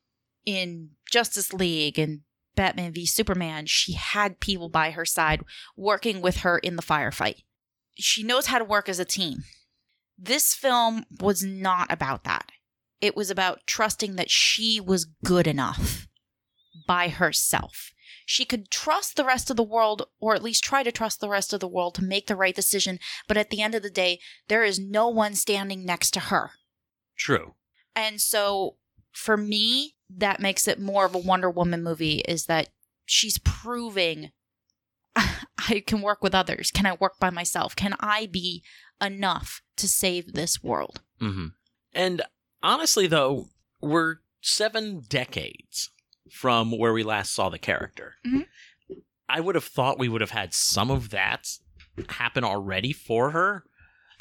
in 0.45 0.91
Justice 1.09 1.53
League 1.53 1.97
and 1.97 2.21
Batman 2.55 2.91
v 2.93 3.05
Superman, 3.05 3.65
she 3.65 3.93
had 3.93 4.39
people 4.39 4.69
by 4.69 4.91
her 4.91 5.05
side 5.05 5.41
working 5.75 6.21
with 6.21 6.37
her 6.37 6.57
in 6.57 6.75
the 6.75 6.81
firefight. 6.81 7.43
She 7.95 8.23
knows 8.23 8.47
how 8.47 8.59
to 8.59 8.65
work 8.65 8.89
as 8.89 8.99
a 8.99 9.05
team. 9.05 9.43
This 10.17 10.53
film 10.53 11.05
was 11.21 11.43
not 11.43 11.91
about 11.91 12.23
that. 12.23 12.51
It 12.99 13.15
was 13.15 13.29
about 13.29 13.61
trusting 13.67 14.15
that 14.15 14.31
she 14.31 14.79
was 14.79 15.05
good 15.23 15.45
enough 15.45 16.07
by 16.87 17.09
herself. 17.09 17.91
She 18.29 18.43
could 18.43 18.69
trust 18.69 19.15
the 19.15 19.23
rest 19.23 19.49
of 19.49 19.55
the 19.55 19.63
world, 19.63 20.05
or 20.19 20.35
at 20.35 20.43
least 20.43 20.61
try 20.61 20.83
to 20.83 20.91
trust 20.91 21.21
the 21.21 21.29
rest 21.29 21.53
of 21.53 21.61
the 21.61 21.67
world 21.67 21.95
to 21.95 22.03
make 22.03 22.27
the 22.27 22.35
right 22.35 22.53
decision. 22.53 22.99
But 23.25 23.37
at 23.37 23.49
the 23.51 23.61
end 23.61 23.73
of 23.73 23.83
the 23.83 23.89
day, 23.89 24.19
there 24.49 24.65
is 24.65 24.77
no 24.77 25.07
one 25.07 25.33
standing 25.33 25.85
next 25.85 26.11
to 26.11 26.19
her. 26.19 26.51
True. 27.15 27.53
And 27.95 28.19
so 28.19 28.75
for 29.13 29.37
me, 29.37 29.95
that 30.09 30.41
makes 30.41 30.67
it 30.67 30.77
more 30.77 31.05
of 31.05 31.15
a 31.15 31.19
Wonder 31.19 31.49
Woman 31.49 31.81
movie 31.81 32.19
is 32.27 32.47
that 32.47 32.67
she's 33.05 33.37
proving 33.39 34.31
I 35.15 35.81
can 35.87 36.01
work 36.01 36.21
with 36.21 36.35
others. 36.35 36.69
Can 36.69 36.85
I 36.85 36.97
work 36.99 37.19
by 37.19 37.29
myself? 37.29 37.77
Can 37.77 37.95
I 38.01 38.25
be 38.25 38.61
enough 39.01 39.61
to 39.77 39.87
save 39.87 40.33
this 40.33 40.61
world? 40.61 40.99
hmm 41.21 41.47
And 41.93 42.23
honestly, 42.61 43.07
though, 43.07 43.45
we're 43.79 44.17
seven 44.41 45.03
decades 45.07 45.91
from 46.31 46.71
where 46.71 46.93
we 46.93 47.03
last 47.03 47.33
saw 47.33 47.49
the 47.49 47.59
character. 47.59 48.15
Mhm. 48.25 48.47
I 49.29 49.39
would 49.39 49.55
have 49.55 49.63
thought 49.65 49.99
we 49.99 50.09
would 50.09 50.21
have 50.21 50.31
had 50.31 50.53
some 50.53 50.89
of 50.89 51.09
that 51.09 51.47
happen 52.09 52.43
already 52.43 52.93
for 52.93 53.31
her 53.31 53.65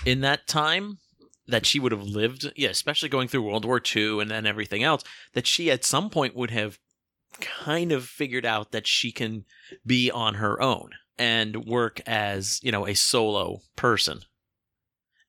in 0.04 0.20
that 0.20 0.46
time. 0.46 0.98
That 1.48 1.64
she 1.64 1.78
would 1.78 1.92
have 1.92 2.02
lived, 2.02 2.52
yeah, 2.56 2.70
especially 2.70 3.08
going 3.08 3.28
through 3.28 3.42
World 3.42 3.64
War 3.64 3.80
II 3.80 4.20
and 4.20 4.28
then 4.28 4.46
everything 4.46 4.82
else, 4.82 5.04
that 5.32 5.46
she 5.46 5.70
at 5.70 5.84
some 5.84 6.10
point 6.10 6.34
would 6.34 6.50
have 6.50 6.80
kind 7.40 7.92
of 7.92 8.08
figured 8.08 8.44
out 8.44 8.72
that 8.72 8.88
she 8.88 9.12
can 9.12 9.44
be 9.86 10.10
on 10.10 10.34
her 10.34 10.60
own 10.60 10.90
and 11.16 11.64
work 11.64 12.00
as, 12.04 12.58
you 12.64 12.72
know, 12.72 12.84
a 12.84 12.94
solo 12.94 13.60
person. 13.76 14.22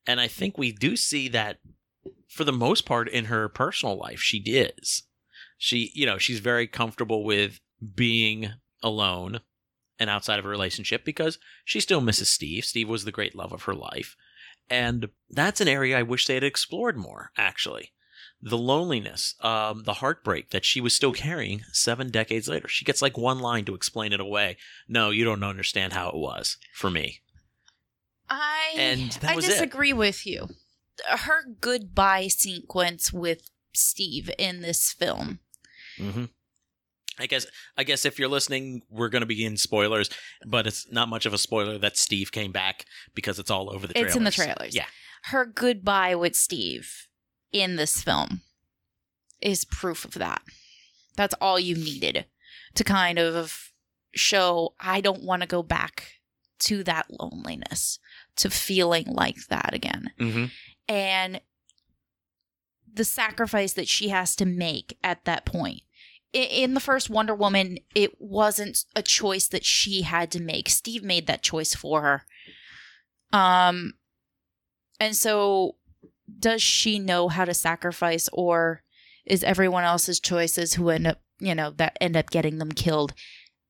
And 0.08 0.20
I 0.20 0.26
think 0.26 0.58
we 0.58 0.72
do 0.72 0.96
see 0.96 1.28
that 1.28 1.60
for 2.28 2.42
the 2.42 2.52
most 2.52 2.84
part 2.84 3.08
in 3.08 3.26
her 3.26 3.48
personal 3.48 3.96
life 3.96 4.20
she 4.20 4.38
is 4.38 5.04
she 5.58 5.90
you 5.94 6.06
know 6.06 6.16
she's 6.18 6.38
very 6.40 6.66
comfortable 6.66 7.24
with 7.24 7.60
being 7.94 8.50
alone 8.82 9.40
and 9.98 10.08
outside 10.08 10.38
of 10.38 10.44
a 10.44 10.48
relationship 10.48 11.04
because 11.04 11.38
she 11.64 11.80
still 11.80 12.00
misses 12.00 12.28
steve 12.30 12.64
steve 12.64 12.88
was 12.88 13.04
the 13.04 13.12
great 13.12 13.34
love 13.34 13.52
of 13.52 13.64
her 13.64 13.74
life 13.74 14.16
and 14.70 15.08
that's 15.30 15.60
an 15.60 15.68
area 15.68 15.98
i 15.98 16.02
wish 16.02 16.26
they 16.26 16.34
had 16.34 16.44
explored 16.44 16.96
more 16.96 17.30
actually 17.36 17.92
the 18.40 18.58
loneliness 18.58 19.34
um, 19.40 19.82
the 19.82 19.94
heartbreak 19.94 20.50
that 20.50 20.64
she 20.64 20.80
was 20.80 20.94
still 20.94 21.12
carrying 21.12 21.62
seven 21.72 22.08
decades 22.10 22.48
later 22.48 22.68
she 22.68 22.84
gets 22.84 23.02
like 23.02 23.18
one 23.18 23.40
line 23.40 23.64
to 23.64 23.74
explain 23.74 24.12
it 24.12 24.20
away 24.20 24.56
no 24.88 25.10
you 25.10 25.24
don't 25.24 25.42
understand 25.42 25.92
how 25.92 26.08
it 26.08 26.16
was 26.16 26.56
for 26.72 26.88
me 26.88 27.20
I 28.30 28.74
And 28.76 29.18
I 29.22 29.34
was 29.34 29.46
it. 29.46 29.48
disagree 29.52 29.92
with 29.92 30.26
you. 30.26 30.48
Her 31.06 31.44
goodbye 31.60 32.28
sequence 32.28 33.12
with 33.12 33.40
Steve 33.72 34.30
in 34.38 34.60
this 34.60 34.92
film. 34.92 35.40
Hmm 35.98 36.24
I 37.20 37.26
guess 37.26 37.46
I 37.76 37.82
guess 37.82 38.04
if 38.04 38.18
you're 38.18 38.28
listening, 38.28 38.82
we're 38.88 39.08
going 39.08 39.22
to 39.22 39.26
begin 39.26 39.56
spoilers, 39.56 40.08
but 40.46 40.66
it's 40.68 40.90
not 40.92 41.08
much 41.08 41.26
of 41.26 41.34
a 41.34 41.38
spoiler 41.38 41.76
that 41.78 41.96
Steve 41.96 42.30
came 42.30 42.52
back 42.52 42.84
because 43.14 43.40
it's 43.40 43.50
all 43.50 43.74
over 43.74 43.88
the 43.88 43.94
trailers. 43.94 44.10
It's 44.10 44.16
in 44.16 44.24
the 44.24 44.30
trailers. 44.30 44.74
Yeah. 44.74 44.86
Her 45.24 45.44
goodbye 45.44 46.14
with 46.14 46.36
Steve 46.36 47.08
in 47.50 47.74
this 47.74 48.02
film 48.02 48.42
is 49.40 49.64
proof 49.64 50.04
of 50.04 50.14
that. 50.14 50.42
That's 51.16 51.34
all 51.40 51.58
you 51.58 51.74
needed 51.74 52.26
to 52.74 52.84
kind 52.84 53.18
of 53.18 53.72
show 54.14 54.74
I 54.78 55.00
don't 55.00 55.24
want 55.24 55.42
to 55.42 55.48
go 55.48 55.64
back 55.64 56.12
to 56.60 56.84
that 56.84 57.06
loneliness, 57.18 57.98
to 58.36 58.48
feeling 58.50 59.06
like 59.08 59.46
that 59.48 59.74
again. 59.74 60.12
hmm 60.18 60.44
and 60.88 61.40
the 62.90 63.04
sacrifice 63.04 63.74
that 63.74 63.86
she 63.86 64.08
has 64.08 64.34
to 64.36 64.46
make 64.46 64.96
at 65.04 65.24
that 65.24 65.44
point. 65.44 65.82
In 66.32 66.74
the 66.74 66.80
first 66.80 67.08
Wonder 67.08 67.34
Woman, 67.34 67.78
it 67.94 68.20
wasn't 68.20 68.84
a 68.94 69.02
choice 69.02 69.48
that 69.48 69.64
she 69.64 70.02
had 70.02 70.30
to 70.32 70.42
make. 70.42 70.68
Steve 70.68 71.02
made 71.02 71.26
that 71.26 71.42
choice 71.42 71.74
for 71.74 72.02
her. 72.02 72.24
Um 73.32 73.94
and 75.00 75.16
so 75.16 75.76
does 76.38 76.62
she 76.62 76.98
know 76.98 77.28
how 77.28 77.44
to 77.44 77.54
sacrifice 77.54 78.28
or 78.32 78.82
is 79.24 79.44
everyone 79.44 79.84
else's 79.84 80.20
choices 80.20 80.74
who 80.74 80.90
end 80.90 81.06
up, 81.06 81.20
you 81.38 81.54
know, 81.54 81.70
that 81.70 81.96
end 82.00 82.16
up 82.16 82.30
getting 82.30 82.58
them 82.58 82.72
killed 82.72 83.14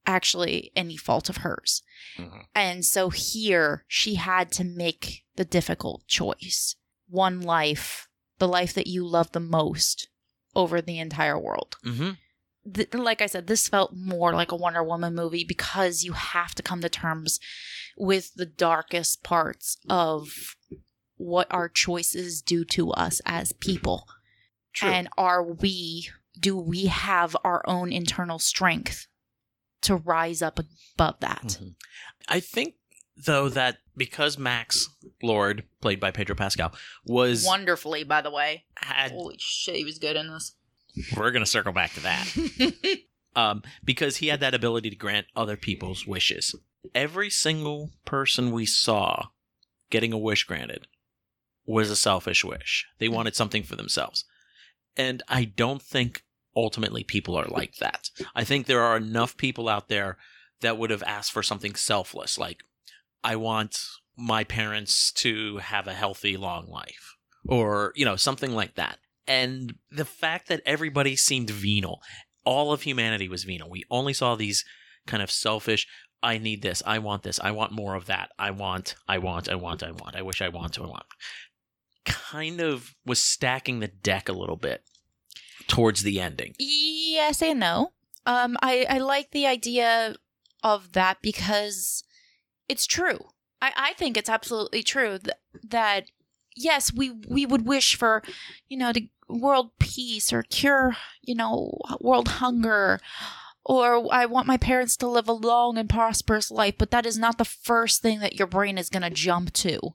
actually 0.07 0.73
any 0.75 0.97
fault 0.97 1.29
of 1.29 1.39
hers? 1.39 1.83
Mhm. 2.17 2.45
And 2.55 2.85
so 2.85 3.11
here 3.11 3.85
she 3.89 4.15
had 4.17 4.51
to 4.53 4.65
make 4.65 5.25
the 5.37 5.45
difficult 5.45 6.07
choice. 6.07 6.77
One 7.09 7.41
life, 7.41 8.09
the 8.39 8.49
life 8.49 8.73
that 8.75 8.87
you 8.87 9.07
love 9.07 9.33
the 9.33 9.41
most 9.41 10.09
over 10.55 10.81
the 10.81 10.99
entire 10.99 11.39
world. 11.39 11.77
hmm 11.85 12.13
Th- 12.75 12.93
like 12.95 13.23
I 13.23 13.27
said, 13.27 13.47
this 13.47 13.69
felt 13.69 13.95
more 13.95 14.33
like 14.33 14.53
a 14.53 14.57
Wonder 14.57 14.83
Woman 14.83 15.14
movie 15.14 15.45
because 15.45 16.03
you 16.03 16.12
have 16.12 16.55
to 16.57 16.62
come 16.62 16.81
to 16.81 16.89
terms 16.89 17.41
with 17.97 18.35
the 18.35 18.47
darkest 18.47 19.23
parts 19.23 19.77
of 19.89 20.57
what 21.16 21.47
our 21.51 21.69
choices 21.69 22.43
do 22.43 22.64
to 22.64 22.91
us 22.93 23.21
as 23.27 23.53
people. 23.53 24.07
True. 24.73 24.91
And 24.91 25.09
are 25.16 25.43
we, 25.43 26.11
do 26.39 26.57
we 26.57 26.87
have 26.87 27.37
our 27.45 27.62
own 27.66 27.93
internal 27.93 28.39
strength 28.39 29.07
to 29.83 29.97
rise 29.97 30.43
up 30.43 30.59
above 30.59 31.21
that? 31.21 31.43
Mhm. 31.43 31.75
I 32.29 32.41
think 32.41 32.75
though 33.16 33.49
that 33.49 33.79
because 33.97 34.39
Max 34.39 34.89
Lord, 35.23 35.64
played 35.81 35.99
by 35.99 36.12
Pedro 36.12 36.37
Pascal, 36.37 36.73
was 37.05 37.45
Wonderfully, 37.45 38.05
by 38.05 38.21
the 38.21 38.31
way. 38.31 38.64
had 38.77 39.11
Holy 39.11 39.37
shit, 39.41 39.75
he 39.77 39.85
was 39.85 39.99
good 39.99 40.14
in 40.16 40.29
this. 40.29 40.55
We're 41.16 41.30
going 41.30 41.45
to 41.45 41.51
circle 41.51 41.72
back 41.72 41.93
to 41.95 42.01
that. 42.01 42.99
um, 43.36 43.62
because 43.84 44.16
he 44.16 44.28
had 44.28 44.41
that 44.41 44.55
ability 44.55 44.91
to 44.91 44.97
grant 44.97 45.26
other 45.36 45.57
people's 45.57 46.07
wishes. 46.07 46.55
Every 46.95 47.30
single 47.30 47.91
person 48.05 48.51
we 48.51 48.66
saw 48.66 49.26
getting 49.91 50.12
a 50.12 50.18
wish 50.18 50.45
granted 50.45 50.86
was 51.66 51.91
a 51.91 51.97
selfish 51.97 52.45
wish. 52.45 52.86
They 52.99 53.09
wanted 53.09 53.36
something 53.36 53.62
for 53.62 53.76
themselves. 53.76 54.24
And 54.97 55.22
I 55.28 55.45
don't 55.45 55.82
think 55.82 56.24
ultimately 56.57 57.05
people 57.05 57.36
are 57.36 57.47
like 57.47 57.76
that. 57.76 58.11
I 58.34 58.45
think 58.45 58.66
there 58.66 58.82
are 58.82 58.97
enough 58.97 59.36
people 59.36 59.68
out 59.68 59.89
there 59.89 60.18
that 60.61 60.78
would 60.78 60.91
have 60.91 61.05
asked 61.05 61.30
for 61.30 61.43
something 61.43 61.74
selfless, 61.74 62.39
like, 62.39 62.62
I 63.22 63.36
want 63.36 63.80
my 64.16 64.45
parents 64.45 65.12
to 65.12 65.59
have 65.59 65.86
a 65.86 65.95
healthy, 65.95 66.36
long 66.36 66.66
life, 66.68 67.16
or, 67.47 67.93
you 67.95 68.05
know, 68.05 68.16
something 68.16 68.53
like 68.53 68.74
that. 68.74 68.99
And 69.29 69.74
the 69.91 70.07
fact 70.07 70.49
that 70.49 70.62
everybody 70.64 71.14
seemed 71.14 71.51
venal, 71.51 72.01
all 72.45 72.72
of 72.72 72.83
humanity 72.83 73.29
was 73.29 73.45
venal. 73.45 73.68
We 73.68 73.85
only 73.91 74.14
saw 74.14 74.35
these 74.35 74.64
kind 75.07 75.22
of 75.22 75.31
selfish, 75.31 75.87
I 76.22 76.39
need 76.39 76.62
this, 76.62 76.83
I 76.85 76.99
want 76.99 77.22
this, 77.22 77.39
I 77.41 77.51
want 77.51 77.72
more 77.72 77.95
of 77.95 78.07
that, 78.07 78.31
I 78.39 78.51
want, 78.51 78.97
I 79.07 79.18
want, 79.18 79.49
I 79.49 79.55
want, 79.55 79.83
I 79.83 79.93
want, 79.93 80.16
I 80.16 80.22
wish 80.22 80.43
I 80.43 80.49
want 80.49 80.72
to, 80.74 80.85
I 80.85 80.87
want. 80.87 81.05
Kind 82.05 82.61
of 82.61 82.95
was 83.05 83.20
stacking 83.20 83.81
the 83.81 83.89
deck 83.89 84.29
a 84.29 84.33
little 84.33 84.57
bit 84.57 84.83
towards 85.66 86.03
the 86.03 86.20
ending. 86.20 86.55
yes 86.59 87.43
and 87.43 87.61
no. 87.61 87.93
Um, 88.26 88.57
I, 88.62 88.87
I 88.89 88.99
like 88.99 89.31
the 89.31 89.47
idea 89.47 90.16
of 90.62 90.93
that 90.93 91.18
because 91.22 92.03
it's 92.68 92.87
true. 92.87 93.20
I, 93.61 93.72
I 93.76 93.93
think 93.95 94.16
it's 94.16 94.29
absolutely 94.29 94.83
true 94.83 95.18
that, 95.18 95.39
that 95.68 96.05
yes, 96.59 96.93
we 96.93 97.11
we 97.29 97.47
would 97.47 97.67
wish 97.67 97.97
for, 97.97 98.23
you 98.69 98.77
know, 98.77 98.93
the 98.93 99.09
world 99.29 99.71
peace 99.79 100.33
or 100.33 100.43
cure, 100.43 100.97
you 101.23 101.35
know, 101.35 101.79
world 102.01 102.29
hunger, 102.29 103.01
or 103.65 104.13
I 104.13 104.27
want 104.27 104.47
my 104.47 104.57
parents 104.57 104.97
to 104.99 105.07
live 105.07 105.29
a 105.29 105.33
long 105.33 105.79
and 105.79 105.89
prosperous 105.89 106.51
life, 106.51 106.75
but 106.79 106.91
that 106.91 107.07
is 107.07 107.19
not 107.19 107.39
the 107.39 107.45
first 107.45 108.03
thing 108.03 108.21
that 108.21 108.39
your 108.39 108.47
brain 108.47 108.79
is 108.79 108.91
going 108.91 109.03
to 109.03 109.11
jump 109.11 109.53
to. 109.55 109.95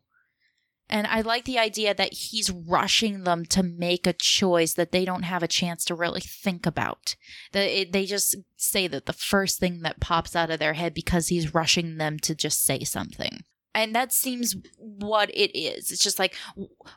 And 0.90 1.08
I 1.08 1.22
like 1.22 1.46
the 1.46 1.58
idea 1.58 1.96
that 1.96 2.14
he's 2.14 2.52
rushing 2.52 3.24
them 3.24 3.46
to 3.46 3.64
make 3.64 4.06
a 4.06 4.14
choice 4.14 4.74
that 4.74 4.92
they 4.92 5.06
don't 5.06 5.24
have 5.24 5.42
a 5.42 5.48
chance 5.48 5.86
to 5.86 5.96
really 5.96 6.22
think 6.22 6.68
about. 6.68 7.16
That 7.52 7.92
they 7.92 8.06
just 8.06 8.36
say 8.58 8.88
that 8.88 9.08
the 9.08 9.14
first 9.14 9.60
thing 9.60 9.82
that 9.82 10.00
pops 10.00 10.36
out 10.36 10.52
of 10.52 10.60
their 10.60 10.74
head 10.74 10.94
because 10.94 11.30
he's 11.30 11.56
rushing 11.56 11.98
them 11.98 12.20
to 12.20 12.36
just 12.36 12.64
say 12.64 12.84
something. 12.84 13.44
And 13.76 13.96
that 13.96 14.12
seems 14.12 14.56
what 14.78 15.30
it 15.32 15.58
is. 15.58 15.92
It's 15.92 16.04
just 16.04 16.20
like, 16.20 16.36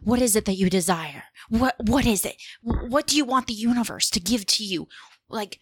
what 0.02 0.20
is 0.20 0.36
it 0.36 0.44
that 0.44 0.54
you 0.54 0.68
desire? 0.68 1.24
What 1.48 1.76
what 1.78 2.06
is 2.06 2.24
it? 2.24 2.36
What 2.62 3.06
do 3.06 3.16
you 3.16 3.24
want 3.24 3.46
the 3.46 3.54
universe 3.54 4.10
to 4.10 4.20
give 4.20 4.46
to 4.46 4.64
you? 4.64 4.88
Like, 5.28 5.60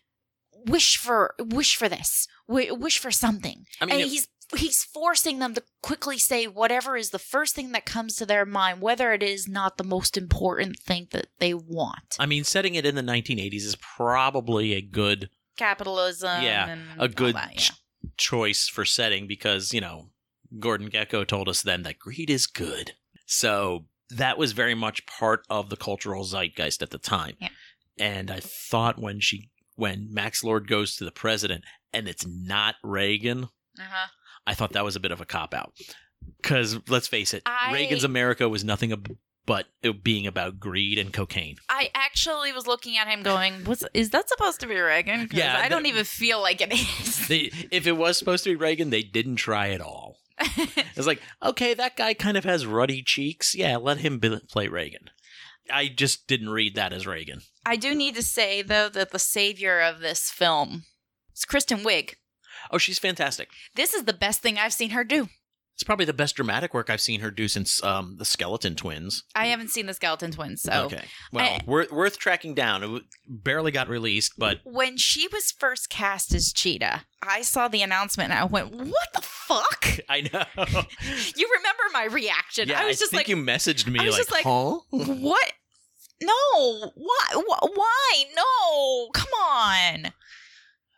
wish 0.66 0.96
for 0.96 1.34
wish 1.38 1.76
for 1.76 1.88
this. 1.88 2.26
Wish 2.48 2.98
for 2.98 3.10
something. 3.10 3.66
I 3.80 3.86
mean, 3.86 4.00
and 4.00 4.10
he's 4.10 4.28
he's 4.56 4.84
forcing 4.84 5.38
them 5.38 5.54
to 5.54 5.62
quickly 5.82 6.18
say 6.18 6.46
whatever 6.46 6.96
is 6.96 7.10
the 7.10 7.18
first 7.18 7.54
thing 7.54 7.72
that 7.72 7.86
comes 7.86 8.16
to 8.16 8.26
their 8.26 8.44
mind, 8.44 8.80
whether 8.80 9.12
it 9.12 9.22
is 9.22 9.48
not 9.48 9.76
the 9.76 9.84
most 9.84 10.16
important 10.16 10.78
thing 10.78 11.08
that 11.12 11.26
they 11.38 11.54
want. 11.54 12.16
I 12.18 12.26
mean, 12.26 12.44
setting 12.44 12.74
it 12.74 12.84
in 12.84 12.94
the 12.94 13.02
1980s 13.02 13.54
is 13.64 13.76
probably 13.76 14.74
a 14.74 14.82
good 14.82 15.30
Capitalism. 15.56 16.42
Yeah, 16.42 16.68
and 16.68 16.82
a 16.98 17.08
good 17.08 17.36
that, 17.36 17.56
ch- 17.56 17.72
choice 18.16 18.68
for 18.68 18.84
setting 18.84 19.26
because, 19.28 19.72
you 19.72 19.80
know, 19.80 20.08
Gordon 20.58 20.90
Gekko 20.90 21.26
told 21.26 21.48
us 21.48 21.62
then 21.62 21.82
that 21.82 21.98
greed 21.98 22.30
is 22.30 22.46
good. 22.46 22.92
So 23.26 23.86
that 24.10 24.38
was 24.38 24.52
very 24.52 24.74
much 24.74 25.06
part 25.06 25.44
of 25.48 25.70
the 25.70 25.76
cultural 25.76 26.24
zeitgeist 26.24 26.82
at 26.82 26.90
the 26.90 26.98
time. 26.98 27.36
Yeah. 27.40 27.48
And 27.98 28.30
I 28.30 28.40
thought 28.40 28.98
when 28.98 29.20
she 29.20 29.50
when 29.76 30.08
Max 30.12 30.44
Lord 30.44 30.68
goes 30.68 30.94
to 30.96 31.04
the 31.04 31.10
president 31.10 31.64
and 31.92 32.06
it's 32.06 32.26
not 32.26 32.76
Reagan, 32.84 33.44
Uh-huh. 33.78 34.08
I 34.46 34.54
thought 34.54 34.72
that 34.72 34.84
was 34.84 34.94
a 34.96 35.00
bit 35.00 35.10
of 35.12 35.20
a 35.20 35.24
cop 35.26 35.52
out. 35.54 35.72
Because 36.40 36.78
let's 36.88 37.08
face 37.08 37.34
it, 37.34 37.42
I- 37.46 37.72
Reagan's 37.72 38.04
America 38.04 38.48
was 38.48 38.62
nothing 38.64 38.92
ab- 38.92 39.16
but 39.46 39.66
it 39.82 40.02
being 40.04 40.26
about 40.26 40.58
greed 40.60 40.96
and 40.98 41.12
cocaine. 41.12 41.56
I 41.68 41.90
actually 41.94 42.52
was 42.52 42.66
looking 42.66 42.96
at 42.96 43.08
him 43.08 43.22
going, 43.22 43.64
"Was 43.64 43.84
is 43.92 44.10
that 44.10 44.28
supposed 44.28 44.60
to 44.60 44.66
be 44.66 44.76
Reagan?" 44.76 45.28
Yeah, 45.32 45.58
I 45.58 45.68
don't 45.68 45.84
even 45.86 46.04
feel 46.04 46.40
like 46.40 46.60
it 46.62 46.72
is. 46.72 47.26
They, 47.28 47.50
if 47.70 47.86
it 47.86 47.92
was 47.98 48.16
supposed 48.18 48.44
to 48.44 48.50
be 48.50 48.56
Reagan, 48.56 48.90
they 48.90 49.02
didn't 49.02 49.36
try 49.36 49.70
at 49.70 49.80
all. 49.82 50.18
It's 50.96 51.06
like, 51.06 51.20
okay, 51.42 51.74
that 51.74 51.96
guy 51.96 52.14
kind 52.14 52.36
of 52.36 52.44
has 52.44 52.66
ruddy 52.66 53.02
cheeks. 53.02 53.54
Yeah, 53.54 53.76
let 53.76 53.98
him 53.98 54.18
be- 54.18 54.40
play 54.50 54.68
Reagan. 54.68 55.10
I 55.70 55.88
just 55.88 56.26
didn't 56.28 56.50
read 56.50 56.74
that 56.76 56.92
as 56.92 57.06
Reagan. 57.06 57.40
I 57.66 57.76
do 57.76 57.94
need 57.94 58.14
to 58.16 58.22
say 58.22 58.62
though 58.62 58.88
that 58.90 59.10
the 59.10 59.18
savior 59.18 59.80
of 59.80 60.00
this 60.00 60.30
film 60.30 60.84
is 61.34 61.44
Kristen 61.44 61.78
Wiig. 61.78 62.14
Oh, 62.70 62.78
she's 62.78 62.98
fantastic. 62.98 63.48
This 63.74 63.94
is 63.94 64.04
the 64.04 64.12
best 64.12 64.40
thing 64.40 64.58
I've 64.58 64.72
seen 64.72 64.90
her 64.90 65.04
do. 65.04 65.28
It's 65.74 65.82
probably 65.82 66.04
the 66.06 66.12
best 66.12 66.36
dramatic 66.36 66.72
work 66.72 66.88
I've 66.88 67.00
seen 67.00 67.18
her 67.20 67.32
do 67.32 67.48
since 67.48 67.82
um, 67.82 68.14
the 68.18 68.24
Skeleton 68.24 68.76
Twins. 68.76 69.24
I 69.34 69.46
haven't 69.46 69.70
seen 69.70 69.86
the 69.86 69.94
Skeleton 69.94 70.30
Twins, 70.30 70.62
so 70.62 70.84
Okay, 70.84 71.04
well, 71.32 71.44
I- 71.44 71.60
worth 71.66 71.90
worth 71.90 72.16
tracking 72.18 72.54
down. 72.54 72.82
It 72.84 72.86
w- 72.86 73.04
barely 73.28 73.72
got 73.72 73.88
released, 73.88 74.34
but 74.38 74.60
when 74.64 74.96
she 74.96 75.26
was 75.32 75.50
first 75.50 75.90
cast 75.90 76.32
as 76.32 76.52
Cheetah, 76.52 77.02
I 77.22 77.42
saw 77.42 77.66
the 77.66 77.82
announcement 77.82 78.30
and 78.30 78.38
I 78.38 78.44
went, 78.44 78.70
"What 78.72 79.08
the 79.14 79.22
fuck?" 79.22 79.98
I 80.08 80.20
know. 80.32 80.44
You 81.36 81.50
remember 81.56 81.82
my 81.92 82.04
reaction? 82.04 82.68
yeah, 82.68 82.80
I 82.80 82.86
was 82.86 82.98
just 83.00 83.10
think 83.10 83.20
like, 83.22 83.28
you 83.28 83.36
messaged 83.36 83.88
me 83.88 83.98
I 83.98 84.04
was 84.04 84.12
like, 84.14 84.18
just 84.20 84.30
like, 84.32 84.44
huh? 84.44 84.78
"What? 84.90 85.52
No, 86.22 86.92
why? 86.94 87.42
Why? 87.74 88.24
No, 88.36 89.08
come 89.12 89.32
on." 89.42 90.12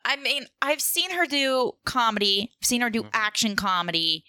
I 0.04 0.16
mean, 0.16 0.46
I've 0.62 0.80
seen 0.82 1.10
her 1.12 1.26
do 1.26 1.72
comedy. 1.84 2.52
I've 2.62 2.66
seen 2.66 2.80
her 2.82 2.90
do 2.90 3.02
Mhm. 3.04 3.10
action 3.12 3.56
comedy. 3.56 4.24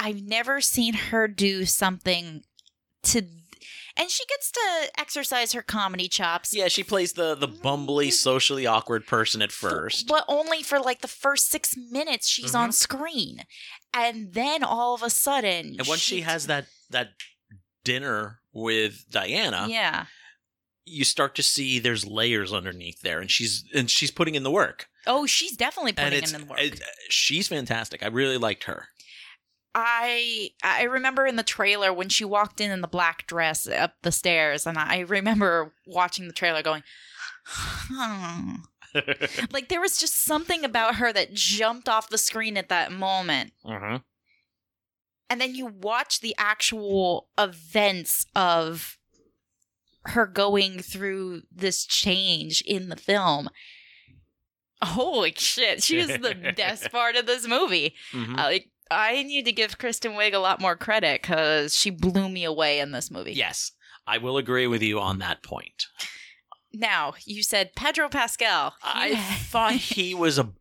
I've 0.00 0.22
never 0.22 0.60
seen 0.62 0.94
her 0.94 1.28
do 1.28 1.66
something 1.66 2.42
to, 3.04 3.18
and 3.96 4.10
she 4.10 4.24
gets 4.26 4.50
to 4.50 4.90
exercise 4.98 5.52
her 5.52 5.60
comedy 5.62 6.08
chops. 6.08 6.54
Yeah, 6.54 6.68
she 6.68 6.82
plays 6.82 7.12
the 7.12 7.34
the 7.34 7.46
bumbly, 7.48 8.10
socially 8.10 8.66
awkward 8.66 9.06
person 9.06 9.42
at 9.42 9.52
first. 9.52 10.06
But 10.08 10.24
only 10.26 10.62
for 10.62 10.80
like 10.80 11.02
the 11.02 11.08
first 11.08 11.50
six 11.50 11.74
minutes 11.76 12.28
she's 12.28 12.54
on 12.54 12.70
Mhm. 12.70 12.74
screen. 12.74 13.44
And 13.92 14.32
then 14.32 14.64
all 14.64 14.94
of 14.94 15.02
a 15.02 15.10
sudden. 15.10 15.76
And 15.78 15.86
once 15.86 16.00
she 16.00 16.22
has 16.22 16.46
that 16.46 16.66
that 16.88 17.10
dinner 17.84 18.40
with 18.52 19.04
Diana, 19.10 19.66
Yeah. 19.68 20.06
you 20.86 21.04
start 21.04 21.34
to 21.36 21.42
see 21.42 21.78
there's 21.78 22.06
layers 22.06 22.52
underneath 22.52 23.02
there, 23.02 23.20
and 23.20 23.30
she's 23.30 23.64
and 23.74 23.90
she's 23.90 24.10
putting 24.10 24.34
in 24.34 24.44
the 24.44 24.50
work. 24.50 24.86
Oh, 25.06 25.26
she's 25.26 25.56
definitely 25.56 25.92
putting 25.92 26.22
in 26.22 26.40
the 26.40 26.44
work. 26.46 26.60
it- 26.60 26.82
she's 27.10 27.48
fantastic. 27.48 28.02
I 28.02 28.06
really 28.06 28.38
liked 28.38 28.64
her. 28.64 28.88
I 29.74 30.50
I 30.62 30.84
remember 30.84 31.26
in 31.26 31.36
the 31.36 31.42
trailer 31.42 31.92
when 31.92 32.08
she 32.08 32.24
walked 32.24 32.60
in 32.60 32.70
in 32.70 32.80
the 32.80 32.88
black 32.88 33.26
dress 33.26 33.68
up 33.68 33.94
the 34.02 34.12
stairs, 34.12 34.66
and 34.66 34.78
I 34.78 35.00
remember 35.00 35.72
watching 35.86 36.26
the 36.26 36.32
trailer 36.32 36.62
going, 36.62 36.82
hmm. 37.46 38.54
like 39.52 39.68
there 39.68 39.80
was 39.80 39.98
just 39.98 40.16
something 40.22 40.64
about 40.64 40.96
her 40.96 41.12
that 41.12 41.32
jumped 41.32 41.88
off 41.88 42.10
the 42.10 42.18
screen 42.18 42.56
at 42.56 42.68
that 42.68 42.90
moment. 42.90 43.52
mm-hmm. 43.64 43.96
and 45.28 45.40
then 45.40 45.54
you 45.54 45.66
watch 45.66 46.20
the 46.20 46.34
actual 46.36 47.28
events 47.38 48.26
of 48.34 48.98
her 50.06 50.26
going 50.26 50.80
through 50.80 51.42
this 51.54 51.84
change 51.84 52.62
in 52.62 52.88
the 52.88 52.96
film. 52.96 53.48
Holy 54.82 55.34
shit, 55.36 55.82
she 55.82 55.98
is 55.98 56.08
the 56.08 56.52
best 56.56 56.90
part 56.90 57.14
of 57.14 57.26
this 57.26 57.46
movie. 57.46 57.94
Mm-hmm. 58.12 58.38
Uh, 58.38 58.44
like, 58.44 58.69
I 58.90 59.22
need 59.22 59.44
to 59.44 59.52
give 59.52 59.78
Kristen 59.78 60.12
Wiig 60.12 60.34
a 60.34 60.38
lot 60.38 60.60
more 60.60 60.76
credit 60.76 61.22
because 61.22 61.76
she 61.76 61.90
blew 61.90 62.28
me 62.28 62.44
away 62.44 62.80
in 62.80 62.90
this 62.92 63.10
movie. 63.10 63.32
yes, 63.32 63.72
I 64.06 64.18
will 64.18 64.36
agree 64.36 64.66
with 64.66 64.82
you 64.82 64.98
on 64.98 65.18
that 65.18 65.42
point. 65.42 65.86
Now, 66.72 67.14
you 67.24 67.42
said 67.42 67.74
Pedro 67.74 68.08
Pascal. 68.08 68.74
I 68.82 69.16
thought 69.16 69.74
he 69.74 70.14
was 70.24 70.38
a 70.38 70.52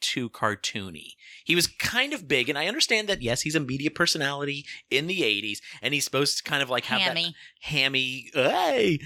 too 0.00 0.28
cartoony. 0.30 1.12
He 1.44 1.54
was 1.54 1.66
kind 1.66 2.12
of 2.12 2.28
big, 2.28 2.48
and 2.48 2.58
I 2.58 2.66
understand 2.66 3.08
that. 3.08 3.22
Yes, 3.22 3.42
he's 3.42 3.54
a 3.54 3.60
media 3.60 3.90
personality 3.90 4.64
in 4.90 5.06
the 5.06 5.20
'80s, 5.22 5.58
and 5.82 5.94
he's 5.94 6.04
supposed 6.04 6.38
to 6.38 6.42
kind 6.44 6.62
of 6.62 6.70
like 6.70 6.84
have 6.86 7.00
that 7.00 7.16
hammy. 7.16 7.34
hammy. 7.60 8.30
Hey, 8.34 8.98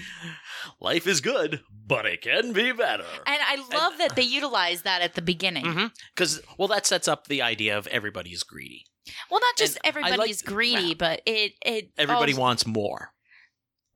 life 0.79 1.07
is 1.07 1.21
good, 1.21 1.61
but 1.85 2.05
it 2.05 2.21
can 2.21 2.53
be 2.53 2.71
better. 2.71 3.05
And 3.25 3.39
I 3.41 3.55
love 3.73 3.97
that 3.97 4.15
they 4.15 4.23
utilized 4.23 4.83
that 4.83 5.01
at 5.01 5.15
the 5.15 5.21
beginning. 5.21 5.65
Mm-hmm. 5.65 5.87
Because 6.15 6.41
well, 6.57 6.67
that 6.69 6.85
sets 6.85 7.07
up 7.07 7.27
the 7.27 7.41
idea 7.41 7.77
of 7.77 7.87
everybody's 7.87 8.43
greedy. 8.43 8.85
Well, 9.29 9.39
not 9.39 9.57
just 9.57 9.77
And 9.83 9.95
I 9.95 9.99
like- 10.01 10.05
everybody's 10.11 10.41
greedy, 10.41 10.93
but 10.93 11.21
it 11.25 11.53
it 11.65 11.91
Everybody 11.97 12.33
wants 12.33 12.65
more. 12.65 13.11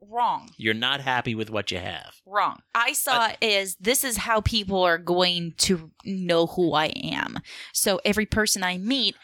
Wrong. 0.09 0.51
You're 0.57 0.73
not 0.73 1.01
happy 1.01 1.35
with 1.35 1.49
what 1.49 1.71
you 1.71 1.77
have. 1.79 2.15
wrong. 2.25 2.59
I 2.73 2.93
saw 2.93 3.27
it 3.29 3.37
as 3.43 3.75
this 3.79 4.03
is 4.03 4.17
how 4.17 4.41
people 4.41 4.81
are 4.83 4.97
going 4.97 5.53
to 5.59 5.91
know 6.05 6.47
who 6.47 6.73
I 6.73 6.87
am. 6.87 7.39
So 7.73 7.99
every 8.05 8.25
person 8.25 8.63
I 8.63 8.77
meet, 8.77 9.15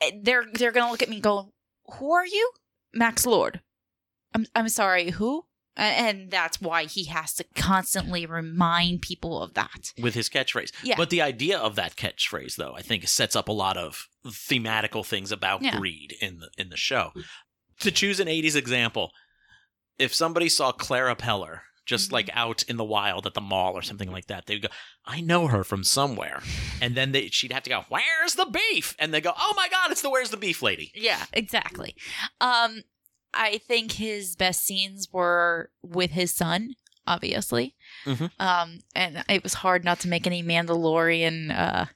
eh, 0.00 0.10
they're 0.22 0.44
they're 0.52 0.72
gonna 0.72 0.90
look 0.90 1.02
at 1.02 1.08
me 1.08 1.16
and 1.16 1.22
go, 1.22 1.52
"Who 1.98 2.12
are 2.12 2.26
you, 2.26 2.50
Max 2.92 3.26
Lord?" 3.26 3.60
I'm 4.34 4.46
I'm 4.54 4.68
sorry, 4.68 5.10
who? 5.10 5.44
And 5.76 6.30
that's 6.30 6.60
why 6.60 6.84
he 6.84 7.06
has 7.06 7.34
to 7.34 7.44
constantly 7.56 8.26
remind 8.26 9.02
people 9.02 9.42
of 9.42 9.54
that. 9.54 9.92
with 10.00 10.14
his 10.14 10.28
catchphrase. 10.28 10.70
Yeah. 10.84 10.94
But 10.96 11.10
the 11.10 11.20
idea 11.20 11.58
of 11.58 11.74
that 11.74 11.96
catchphrase, 11.96 12.54
though, 12.54 12.74
I 12.76 12.82
think 12.82 13.08
sets 13.08 13.34
up 13.34 13.48
a 13.48 13.52
lot 13.52 13.76
of 13.76 14.06
thematical 14.24 15.04
things 15.04 15.32
about 15.32 15.62
Yeah. 15.62 15.76
greed 15.76 16.14
in 16.20 16.38
the 16.38 16.50
in 16.56 16.68
the 16.68 16.76
show. 16.76 17.12
To 17.80 17.90
choose 17.90 18.20
an 18.20 18.28
'80s 18.28 18.54
example, 18.54 19.10
if 19.98 20.14
somebody 20.14 20.48
saw 20.48 20.72
Clara 20.72 21.16
Peller 21.16 21.60
just 21.86 22.06
Mm-hmm. 22.06 22.14
like 22.14 22.30
out 22.32 22.62
in 22.62 22.76
the 22.78 22.84
wild 22.84 23.26
at 23.26 23.34
the 23.34 23.40
mall 23.42 23.74
or 23.74 23.82
something 23.82 24.10
like 24.10 24.26
that, 24.28 24.46
they'd 24.46 24.62
go, 24.62 24.68
"I 25.04 25.20
know 25.20 25.48
her 25.48 25.62
from 25.64 25.84
somewhere," 25.84 26.40
and 26.80 26.94
then 26.94 27.12
they, 27.12 27.28
she'd 27.28 27.52
have 27.52 27.62
to 27.64 27.70
go, 27.70 27.84
"Where's 27.90 28.34
the 28.36 28.46
beef?" 28.46 28.96
And 28.98 29.12
they 29.12 29.20
go, 29.20 29.32
"Oh 29.38 29.52
my 29.54 29.68
God, 29.68 29.90
it's 29.90 30.00
the 30.00 30.08
Where's 30.08 30.30
the 30.30 30.38
Beef 30.38 30.62
lady." 30.62 30.90
Yeah, 30.94 31.24
exactly. 31.34 31.94
Um, 32.40 32.84
I 33.34 33.58
think 33.58 33.92
his 33.92 34.34
best 34.34 34.64
scenes 34.64 35.08
were 35.12 35.70
with 35.82 36.12
his 36.12 36.34
son, 36.34 36.70
obviously. 37.06 37.74
Mhm. 38.06 38.30
Um, 38.40 38.78
and 38.94 39.22
it 39.28 39.42
was 39.42 39.54
hard 39.54 39.84
not 39.84 40.00
to 40.00 40.08
make 40.08 40.26
any 40.26 40.42
Mandalorian 40.42 41.50
uh, 41.54 41.86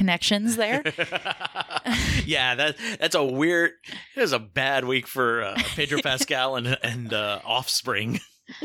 connections 0.00 0.56
there. 0.56 0.82
yeah, 2.24 2.54
that 2.54 2.76
that's 2.98 3.14
a 3.14 3.22
weird. 3.22 3.72
It 4.16 4.20
was 4.20 4.32
a 4.32 4.38
bad 4.38 4.86
week 4.86 5.06
for 5.06 5.42
uh, 5.42 5.60
Pedro 5.76 6.00
Pascal 6.00 6.56
and 6.56 6.78
and 6.82 7.12
uh, 7.12 7.40
Offspring. 7.44 8.20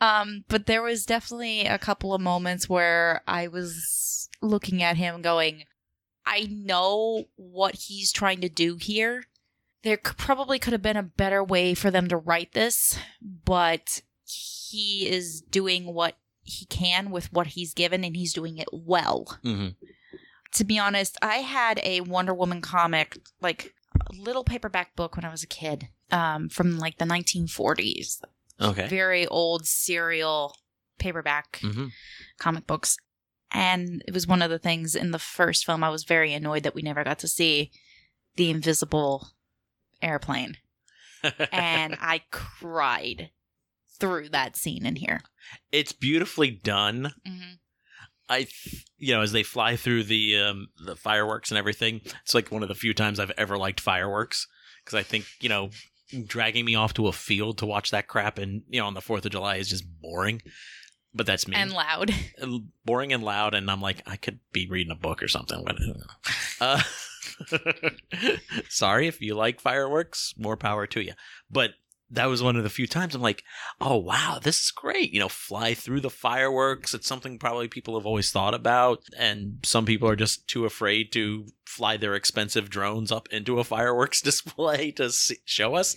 Um, 0.00 0.44
but 0.46 0.66
there 0.66 0.80
was 0.80 1.04
definitely 1.04 1.62
a 1.62 1.76
couple 1.76 2.14
of 2.14 2.20
moments 2.20 2.68
where 2.68 3.20
I 3.26 3.48
was 3.48 4.28
looking 4.40 4.80
at 4.80 4.96
him 4.96 5.22
going, 5.22 5.64
I 6.24 6.46
know 6.48 7.24
what 7.34 7.74
he's 7.74 8.12
trying 8.12 8.40
to 8.42 8.48
do 8.48 8.76
here. 8.76 9.24
There 9.82 9.96
c- 9.96 10.12
probably 10.16 10.60
could 10.60 10.72
have 10.72 10.82
been 10.82 10.96
a 10.96 11.02
better 11.02 11.42
way 11.42 11.74
for 11.74 11.90
them 11.90 12.06
to 12.10 12.16
write 12.16 12.52
this, 12.52 12.96
but 13.20 14.02
he 14.22 15.08
is 15.10 15.40
doing 15.40 15.92
what 15.92 16.16
he 16.42 16.66
can 16.66 17.10
with 17.10 17.32
what 17.32 17.48
he's 17.48 17.74
given 17.74 18.04
and 18.04 18.14
he's 18.14 18.32
doing 18.32 18.58
it 18.58 18.68
well. 18.72 19.36
Mm-hmm. 19.44 19.70
To 20.52 20.64
be 20.64 20.78
honest, 20.78 21.16
I 21.22 21.36
had 21.36 21.80
a 21.82 22.00
Wonder 22.02 22.34
Woman 22.34 22.60
comic, 22.60 23.18
like 23.40 23.74
a 24.00 24.12
little 24.14 24.44
paperback 24.44 24.96
book 24.96 25.16
when 25.16 25.24
I 25.24 25.30
was 25.30 25.42
a 25.42 25.46
kid, 25.46 25.88
um, 26.10 26.48
from 26.48 26.78
like 26.78 26.98
the 26.98 27.04
1940s 27.04 28.22
Okay. 28.60 28.88
very 28.88 29.26
old 29.26 29.66
serial 29.66 30.56
paperback 30.98 31.60
Mm-hmm. 31.62 31.86
comic 32.38 32.66
books. 32.66 32.96
And 33.52 34.02
it 34.06 34.12
was 34.12 34.26
one 34.26 34.42
of 34.42 34.50
the 34.50 34.58
things 34.58 34.94
in 34.94 35.10
the 35.12 35.18
first 35.18 35.64
film 35.64 35.84
I 35.84 35.90
was 35.90 36.04
very 36.04 36.32
annoyed 36.34 36.64
that 36.64 36.74
we 36.74 36.82
never 36.82 37.04
got 37.04 37.18
to 37.20 37.28
see 37.28 37.70
the 38.36 38.50
invisible 38.50 39.28
airplane. 40.02 40.56
And 41.52 41.96
I 42.00 42.22
cried 42.30 43.30
through 43.98 44.28
that 44.30 44.54
scene 44.56 44.86
in 44.86 44.96
here. 44.96 45.20
it's 45.72 45.92
beautifully 45.92 46.50
done. 46.50 47.12
hmm 47.26 47.54
I, 48.28 48.46
you 48.98 49.14
know, 49.14 49.22
as 49.22 49.32
they 49.32 49.42
fly 49.42 49.76
through 49.76 50.04
the 50.04 50.38
um, 50.38 50.68
the 50.84 50.96
fireworks 50.96 51.50
and 51.50 51.58
everything, 51.58 52.00
it's 52.22 52.34
like 52.34 52.50
one 52.50 52.62
of 52.62 52.68
the 52.68 52.74
few 52.74 52.94
times 52.94 53.18
I've 53.20 53.32
ever 53.38 53.56
liked 53.56 53.80
fireworks 53.80 54.46
because 54.84 54.98
I 54.98 55.02
think 55.02 55.24
you 55.40 55.48
know, 55.48 55.70
dragging 56.26 56.64
me 56.64 56.74
off 56.74 56.94
to 56.94 57.06
a 57.08 57.12
field 57.12 57.58
to 57.58 57.66
watch 57.66 57.90
that 57.90 58.08
crap 58.08 58.38
and 58.38 58.62
you 58.68 58.80
know 58.80 58.86
on 58.86 58.94
the 58.94 59.00
Fourth 59.00 59.24
of 59.24 59.32
July 59.32 59.56
is 59.56 59.68
just 59.68 59.84
boring. 60.00 60.42
But 61.14 61.26
that's 61.26 61.48
me, 61.48 61.56
And 61.56 61.72
loud. 61.72 62.14
boring 62.84 63.14
and 63.14 63.22
loud, 63.22 63.54
and 63.54 63.70
I'm 63.70 63.80
like, 63.80 64.02
I 64.06 64.16
could 64.16 64.40
be 64.52 64.68
reading 64.68 64.92
a 64.92 64.94
book 64.94 65.22
or 65.22 65.28
something. 65.28 65.64
But, 65.64 65.76
uh, 66.60 66.82
sorry 68.68 69.08
if 69.08 69.20
you 69.20 69.34
like 69.34 69.58
fireworks, 69.60 70.34
more 70.36 70.56
power 70.56 70.86
to 70.88 71.00
you. 71.00 71.12
But 71.50 71.70
that 72.10 72.26
was 72.26 72.42
one 72.42 72.56
of 72.56 72.62
the 72.62 72.70
few 72.70 72.86
times 72.86 73.14
I'm 73.14 73.20
like, 73.22 73.42
oh 73.80 73.96
wow, 73.98 74.38
this 74.42 74.62
is 74.62 74.70
great. 74.70 75.12
You 75.12 75.20
know, 75.20 75.28
fly 75.28 75.74
through 75.74 76.00
the 76.00 76.10
fireworks. 76.10 76.94
It's 76.94 77.06
something 77.06 77.38
probably 77.38 77.68
people 77.68 77.98
have 77.98 78.06
always 78.06 78.30
thought 78.30 78.54
about, 78.54 79.02
and 79.18 79.58
some 79.62 79.84
people 79.84 80.08
are 80.08 80.16
just 80.16 80.48
too 80.48 80.64
afraid 80.64 81.12
to 81.12 81.46
fly 81.66 81.96
their 81.98 82.14
expensive 82.14 82.70
drones 82.70 83.12
up 83.12 83.28
into 83.30 83.58
a 83.60 83.64
fireworks 83.64 84.22
display 84.30 84.90
to 84.92 85.10
see, 85.10 85.36
show 85.44 85.74
us. 85.74 85.96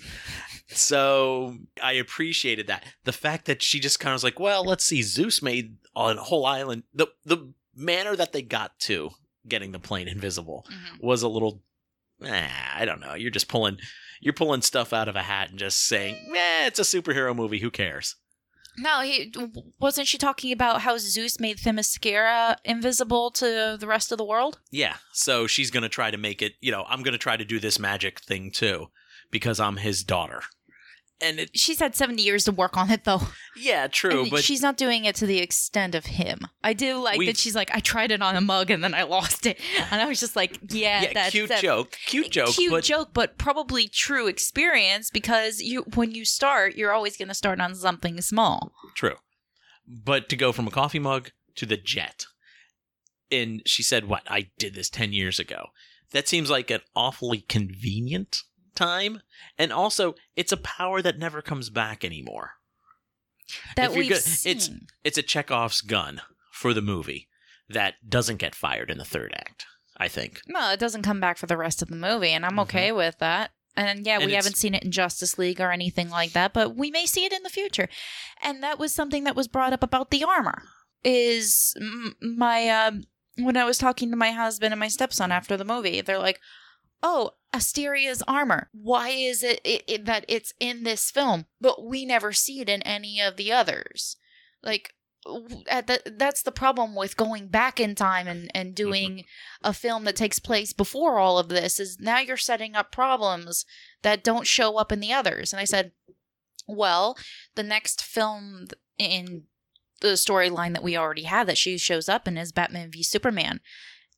So 0.68 1.57
I 1.82 1.93
appreciated 1.93 2.68
that. 2.68 2.84
The 3.03 3.12
fact 3.14 3.45
that 3.45 3.62
she 3.62 3.80
just 3.80 3.99
kind 3.99 4.12
of 4.12 4.16
was 4.16 4.24
like, 4.24 4.39
well, 4.39 4.64
let's 4.66 4.86
see, 4.86 5.01
Zeus 5.01 5.41
made 5.41 5.78
on 5.95 6.18
a 6.18 6.24
whole 6.24 6.45
island. 6.45 6.84
The 6.93 7.07
the 7.26 7.53
manner 7.76 8.16
that 8.16 8.34
they 8.34 8.41
got 8.41 8.78
to 8.82 9.12
getting 9.47 9.72
the 9.72 9.80
plane 9.80 10.07
invisible 10.07 10.66
Mhm. 10.70 11.01
was 11.01 11.22
a 11.24 11.28
little. 11.30 11.64
Eh, 12.24 12.49
I 12.76 12.86
don't 12.86 12.99
know. 12.99 13.16
You're 13.16 13.32
just 13.32 13.47
pulling 13.47 13.78
you're 14.22 14.34
pulling 14.34 14.61
stuff 14.61 14.93
out 14.93 15.09
of 15.09 15.17
a 15.17 15.24
hat 15.24 15.49
and 15.49 15.59
just 15.59 15.86
saying, 15.86 16.15
"Eh, 16.34 16.67
it's 16.67 16.80
a 16.80 16.84
superhero 16.84 17.36
movie. 17.36 17.59
Who 17.59 17.69
cares?" 17.69 18.15
No, 18.78 19.01
he 19.01 19.34
wasn't 19.80 20.07
she 20.07 20.17
talking 20.17 20.53
about 20.53 20.82
how 20.82 20.97
Zeus 20.97 21.39
made 21.39 21.57
Themyscira 21.57 22.55
invisible 22.63 23.30
to 23.32 23.76
the 23.78 23.88
rest 23.88 24.13
of 24.13 24.17
the 24.17 24.24
world? 24.24 24.59
Yeah. 24.69 24.95
So 25.11 25.45
she's 25.45 25.72
gonna 25.72 25.89
try 25.89 26.09
to 26.09 26.17
make 26.17 26.41
it. 26.41 26.53
You 26.61 26.72
know, 26.72 26.86
I'm 26.88 27.03
gonna 27.03 27.17
try 27.17 27.36
to 27.36 27.43
do 27.43 27.59
this 27.59 27.80
magic 27.80 28.22
thing 28.22 28.49
too 28.51 28.88
because 29.30 29.59
I'm 29.59 29.78
his 29.78 30.03
daughter. 30.03 30.43
And 31.22 31.39
it, 31.39 31.51
She's 31.57 31.80
had 31.80 31.95
70 31.95 32.22
years 32.22 32.45
to 32.45 32.51
work 32.51 32.78
on 32.78 32.89
it 32.89 33.03
though. 33.03 33.22
yeah, 33.55 33.88
true, 33.88 34.22
And 34.24 34.32
but 34.32 34.43
she's 34.43 34.61
not 34.61 34.78
doing 34.78 35.05
it 35.05 35.15
to 35.15 35.26
the 35.26 35.39
extent 35.39 35.93
of 35.95 36.05
him. 36.07 36.39
I 36.63 36.74
do 36.74 36.97
like 36.97 37.19
that 37.26 37.38
she's 37.38 37.55
like, 37.55 37.69
I 37.74 37.80
tried 37.80 38.11
it 38.11 38.22
on 38.22 38.36
a 38.36 38.41
mug 38.41 38.72
and 38.72 38.84
then 38.84 38.93
I 38.93 39.03
lost 39.03 39.45
it. 39.45 39.59
And 39.91 40.01
I 40.01 40.05
was 40.05 40.19
just 40.19 40.36
like, 40.36 40.57
yeah, 40.69 41.01
yeah, 41.01 41.13
that's 41.13 41.32
cute 41.32 41.51
a 41.51 41.61
joke, 41.61 41.97
cute 42.05 42.32
joke, 42.32 42.49
cute 42.49 42.72
but 42.72 42.84
joke, 42.84 43.09
but 43.13 43.38
probably 43.38 43.88
true 43.88 44.28
experience 44.28 45.09
because 45.09 45.61
you 45.61 45.84
when 45.95 46.11
you 46.11 46.24
start, 46.26 46.76
you're 46.76 46.93
always 46.93 47.17
going 47.17 47.28
to 47.28 47.34
start 47.34 47.59
on 47.59 47.76
something 47.76 48.19
small. 48.22 48.72
True. 48.95 49.15
But 49.88 50.30
to 50.30 50.36
go 50.36 50.51
from 50.51 50.67
a 50.67 50.72
coffee 50.72 50.99
mug 50.99 51.32
to 51.55 51.65
the 51.65 51.78
jet. 51.78 52.26
And 53.30 53.61
she 53.65 53.84
said, 53.84 54.07
What? 54.07 54.24
I 54.28 54.49
did 54.57 54.74
this 54.76 54.89
10 54.89 55.13
years 55.13 55.39
ago. 55.39 55.67
That 56.11 56.28
seems 56.28 56.49
like 56.49 56.69
an 56.72 56.82
awfully 56.95 57.45
convenient 57.47 58.43
time. 58.76 59.22
And 59.57 59.72
also, 59.72 60.15
it's 60.36 60.51
a 60.51 60.57
power 60.57 61.01
that 61.01 61.17
never 61.19 61.41
comes 61.41 61.69
back 61.69 62.03
anymore. 62.03 62.51
That 63.76 63.91
we've 63.91 64.09
good- 64.09 64.22
seen. 64.24 64.51
it's- 64.57 64.69
It's 65.03 65.17
a 65.17 65.24
Chekhov's 65.24 65.82
gun 65.82 66.22
for 66.51 66.74
the 66.74 66.82
movie 66.82 67.28
that 67.69 67.95
doesn't 68.07 68.38
get 68.38 68.55
fired 68.55 68.89
in 68.91 68.97
the 68.97 69.05
third 69.05 69.34
act, 69.36 69.65
I 69.97 70.07
think. 70.07 70.41
No, 70.47 70.72
it 70.72 70.80
doesn't 70.80 71.01
come 71.03 71.19
back 71.19 71.38
for 71.38 71.47
the 71.47 71.57
rest 71.57 71.82
of 71.82 71.88
the 71.89 71.95
movie, 71.95 72.32
and 72.32 72.45
I'm 72.45 72.59
okay 72.59 72.91
with 72.91 73.17
that. 73.19 73.51
And 73.76 74.05
yeah, 74.05 74.15
Mm-hmm. 74.15 74.22
And 74.24 74.30
we 74.32 74.36
haven't 74.36 74.57
seen 74.57 74.76
it 74.76 74.84
in 74.84 74.91
Justice 74.91 75.38
League 75.38 75.61
or 75.61 75.72
anything 75.72 76.09
like 76.09 76.34
that, 76.34 76.51
but 76.53 76.76
we 76.76 76.91
may 76.91 77.05
see 77.05 77.24
it 77.26 77.32
in 77.34 77.43
the 77.43 77.49
future. 77.49 77.88
And 78.41 78.61
that 78.63 78.78
was 78.80 78.93
something 78.93 79.24
that 79.24 79.36
was 79.36 79.47
brought 79.47 79.72
up 79.74 79.82
about 79.84 80.11
the 80.11 80.24
armor. 80.26 80.63
Is 81.03 81.74
my 82.22 82.67
um 82.69 83.03
when 83.38 83.55
I 83.57 83.63
was 83.63 83.78
talking 83.78 84.11
to 84.11 84.17
my 84.17 84.32
husband 84.32 84.74
and 84.74 84.80
my 84.80 84.89
stepson 84.89 85.32
after 85.32 85.55
the 85.57 85.63
movie, 85.65 86.01
they're 86.01 86.19
like, 86.19 86.39
"Oh, 87.04 87.32
Asteria's 87.54 88.24
armor. 88.28 88.70
Why 88.72 89.10
is 89.10 89.43
it, 89.43 89.60
it, 89.64 89.84
it 89.88 90.06
that 90.06 90.26
it's 90.28 90.54
in 90.60 90.84
this 90.84 91.12
film, 91.12 91.45
but 91.60 91.84
we 91.84 92.06
never 92.06 92.32
see 92.32 92.62
it 92.62 92.70
in 92.70 92.82
any 92.84 93.20
of 93.20 93.38
the 93.38 93.52
others?" 93.52 94.18
Like 94.64 94.93
at 95.68 95.88
the, 95.88 96.02
that's 96.18 96.41
the 96.41 96.52
problem 96.52 96.95
with 96.95 97.18
going 97.18 97.47
back 97.47 97.80
in 97.80 97.93
time 97.95 98.28
and, 98.28 98.49
and 98.56 98.70
mm-hmm. 98.70 98.76
doing 98.76 99.26
a 99.64 99.74
film 99.74 100.04
that 100.06 100.16
takes 100.16 100.39
place 100.39 100.74
before 100.74 101.20
all 101.20 101.38
of 101.38 101.49
this 101.49 101.80
is 101.80 101.99
now 101.99 102.20
you're 102.20 102.38
setting 102.38 102.76
up 102.76 102.91
problems 102.91 103.66
that 104.02 104.24
don't 104.24 104.47
show 104.47 104.78
up 104.78 104.91
in 104.91 104.99
the 104.99 105.14
others. 105.14 105.54
And 105.54 105.60
I 105.60 105.66
said, 105.66 105.91
well, 106.68 107.18
the 107.56 107.64
next 107.64 108.02
film 108.02 108.68
in 108.97 109.43
the 110.02 110.10
storyline 110.10 110.74
that 110.74 110.84
we 110.84 110.97
already 110.97 111.24
have 111.24 111.47
that 111.47 111.58
she 111.58 111.78
shows 111.78 112.10
up 112.10 112.28
in 112.28 112.38
is 112.38 112.52
Batman 112.52 112.91
v 112.91 113.04
Superman. 113.04 113.60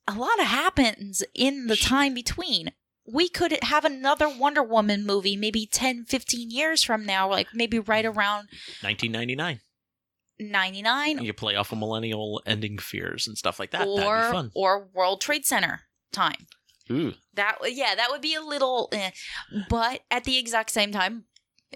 A 0.06 0.14
lot 0.14 0.38
of 0.38 0.46
happens 0.46 1.22
in 1.34 1.66
the 1.66 1.76
time 1.76 2.14
between. 2.14 2.72
We 3.06 3.28
could 3.28 3.58
have 3.62 3.84
another 3.84 4.28
Wonder 4.28 4.62
Woman 4.62 5.04
movie 5.04 5.36
maybe 5.36 5.66
10, 5.66 6.04
15 6.06 6.50
years 6.50 6.82
from 6.82 7.04
now, 7.04 7.28
like 7.28 7.48
maybe 7.54 7.78
right 7.78 8.04
around 8.04 8.48
1999. 8.82 9.60
99 10.38 11.22
You 11.22 11.32
play 11.32 11.54
off 11.54 11.70
of 11.70 11.78
millennial 11.78 12.42
ending 12.44 12.78
fears 12.78 13.26
and 13.26 13.38
stuff 13.38 13.60
like 13.60 13.70
that. 13.70 13.86
Or 13.86 14.32
fun. 14.32 14.50
or 14.54 14.88
World 14.92 15.20
Trade 15.20 15.46
Center 15.46 15.82
time. 16.12 16.46
Ooh. 16.90 17.14
That 17.34 17.58
yeah, 17.64 17.94
that 17.94 18.08
would 18.10 18.20
be 18.20 18.34
a 18.34 18.42
little, 18.42 18.88
eh. 18.92 19.10
but 19.70 20.00
at 20.10 20.24
the 20.24 20.36
exact 20.38 20.70
same 20.70 20.92
time, 20.92 21.24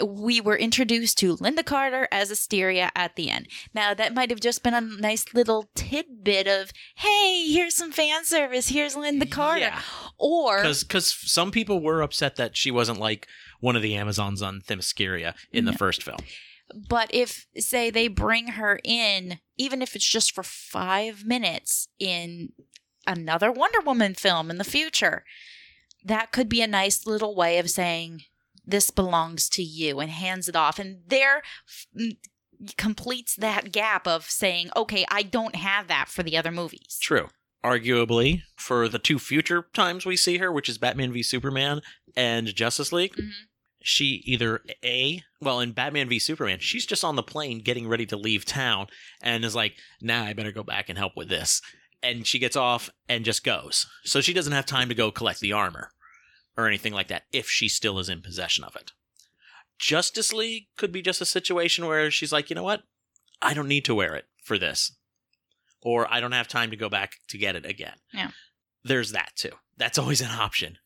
we 0.07 0.41
were 0.41 0.57
introduced 0.57 1.19
to 1.19 1.37
Lynda 1.37 1.65
Carter 1.65 2.09
as 2.13 2.31
Asteria 2.31 2.91
at 2.95 3.17
the 3.17 3.31
end. 3.31 3.49
Now 3.75 3.95
that 3.95 4.15
might 4.15 4.31
have 4.31 4.41
just 4.41 4.63
been 4.63 4.75
a 4.75 4.81
nice 4.81 5.33
little 5.35 5.69
tidbit 5.75 6.47
of, 6.47 6.73
hey, 6.97 7.47
here's 7.51 7.75
some 7.75 7.93
fan 7.93 8.25
service. 8.25 8.69
Here's 8.69 8.95
Lynda 8.95 9.31
Carter, 9.31 9.61
Yeah. 9.61 9.83
or 10.19 10.63
because 10.63 11.13
some 11.13 11.51
people 11.51 11.81
were 11.81 12.03
upset 12.03 12.37
that 12.37 12.57
she 12.57 12.71
wasn't 12.71 12.99
like 13.01 13.27
one 13.61 13.77
of 13.77 13.83
the 13.83 13.95
Amazons 13.97 14.43
on 14.43 14.61
Themyscira 14.61 15.35
in 15.53 15.65
the 15.65 15.73
No. 15.73 15.77
first 15.77 16.03
film. 16.03 16.19
But 16.89 17.09
if, 17.15 17.47
say, 17.57 17.91
they 17.91 18.09
bring 18.09 18.49
her 18.49 18.79
in, 18.85 19.39
even 19.57 19.81
if 19.81 19.97
it's 19.97 20.05
just 20.09 20.35
for 20.35 20.43
five 20.43 21.25
minutes 21.25 21.89
in 21.99 22.51
another 23.07 23.51
Wonder 23.51 23.81
Woman 23.81 24.15
film 24.15 24.51
in 24.51 24.59
the 24.59 24.65
future, 24.65 25.25
that 26.05 26.31
could 26.31 26.49
be 26.49 26.61
a 26.61 26.67
nice 26.67 27.07
little 27.07 27.35
way 27.35 27.59
of 27.59 27.71
saying, 27.71 28.25
this 28.69 28.91
belongs 28.91 29.49
to 29.49 29.63
you 29.63 29.99
and 29.99 30.11
hands 30.11 30.49
it 30.49 30.55
off. 30.55 30.79
And 30.79 30.99
there 31.07 31.43
f- 31.97 32.13
completes 32.77 33.35
that 33.37 33.73
gap 33.73 34.07
of 34.07 34.25
saying, 34.29 34.71
okay, 34.77 35.05
I 35.11 35.23
don't 35.23 35.57
have 35.57 35.89
that 35.89 36.09
for 36.09 36.23
the 36.23 36.37
other 36.37 36.51
movies. 36.53 36.99
True. 37.01 37.29
Arguably, 37.65 38.43
for 38.57 38.89
the 38.89 38.99
two 38.99 39.19
future 39.19 39.67
times 39.75 40.07
we 40.07 40.17
see 40.17 40.39
her, 40.39 40.53
which 40.53 40.69
is 40.69 40.79
Batman 40.79 41.13
v 41.13 41.23
Superman 41.23 41.81
and 42.17 42.55
Justice 42.55 42.93
League, 42.93 43.15
Mhm. 43.17 43.31
she 43.83 44.23
either 44.27 44.61
A, 44.85 45.23
well, 45.41 45.61
in 45.61 45.73
Batman 45.73 46.09
v 46.09 46.19
Superman, 46.19 46.59
she's 46.61 46.87
just 46.87 47.05
on 47.05 47.17
the 47.17 47.23
plane 47.23 47.59
getting 47.61 47.89
ready 47.89 48.07
to 48.07 48.17
leave 48.17 48.45
town 48.45 48.87
and 49.21 49.45
is 49.45 49.55
like, 49.57 49.77
nah, 50.01 50.25
I 50.25 50.35
better 50.35 50.53
go 50.53 50.63
back 50.63 50.89
and 50.89 50.99
help 50.99 51.17
with 51.17 51.29
this. 51.29 51.61
And 52.01 52.27
she 52.27 52.39
gets 52.39 52.55
off 52.55 52.91
and 53.09 53.25
just 53.25 53.43
goes. 53.43 53.87
So 54.05 54.21
she 54.21 54.33
doesn't 54.33 54.53
have 54.53 54.67
time 54.67 54.89
to 54.89 54.95
go 54.95 55.11
collect 55.11 55.41
the 55.41 55.53
armor 55.53 55.91
or 56.59 56.67
anything 56.67 56.93
like 56.93 57.09
that 57.09 57.23
if 57.33 57.49
she 57.49 57.69
still 57.69 57.99
is 58.01 58.09
in 58.09 58.21
possession 58.21 58.65
of 58.65 58.77
it. 58.77 58.91
Justice 59.79 60.33
League 60.33 60.67
could 60.77 60.91
be 60.91 61.01
just 61.01 61.21
a 61.21 61.25
situation 61.25 61.87
where 61.87 62.11
she's 62.11 62.33
like, 62.33 62.51
you 62.51 62.57
know 62.57 62.65
what? 62.65 62.83
I 63.41 63.55
don't 63.55 63.69
need 63.69 63.85
to 63.85 63.95
wear 63.95 64.17
it 64.17 64.27
for 64.43 64.59
this. 64.59 64.93
Or 65.81 66.13
I 66.13 66.21
don't 66.21 66.33
have 66.33 66.49
time 66.49 66.71
to 66.71 66.77
go 66.77 66.89
back 66.89 67.13
to 67.29 67.39
get 67.39 67.55
it 67.55 67.65
again. 67.65 67.95
Yeah. 68.13 68.33
There's 68.83 69.13
that 69.13 69.31
too. 69.37 69.53
That's 69.77 69.99
always 69.99 70.21
an 70.21 70.33
option. 70.33 70.79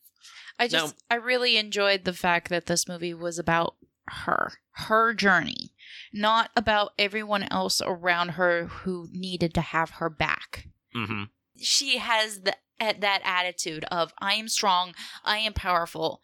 I 0.58 0.68
just, 0.68 0.94
I 1.10 1.14
really 1.14 1.56
enjoyed 1.56 2.04
the 2.04 2.12
fact 2.12 2.50
that 2.50 2.66
this 2.66 2.86
movie 2.86 3.14
was 3.14 3.38
about 3.38 3.76
her, 4.06 4.52
her 4.72 5.14
journey, 5.14 5.72
not 6.12 6.50
about 6.54 6.92
everyone 6.98 7.44
else 7.44 7.80
around 7.84 8.32
her 8.32 8.66
who 8.66 9.08
needed 9.10 9.54
to 9.54 9.62
have 9.62 9.90
her 9.90 10.10
back. 10.10 10.68
Mm-hmm. 10.94 11.24
She 11.56 11.96
has 11.96 12.42
the, 12.42 12.54
at 12.80 13.00
that 13.00 13.20
attitude 13.24 13.84
of, 13.90 14.12
I 14.18 14.34
am 14.34 14.48
strong, 14.48 14.94
I 15.24 15.38
am 15.38 15.52
powerful, 15.52 16.22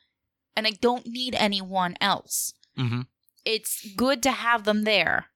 and 0.56 0.66
I 0.66 0.70
don't 0.70 1.06
need 1.06 1.34
anyone 1.34 1.96
else. 2.00 2.52
Mm-hmm. 2.78 3.02
It's 3.44 3.92
good 3.96 4.22
to 4.24 4.30
have 4.32 4.64
them 4.64 4.84
there, 4.84 5.26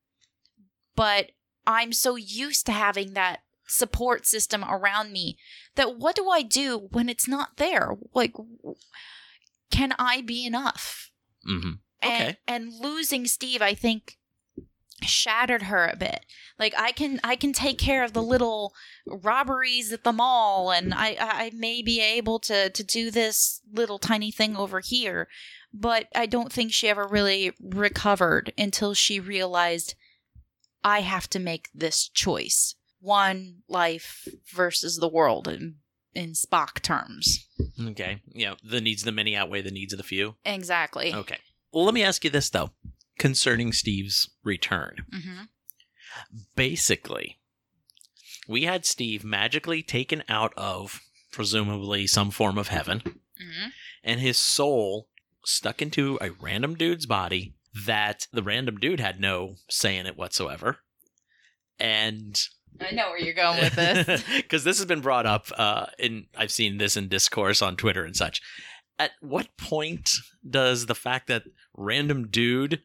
but 0.97 1.33
I'm 1.67 1.93
so 1.93 2.17
used 2.17 2.67
to 2.67 2.73
having 2.73 3.15
that 3.15 3.41
support 3.69 4.27
system 4.27 4.65
around 4.65 5.13
me 5.13 5.39
that 5.77 5.97
what 5.99 6.17
do 6.17 6.29
I 6.29 6.43
do 6.43 6.89
when 6.91 7.09
it's 7.09 7.29
not 7.29 7.57
there? 7.57 7.93
Like, 8.13 8.35
can 9.71 9.95
I 9.99 10.21
be 10.21 10.45
enough? 10.45 11.11
Mm-hmm. 11.49 11.71
And, 12.03 12.23
Okay. 12.31 12.37
and 12.49 12.73
losing 12.81 13.27
Steve, 13.27 13.63
I 13.63 13.75
think, 13.75 14.19
shattered 15.03 15.63
her 15.65 15.87
a 15.87 15.97
bit. 15.97 16.25
Like 16.59 16.75
I 16.77 16.93
can 16.93 17.21
I 17.25 17.37
can 17.37 17.53
take 17.53 17.79
care 17.79 18.05
of 18.05 18.13
the 18.13 18.23
little 18.23 18.73
robberies 19.07 19.93
at 19.93 20.05
the 20.05 20.13
mall 20.13 20.71
and 20.71 20.95
I 20.95 21.17
I 21.19 21.51
may 21.55 21.83
be 21.83 22.01
able 22.01 22.39
to 22.41 22.71
to 22.71 22.85
do 22.85 23.11
this 23.11 23.61
little 23.73 23.99
tiny 23.99 24.31
thing 24.31 24.57
over 24.57 24.81
here, 24.81 25.29
but 25.73 26.07
I 26.15 26.27
don't 26.27 26.53
think 26.53 26.73
she 26.73 26.89
ever 26.89 27.07
really 27.07 27.53
recovered 27.61 28.53
until 28.57 28.95
she 28.95 29.21
realized 29.21 29.95
I 30.85 31.01
have 31.01 31.29
to 31.31 31.39
make 31.39 31.69
this 31.75 32.09
choice. 32.09 32.75
One 33.01 33.63
life 33.69 34.29
versus 34.55 34.99
the 34.99 35.09
world 35.09 35.49
in 35.49 35.77
in 36.15 36.33
Spock 36.33 36.81
terms. 36.83 37.47
Okay. 37.81 38.21
Yeah. 38.33 38.55
The 38.63 38.81
needs 38.81 39.03
of 39.03 39.07
the 39.07 39.13
many 39.13 39.35
outweigh 39.35 39.63
the 39.63 39.71
needs 39.71 39.93
of 39.93 39.97
the 39.97 40.05
few. 40.05 40.37
Exactly. 40.45 41.15
Okay. 41.15 41.39
Well, 41.73 41.85
let 41.85 41.95
me 41.95 42.03
ask 42.03 42.23
you 42.23 42.31
this 42.31 42.51
though, 42.51 42.71
concerning 43.19 43.73
Steve's 43.73 44.31
return. 44.45 45.07
hmm 45.13 45.43
Basically, 46.55 47.39
we 48.47 48.65
had 48.65 48.85
Steve 48.85 49.25
magically 49.25 49.83
taken 49.83 50.23
out 50.29 50.53
of 50.57 51.01
presumably 51.33 52.07
some 52.07 52.31
form 52.31 52.59
of 52.59 52.69
heaven, 52.69 53.03
hmm 53.39 53.69
and 54.05 54.21
his 54.21 54.37
soul 54.37 55.09
stuck 55.45 55.81
into 55.81 56.19
a 56.21 56.31
random 56.31 56.75
dude's 56.75 57.07
body 57.07 57.55
that 57.87 58.27
the 58.33 58.43
random 58.43 58.77
dude 58.77 59.01
had 59.01 59.21
no 59.21 59.55
say 59.71 59.97
in 59.97 60.07
it 60.07 60.17
whatsoever. 60.17 60.79
And 61.79 62.41
I 62.81 62.91
know 62.93 63.11
where 63.11 63.19
you're 63.19 63.35
going 63.35 63.59
with 63.61 63.75
this. 63.75 64.25
because 64.37 64.65
this 64.65 64.79
has 64.79 64.87
been 64.87 65.01
brought 65.01 65.27
up 65.27 65.47
uh 65.57 65.87
in 65.99 66.27
I've 66.37 66.53
seen 66.53 66.79
this 66.79 66.97
in 66.97 67.09
discourse 67.09 67.63
on 67.63 67.77
Twitter 67.77 68.05
and 68.05 68.17
such. 68.17 68.43
At 68.99 69.13
what 69.21 69.57
point 69.57 70.11
does 70.49 70.87
the 70.87 70.95
fact 70.95 71.27
that 71.29 71.45
random 71.75 72.29
dude 72.29 72.83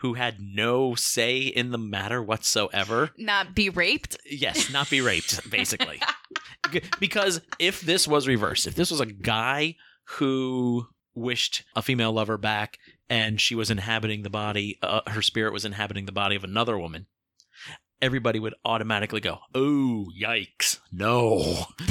who 0.00 0.14
had 0.14 0.36
no 0.40 0.94
say 0.94 1.40
in 1.40 1.70
the 1.70 1.78
matter 1.78 2.22
whatsoever. 2.22 3.10
Not 3.18 3.54
be 3.54 3.68
raped. 3.68 4.16
yes 4.24 4.70
not 4.72 4.90
be 4.90 5.00
raped 5.00 5.50
basically. 5.50 6.00
Because 7.00 7.40
if 7.58 7.80
this 7.80 8.06
was 8.06 8.28
reversed 8.28 8.66
if 8.66 8.74
this 8.74 8.90
was 8.90 9.00
a 9.00 9.06
guy 9.06 9.76
who 10.18 10.86
wished 11.14 11.64
a 11.74 11.82
female 11.82 12.12
lover 12.12 12.38
back 12.38 12.78
and 13.10 13.40
she 13.40 13.54
was 13.54 13.70
inhabiting 13.70 14.22
the 14.22 14.30
body 14.30 14.78
uh, 14.82 15.00
her 15.08 15.22
spirit 15.22 15.52
was 15.52 15.64
inhabiting 15.64 16.06
the 16.06 16.12
body 16.12 16.36
of 16.36 16.44
another 16.44 16.78
woman 16.78 17.06
everybody 18.00 18.38
would 18.38 18.54
automatically 18.64 19.20
go 19.20 19.38
oh 19.54 20.06
yikes 20.20 20.78
no. 20.92 21.64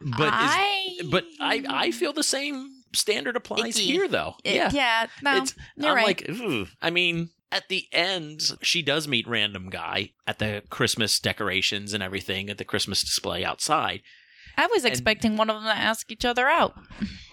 But 0.00 0.26
is, 0.28 0.30
I, 0.30 0.98
but 1.10 1.24
I 1.40 1.64
I 1.68 1.90
feel 1.90 2.12
the 2.12 2.22
same 2.22 2.75
standard 2.92 3.36
applies 3.36 3.76
Icky. 3.76 3.86
here 3.86 4.08
though. 4.08 4.34
It- 4.44 4.54
yeah. 4.54 4.70
yeah. 4.72 5.06
No, 5.22 5.36
it's 5.38 5.54
you're 5.76 5.90
I'm 5.90 5.96
right. 5.96 6.06
like 6.06 6.28
ooh. 6.28 6.66
I 6.80 6.90
mean 6.90 7.30
at 7.52 7.68
the 7.68 7.86
end 7.92 8.42
she 8.62 8.82
does 8.82 9.06
meet 9.06 9.26
random 9.28 9.70
guy 9.70 10.12
at 10.26 10.38
the 10.38 10.62
Christmas 10.70 11.18
decorations 11.20 11.92
and 11.92 12.02
everything 12.02 12.50
at 12.50 12.58
the 12.58 12.64
Christmas 12.64 13.02
display 13.02 13.44
outside. 13.44 14.02
I 14.56 14.66
was 14.68 14.84
and- 14.84 14.92
expecting 14.92 15.36
one 15.36 15.50
of 15.50 15.56
them 15.56 15.64
to 15.64 15.78
ask 15.78 16.10
each 16.10 16.24
other 16.24 16.48
out. 16.48 16.74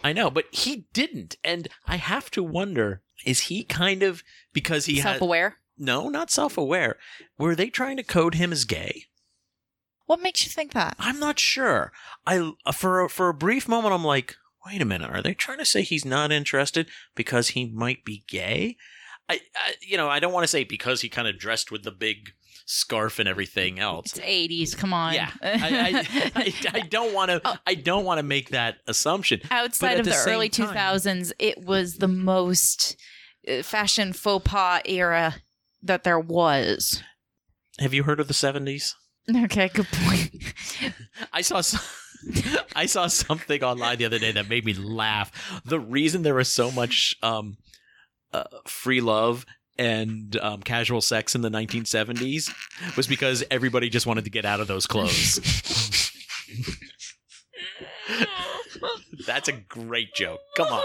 I 0.04 0.12
know, 0.14 0.30
but 0.30 0.46
he 0.52 0.86
didn't 0.94 1.38
and 1.44 1.68
I 1.88 1.96
have 1.98 2.30
to 2.32 2.44
wonder 2.44 3.02
is 3.26 3.42
he 3.42 3.64
kind 3.64 4.04
of 4.04 4.22
because 4.52 4.86
he 4.86 5.00
Self-aware. 5.00 5.58
no, 5.78 6.10
not 6.10 6.30
self-aware. 6.30 6.98
Were 7.38 7.56
they 7.56 7.70
trying 7.70 7.96
to 7.98 8.04
code 8.04 8.36
him 8.36 8.52
as 8.52 8.66
gay? 8.66 9.06
What 10.06 10.22
makes 10.22 10.44
you 10.46 10.52
think 10.52 10.74
that? 10.74 10.96
I'm 11.00 11.18
not 11.20 11.40
sure. 11.40 11.94
I 12.28 12.52
for 12.74 13.08
for 13.08 13.30
a 13.30 13.34
brief 13.34 13.70
moment 13.70 13.94
I'm 13.94 14.04
like, 14.04 14.36
wait 14.66 14.82
a 14.82 14.86
minute, 14.86 15.10
are 15.10 15.22
they 15.22 15.34
trying 15.34 15.60
to 15.60 15.66
say 15.66 15.82
he's 15.82 16.06
not 16.06 16.32
interested 16.32 16.88
because 17.16 17.50
he 17.50 17.66
might 17.66 18.04
be 18.06 18.24
gay? 18.28 18.78
I, 19.30 19.40
I 19.56 19.74
you 19.82 19.98
know 19.98 20.10
I 20.10 20.20
don't 20.20 20.34
want 20.34 20.44
to 20.44 20.50
say 20.50 20.64
because 20.64 21.02
he 21.02 21.10
kind 21.10 21.28
of 21.28 21.38
dressed 21.40 21.72
with 21.72 21.84
the 21.84 21.92
big 21.92 22.32
scarf 22.66 23.20
and 23.20 23.28
everything 23.28 23.80
else. 23.80 24.18
It's 24.18 24.20
80s. 24.20 24.78
Come 24.78 24.94
on. 24.94 25.14
Yeah, 25.14 25.32
I, 25.42 26.06
I, 26.06 26.30
I, 26.36 26.54
I 26.74 26.80
don't 26.82 27.14
want 27.14 27.30
to. 27.32 27.42
Oh. 27.46 27.56
I 27.68 27.76
don't 27.76 28.06
want 28.06 28.20
to 28.20 28.24
make 28.24 28.50
that 28.50 28.78
assumption. 28.88 29.42
Outside 29.52 30.00
of 30.00 30.06
the 30.06 30.12
the, 30.12 30.24
early 30.28 30.48
time- 30.50 30.74
2000s, 30.74 31.34
it 31.40 31.66
was 31.66 31.98
the 31.98 32.08
most 32.08 32.96
uh, 33.48 33.64
fashion 33.64 34.14
faux 34.14 34.50
pas 34.50 34.82
era 34.86 35.36
that 35.82 36.04
there 36.04 36.20
was. 36.20 37.04
Have 37.80 37.94
you 37.94 38.04
heard 38.04 38.20
of 38.20 38.28
the 38.28 38.34
'70s? 38.34 38.94
Okay, 39.46 39.70
good 39.74 39.88
point. 39.90 40.36
I 41.34 41.42
saw. 41.42 41.62
Some, 41.62 41.80
I 42.76 42.86
saw 42.86 43.08
something 43.08 43.64
online 43.64 43.98
the 43.98 44.06
other 44.06 44.20
day 44.20 44.32
that 44.32 44.50
made 44.50 44.66
me 44.66 44.74
laugh. 44.74 45.62
The 45.66 45.80
reason 45.80 46.24
there 46.24 46.36
was 46.36 46.52
so 46.52 46.72
much 46.72 47.16
um, 47.22 47.58
uh, 48.32 48.44
free 48.66 49.02
love 49.02 49.46
and 49.78 50.38
um, 50.38 50.62
casual 50.62 51.02
sex 51.02 51.36
in 51.36 51.42
the 51.42 51.50
1970s 51.50 52.96
was 52.96 53.08
because 53.08 53.44
everybody 53.50 53.90
just 53.90 54.06
wanted 54.06 54.24
to 54.26 54.30
get 54.30 54.46
out 54.46 54.60
of 54.60 54.68
those 54.68 54.86
clothes. 54.86 55.40
That's 59.26 59.48
a 59.48 59.54
great 59.54 60.14
joke. 60.14 60.40
Come 60.58 60.68
on. 60.68 60.84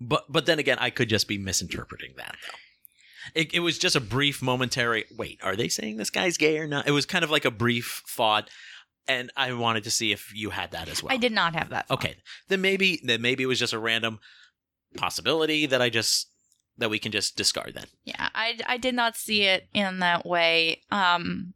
But 0.00 0.24
but 0.28 0.46
then 0.46 0.58
again, 0.58 0.78
I 0.80 0.90
could 0.90 1.08
just 1.08 1.28
be 1.28 1.38
misinterpreting 1.38 2.14
that 2.16 2.36
though. 2.46 2.58
It, 3.34 3.54
it 3.54 3.60
was 3.60 3.78
just 3.78 3.96
a 3.96 4.00
brief 4.00 4.42
momentary. 4.42 5.04
Wait, 5.16 5.40
are 5.42 5.56
they 5.56 5.68
saying 5.68 5.96
this 5.96 6.10
guy's 6.10 6.36
gay 6.36 6.58
or 6.58 6.66
not? 6.66 6.86
It 6.86 6.92
was 6.92 7.06
kind 7.06 7.24
of 7.24 7.30
like 7.30 7.44
a 7.44 7.50
brief 7.50 8.02
thought, 8.06 8.50
and 9.06 9.30
I 9.36 9.52
wanted 9.52 9.84
to 9.84 9.90
see 9.90 10.12
if 10.12 10.32
you 10.34 10.50
had 10.50 10.72
that 10.72 10.88
as 10.88 11.02
well. 11.02 11.12
I 11.12 11.16
did 11.16 11.32
not 11.32 11.54
have 11.54 11.70
that. 11.70 11.88
thought. 11.88 11.94
Okay, 11.94 12.16
then 12.48 12.60
maybe 12.60 13.00
then 13.04 13.22
maybe 13.22 13.42
it 13.42 13.46
was 13.46 13.58
just 13.58 13.72
a 13.72 13.78
random 13.78 14.18
possibility 14.96 15.66
that 15.66 15.82
I 15.82 15.90
just 15.90 16.28
that 16.78 16.90
we 16.90 16.98
can 16.98 17.12
just 17.12 17.36
discard 17.36 17.74
then. 17.74 17.86
Yeah, 18.04 18.28
I, 18.34 18.58
I 18.66 18.76
did 18.76 18.94
not 18.94 19.16
see 19.16 19.42
it 19.42 19.68
in 19.74 19.98
that 20.00 20.24
way. 20.24 20.82
Um, 20.90 21.54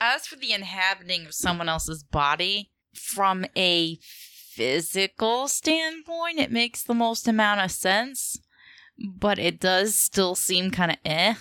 as 0.00 0.26
for 0.26 0.36
the 0.36 0.52
inhabiting 0.52 1.26
of 1.26 1.34
someone 1.34 1.68
else's 1.68 2.02
body, 2.02 2.70
from 2.94 3.44
a 3.56 3.98
physical 4.00 5.48
standpoint, 5.48 6.38
it 6.38 6.50
makes 6.50 6.82
the 6.82 6.94
most 6.94 7.28
amount 7.28 7.60
of 7.60 7.70
sense, 7.70 8.38
but 8.98 9.38
it 9.38 9.60
does 9.60 9.94
still 9.96 10.34
seem 10.34 10.70
kind 10.70 10.92
of 10.92 10.96
eh. 11.04 11.34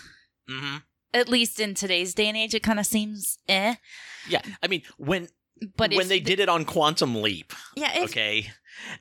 Mm-hmm. 0.50 0.78
At 1.14 1.30
least 1.30 1.60
in 1.60 1.74
today's 1.76 2.14
day 2.14 2.28
and 2.28 2.38
age, 2.38 2.54
it 2.54 2.64
kind 2.64 2.80
of 2.80 2.86
seems 2.86 3.38
eh. 3.48 3.76
Yeah, 4.28 4.42
I 4.62 4.68
mean 4.68 4.82
when 4.98 5.28
But 5.78 5.94
when 5.94 6.08
they 6.08 6.20
the- 6.20 6.26
did 6.26 6.40
it 6.40 6.50
on 6.50 6.66
Quantum 6.66 7.22
Leap, 7.22 7.54
yeah, 7.76 7.98
if, 8.00 8.10
okay, 8.12 8.52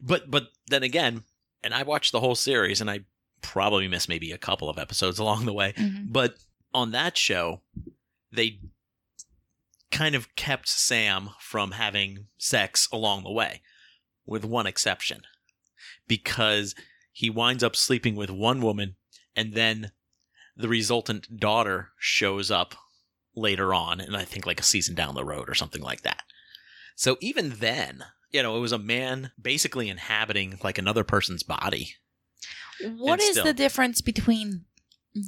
but 0.01 0.31
but 0.31 0.49
then 0.69 0.83
again, 0.83 1.25
and 1.63 1.75
I 1.75 1.83
watched 1.83 2.13
the 2.13 2.21
whole 2.21 2.35
series, 2.37 2.81
and 2.81 2.91
I 2.91 3.01
probably 3.43 3.89
missed 3.89 4.09
maybe 4.09 4.33
a 4.33 4.39
couple 4.39 4.69
of 4.71 4.79
episodes 4.79 5.19
along 5.25 5.45
the 5.47 5.53
way. 5.53 5.73
Mhm. 5.77 6.07
But 6.13 6.37
on 6.73 6.93
that 6.93 7.17
show, 7.19 7.63
they 8.33 8.61
kind 9.91 10.15
of 10.15 10.35
kept 10.35 10.69
Sam 10.69 11.31
from 11.39 11.73
having 11.73 12.27
sex 12.39 12.89
along 12.93 13.23
the 13.25 13.31
way, 13.33 13.63
with 14.27 14.45
one 14.45 14.67
exception. 14.67 15.23
Because 16.09 16.75
he 17.15 17.31
winds 17.31 17.63
up 17.63 17.77
sleeping 17.77 18.17
with 18.17 18.29
one 18.29 18.61
woman, 18.61 18.97
and 19.35 19.55
then 19.55 19.93
the 20.57 20.69
resultant 20.69 21.39
daughter 21.39 21.93
shows 21.99 22.51
up 22.51 22.75
later 23.37 23.73
on, 23.73 24.01
and 24.01 24.17
I 24.17 24.25
think 24.25 24.45
like 24.47 24.61
a 24.61 24.65
season 24.65 24.95
down 24.95 25.15
the 25.15 25.25
road 25.25 25.49
or 25.49 25.55
something 25.55 25.81
like 25.83 26.03
that. 26.03 26.23
So 26.97 27.17
even 27.21 27.51
then, 27.61 28.05
you 28.31 28.43
know, 28.43 28.57
it 28.57 28.61
was 28.61 28.73
a 28.73 28.79
man 28.79 29.31
basically 29.41 29.89
inhabiting 29.89 30.59
like 30.63 30.77
another 30.77 31.05
person's 31.05 31.43
body. 31.45 31.95
What 32.83 33.15
And 33.15 33.23
is 33.23 33.31
still- 33.31 33.45
the 33.45 33.53
difference 33.55 34.01
between 34.01 34.65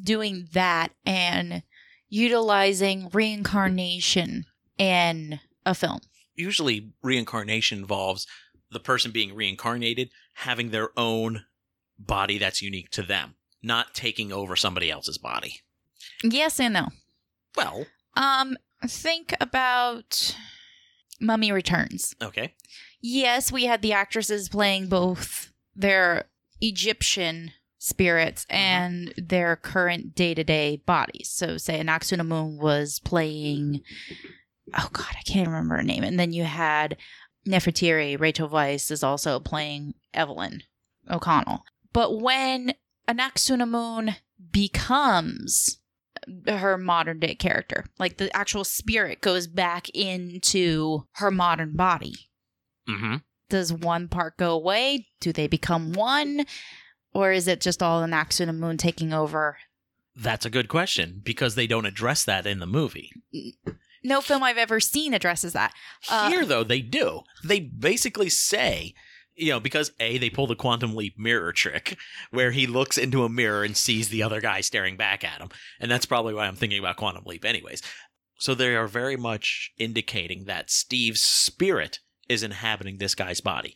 doing 0.03 0.49
that 0.53 0.93
and 1.05 1.63
utilizing 2.09 3.09
reincarnation 3.13 4.45
in 4.79 5.41
a 5.65 5.75
film? 5.75 6.01
usually 6.39 6.93
reincarnation 7.03 7.79
involves 7.79 8.27
the 8.71 8.79
person 8.79 9.11
being 9.11 9.35
reincarnated 9.35 10.11
having 10.35 10.69
their 10.71 10.91
own 10.99 11.47
body 11.99 12.39
that's 12.39 12.63
unique 12.63 12.91
to 12.91 13.03
them, 13.03 13.35
not 13.63 13.95
taking 13.95 14.33
over 14.33 14.57
somebody 14.57 14.91
else's 14.91 15.19
body. 15.19 15.61
Yes 16.23 16.59
and 16.61 16.75
no. 16.75 16.89
Well, 17.57 17.87
Um, 18.17 18.57
think 18.87 19.35
about 19.41 20.37
Mummy 21.21 21.53
Returns. 21.53 22.15
okay. 22.23 22.55
Yes, 23.01 23.53
we 23.53 23.65
had 23.65 23.83
the 23.83 23.93
actresses 23.93 24.49
playing 24.49 24.89
both 24.89 25.53
their 25.75 26.25
Egyptian 26.61 27.53
spirits 27.79 28.47
and 28.51 29.13
their 29.17 29.55
current 29.55 30.15
day 30.15 30.35
to 30.35 30.43
day 30.43 30.83
bodies. 30.87 31.31
So, 31.31 31.57
say 31.59 31.79
Anck-su-namun 31.79 32.57
was 32.57 32.99
playing, 33.01 33.83
oh 34.77 34.89
God, 34.93 35.07
I 35.17 35.23
can't 35.23 35.47
remember 35.47 35.77
her 35.77 35.83
name. 35.83 36.03
And 36.03 36.19
then 36.19 36.33
you 36.33 36.45
had 36.45 36.97
Nefertiri, 37.47 38.19
Rachel 38.19 38.49
Weisz 38.49 38.91
is 38.91 39.05
also 39.05 39.39
playing 39.39 39.95
Evelyn 40.13 40.63
O'Connell. 41.09 41.63
But 41.97 42.21
when 42.21 42.75
Anck-su-namun 43.09 44.17
becomes 44.53 45.79
her 46.47 46.77
modern 46.77 47.21
day 47.21 47.35
character, 47.35 47.87
like 47.99 48.19
the 48.19 48.35
actual 48.37 48.65
spirit 48.65 49.23
goes 49.23 49.47
back 49.47 49.89
into 49.95 51.07
her 51.13 51.31
modern 51.31 51.75
body, 51.75 52.15
Mm-hmm. 52.87 53.17
does 53.49 53.73
one 53.73 54.09
part 54.09 54.37
go 54.37 54.53
away? 54.53 55.07
Do 55.23 55.33
they 55.33 55.47
become 55.47 55.95
one? 55.95 56.45
Or 57.15 57.33
is 57.33 57.49
it 57.49 57.63
just 57.63 57.83
all 57.83 58.03
Anck-su-namun 58.07 58.77
taking 58.79 59.15
over? 59.15 59.57
That's 60.15 60.45
a 60.45 60.51
good 60.51 60.69
question 60.69 61.23
because 61.25 61.55
they 61.55 61.67
don't 61.67 61.87
address 61.87 62.25
that 62.25 62.47
in 62.47 62.59
the 62.59 62.67
movie. 62.67 63.11
No 64.05 64.21
film 64.21 64.43
I've 64.43 64.59
ever 64.59 64.81
seen 64.81 65.15
addresses 65.15 65.55
that. 65.55 65.73
Uh, 66.11 66.29
Here, 66.29 66.45
though, 66.45 66.63
they 66.63 66.83
do. 66.83 67.23
They 67.43 67.59
basically 67.61 68.29
say, 68.29 68.93
you 69.37 69.51
know, 69.51 69.61
because 69.61 69.93
A, 70.01 70.19
they 70.19 70.31
pull 70.31 70.47
the 70.47 70.57
quantum 70.57 70.97
leap 70.97 71.19
mirror 71.19 71.53
trick 71.53 71.97
where 72.31 72.51
he 72.51 72.67
looks 72.67 72.99
into 72.99 73.25
a 73.25 73.29
mirror 73.29 73.65
and 73.65 73.77
sees 73.77 74.09
the 74.09 74.23
other 74.23 74.41
guy 74.41 74.61
staring 74.63 74.97
back 74.97 75.23
at 75.25 75.41
him. 75.41 75.51
And 75.79 75.91
that's 75.91 76.07
probably 76.07 76.35
why 76.35 76.47
I'm 76.47 76.57
thinking 76.57 76.79
about 76.79 76.97
quantum 76.97 77.25
leap, 77.27 77.45
anyways. 77.45 77.83
So 78.39 78.55
they 78.55 78.75
are 78.75 78.89
very 78.89 79.17
much 79.17 79.73
indicating 79.79 80.45
that 80.45 80.71
Steve's 80.71 81.21
spirit 81.21 82.01
is 82.29 82.43
inhabiting 82.43 82.99
this 82.99 83.15
guy's 83.15 83.41
body. 83.41 83.75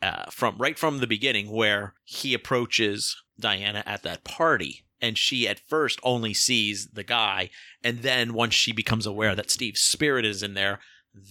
Uh, 0.00 0.24
from 0.30 0.56
right 0.58 0.78
from 0.78 0.98
the 0.98 1.06
beginning, 1.06 1.50
where 1.50 1.94
he 2.04 2.32
approaches 2.32 3.16
Diana 3.38 3.82
at 3.84 4.04
that 4.04 4.22
party, 4.22 4.84
and 5.00 5.18
she 5.18 5.48
at 5.48 5.60
first 5.68 5.98
only 6.04 6.32
sees 6.32 6.88
the 6.92 7.02
guy, 7.02 7.50
and 7.82 8.02
then 8.02 8.32
once 8.32 8.54
she 8.54 8.72
becomes 8.72 9.06
aware 9.06 9.34
that 9.34 9.50
Steve's 9.50 9.80
spirit 9.80 10.24
is 10.24 10.42
in 10.42 10.54
there, 10.54 10.78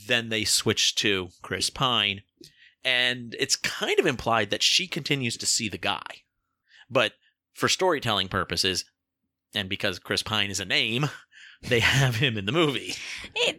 then 0.07 0.27
they 0.27 0.43
switch 0.43 0.95
to 0.95 1.29
Chris 1.41 1.69
Pine, 1.69 2.23
and 2.87 3.35
it's 3.37 3.57
kind 3.57 3.99
of 3.99 4.05
implied 4.05 4.49
that 4.49 4.63
she 4.63 4.87
continues 4.87 5.35
to 5.35 5.45
see 5.45 5.67
the 5.67 5.77
guy. 5.77 6.23
But 6.89 7.11
for 7.53 7.67
storytelling 7.67 8.29
purposes, 8.29 8.85
and 9.53 9.67
because 9.67 9.99
Chris 9.99 10.23
Pine 10.23 10.49
is 10.49 10.61
a 10.61 10.65
name, 10.65 11.09
they 11.61 11.81
have 11.81 12.15
him 12.15 12.37
in 12.37 12.45
the 12.45 12.53
movie. 12.53 12.93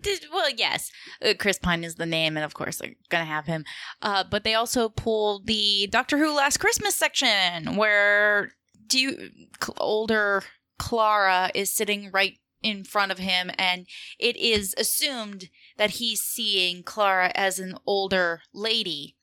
Did, 0.01 0.25
well, 0.33 0.49
yes, 0.49 0.91
uh, 1.23 1.35
Chris 1.39 1.59
Pine 1.59 1.85
is 1.85 1.97
the 1.97 2.07
name, 2.07 2.39
and 2.39 2.45
of 2.45 2.55
course 2.55 2.79
they're 2.79 2.95
gonna 3.11 3.27
have 3.27 3.45
him. 3.45 3.67
Uh, 4.01 4.25
but 4.29 4.45
they 4.45 4.55
also 4.55 4.89
pulled 4.89 5.47
the 5.47 5.89
Doctor 5.93 6.17
Who 6.17 6.35
Last 6.35 6.57
Christmas 6.57 6.95
section, 6.95 7.77
where 7.77 8.53
do 8.87 8.99
you 8.99 9.31
older 9.77 10.43
Clara 10.79 11.51
is 11.55 11.71
sitting 11.71 12.11
right 12.13 12.39
in 12.63 12.83
front 12.83 13.13
of 13.13 13.19
him, 13.19 13.51
and 13.59 13.87
it 14.19 14.39
is 14.39 14.75
assumed 14.79 15.51
that 15.77 15.91
he's 15.91 16.23
seeing 16.23 16.83
Clara 16.83 17.31
as 17.35 17.59
an 17.59 17.77
older 17.87 18.41
lady. 18.55 19.17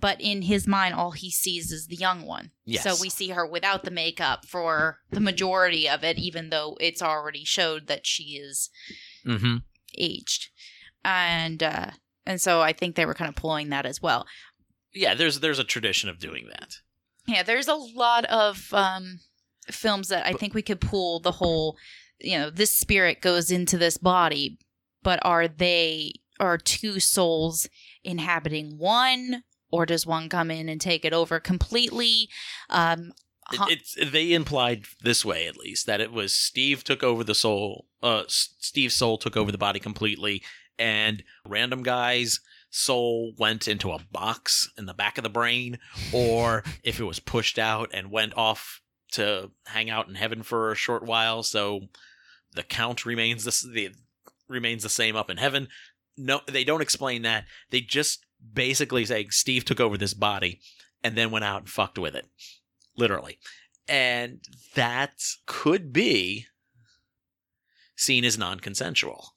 But 0.00 0.18
in 0.20 0.42
his 0.42 0.66
mind, 0.66 0.94
all 0.94 1.10
he 1.10 1.30
sees 1.30 1.70
is 1.70 1.86
the 1.88 1.96
young 1.96 2.24
one. 2.24 2.50
Yes. 2.64 2.84
So 2.84 2.96
we 3.00 3.10
see 3.10 3.28
her 3.30 3.46
without 3.46 3.84
the 3.84 3.90
makeup 3.90 4.46
for 4.46 5.00
the 5.10 5.20
majority 5.20 5.88
of 5.88 6.02
it, 6.02 6.18
even 6.18 6.48
though 6.50 6.76
it's 6.80 7.02
already 7.02 7.44
showed 7.44 7.86
that 7.88 8.06
she 8.06 8.38
is 8.42 8.70
Mm-hmm. 9.26 9.56
aged 9.96 10.50
and 11.04 11.62
uh 11.62 11.90
and 12.26 12.40
so 12.40 12.60
i 12.60 12.72
think 12.72 12.94
they 12.94 13.06
were 13.06 13.14
kind 13.14 13.28
of 13.28 13.34
pulling 13.36 13.70
that 13.70 13.86
as 13.86 14.02
well 14.02 14.26
Yeah, 14.92 15.14
there's 15.14 15.40
there's 15.40 15.58
a 15.58 15.64
tradition 15.64 16.08
of 16.10 16.18
doing 16.18 16.46
that. 16.48 16.76
yeah 17.26 17.42
there's 17.42 17.68
a 17.68 17.74
lot 17.74 18.24
of 18.26 18.72
um 18.74 19.20
films 19.70 20.08
that 20.08 20.26
i 20.26 20.32
think 20.34 20.52
we 20.54 20.60
could 20.62 20.80
pull 20.80 21.20
the 21.20 21.32
whole 21.32 21.76
you 22.20 22.38
know 22.38 22.50
this 22.50 22.70
spirit 22.74 23.20
goes 23.22 23.50
into 23.50 23.78
this 23.78 23.96
body 23.98 24.58
but 25.02 25.18
are 25.22 25.48
they 25.48 26.12
are 26.40 26.58
two 26.58 27.00
souls 27.00 27.66
inhabiting 28.02 28.76
one 28.78 29.42
or 29.74 29.86
does 29.86 30.06
one 30.06 30.28
come 30.28 30.50
in 30.50 30.68
and 30.68 30.80
take 30.80 31.04
it 31.04 31.12
over 31.12 31.40
completely 31.40 32.28
um 32.70 33.12
It- 33.52 33.60
it's 33.96 34.12
they 34.12 34.32
implied 34.32 34.84
this 35.02 35.24
way 35.24 35.46
at 35.46 35.56
least 35.56 35.86
that 35.86 36.00
it 36.00 36.12
was 36.12 36.32
Steve 36.32 36.82
took 36.84 37.02
over 37.02 37.22
the 37.24 37.34
soul. 37.34 37.86
Uh, 38.02 38.24
soul 38.28 39.18
took 39.18 39.36
over 39.36 39.52
the 39.52 39.58
body 39.58 39.80
completely, 39.80 40.42
and 40.78 41.22
random 41.46 41.82
guy's 41.82 42.40
soul 42.70 43.32
went 43.38 43.68
into 43.68 43.92
a 43.92 44.00
box 44.10 44.68
in 44.78 44.86
the 44.86 44.94
back 44.94 45.18
of 45.18 45.24
the 45.24 45.30
brain, 45.30 45.78
or 46.12 46.62
if 46.82 46.98
it 46.98 47.04
was 47.04 47.20
pushed 47.20 47.58
out 47.58 47.90
and 47.92 48.10
went 48.10 48.34
off 48.36 48.80
to 49.12 49.50
hang 49.66 49.90
out 49.90 50.08
in 50.08 50.14
heaven 50.14 50.42
for 50.42 50.72
a 50.72 50.76
short 50.76 51.04
while, 51.04 51.42
so 51.42 51.88
the 52.52 52.62
count 52.62 53.04
remains 53.06 53.44
the, 53.44 53.70
the 53.72 53.90
remains 54.48 54.82
the 54.82 54.88
same 54.88 55.16
up 55.16 55.28
in 55.30 55.36
heaven. 55.36 55.68
No, 56.16 56.40
they 56.46 56.64
don't 56.64 56.82
explain 56.82 57.22
that. 57.22 57.44
They 57.70 57.80
just 57.80 58.23
basically 58.52 59.04
say 59.04 59.26
Steve 59.30 59.64
took 59.64 59.80
over 59.80 59.96
this 59.96 60.14
body 60.14 60.60
and 61.02 61.16
then 61.16 61.30
went 61.30 61.44
out 61.44 61.62
and 61.62 61.68
fucked 61.68 61.98
with 61.98 62.14
it 62.14 62.26
literally. 62.96 63.38
And 63.88 64.40
that 64.74 65.12
could 65.46 65.92
be 65.92 66.46
seen 67.96 68.24
as 68.24 68.38
non 68.38 68.60
consensual. 68.60 69.34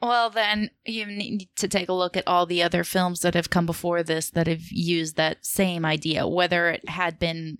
Well, 0.00 0.30
then 0.30 0.70
you 0.84 1.06
need 1.06 1.48
to 1.56 1.68
take 1.68 1.88
a 1.88 1.94
look 1.94 2.16
at 2.16 2.26
all 2.26 2.44
the 2.44 2.62
other 2.62 2.82
films 2.82 3.20
that 3.20 3.34
have 3.34 3.50
come 3.50 3.66
before 3.66 4.02
this 4.02 4.30
that 4.30 4.48
have 4.48 4.64
used 4.70 5.16
that 5.16 5.46
same 5.46 5.84
idea, 5.84 6.26
whether 6.26 6.70
it 6.70 6.88
had 6.88 7.20
been, 7.20 7.58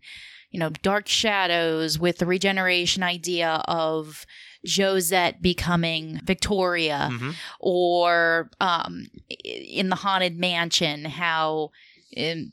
you 0.50 0.58
know, 0.58 0.70
Dark 0.70 1.06
Shadows 1.06 2.00
with 2.00 2.18
the 2.18 2.26
regeneration 2.26 3.04
idea 3.04 3.62
of 3.68 4.26
Josette 4.66 5.42
becoming 5.42 6.20
Victoria, 6.24 7.08
Mhm. 7.12 7.34
or 7.60 8.50
um, 8.60 9.06
in 9.44 9.88
the 9.88 9.96
Haunted 9.96 10.38
Mansion, 10.38 11.04
how 11.04 11.70
um, 12.16 12.52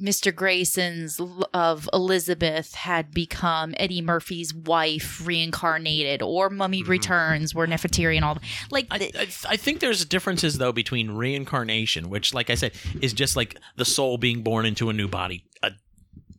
Mr. 0.00 0.32
Grayson's 0.34 1.20
of 1.52 1.88
Elizabeth 1.92 2.74
had 2.74 3.10
become 3.12 3.74
Eddie 3.78 4.00
Murphy's 4.00 4.54
wife 4.54 5.20
reincarnated, 5.26 6.22
or 6.22 6.48
Mummy 6.50 6.84
Mhm. 6.84 6.88
Returns, 6.88 7.52
where 7.54 7.66
Nefertiti 7.66 8.14
and 8.14 8.24
all. 8.24 8.38
Like, 8.70 8.86
I, 8.92 9.10
I, 9.18 9.28
I 9.48 9.56
think 9.56 9.80
there's 9.80 10.04
differences 10.04 10.58
though 10.58 10.70
between 10.72 11.10
reincarnation, 11.10 12.08
which, 12.10 12.32
like 12.32 12.48
I 12.48 12.54
said, 12.54 12.72
is 13.00 13.12
just 13.12 13.34
like 13.34 13.56
the 13.76 13.84
soul 13.84 14.18
being 14.18 14.42
born 14.42 14.66
into 14.66 14.88
a 14.88 14.92
new 14.92 15.08
body 15.08 15.44
a 15.64 15.72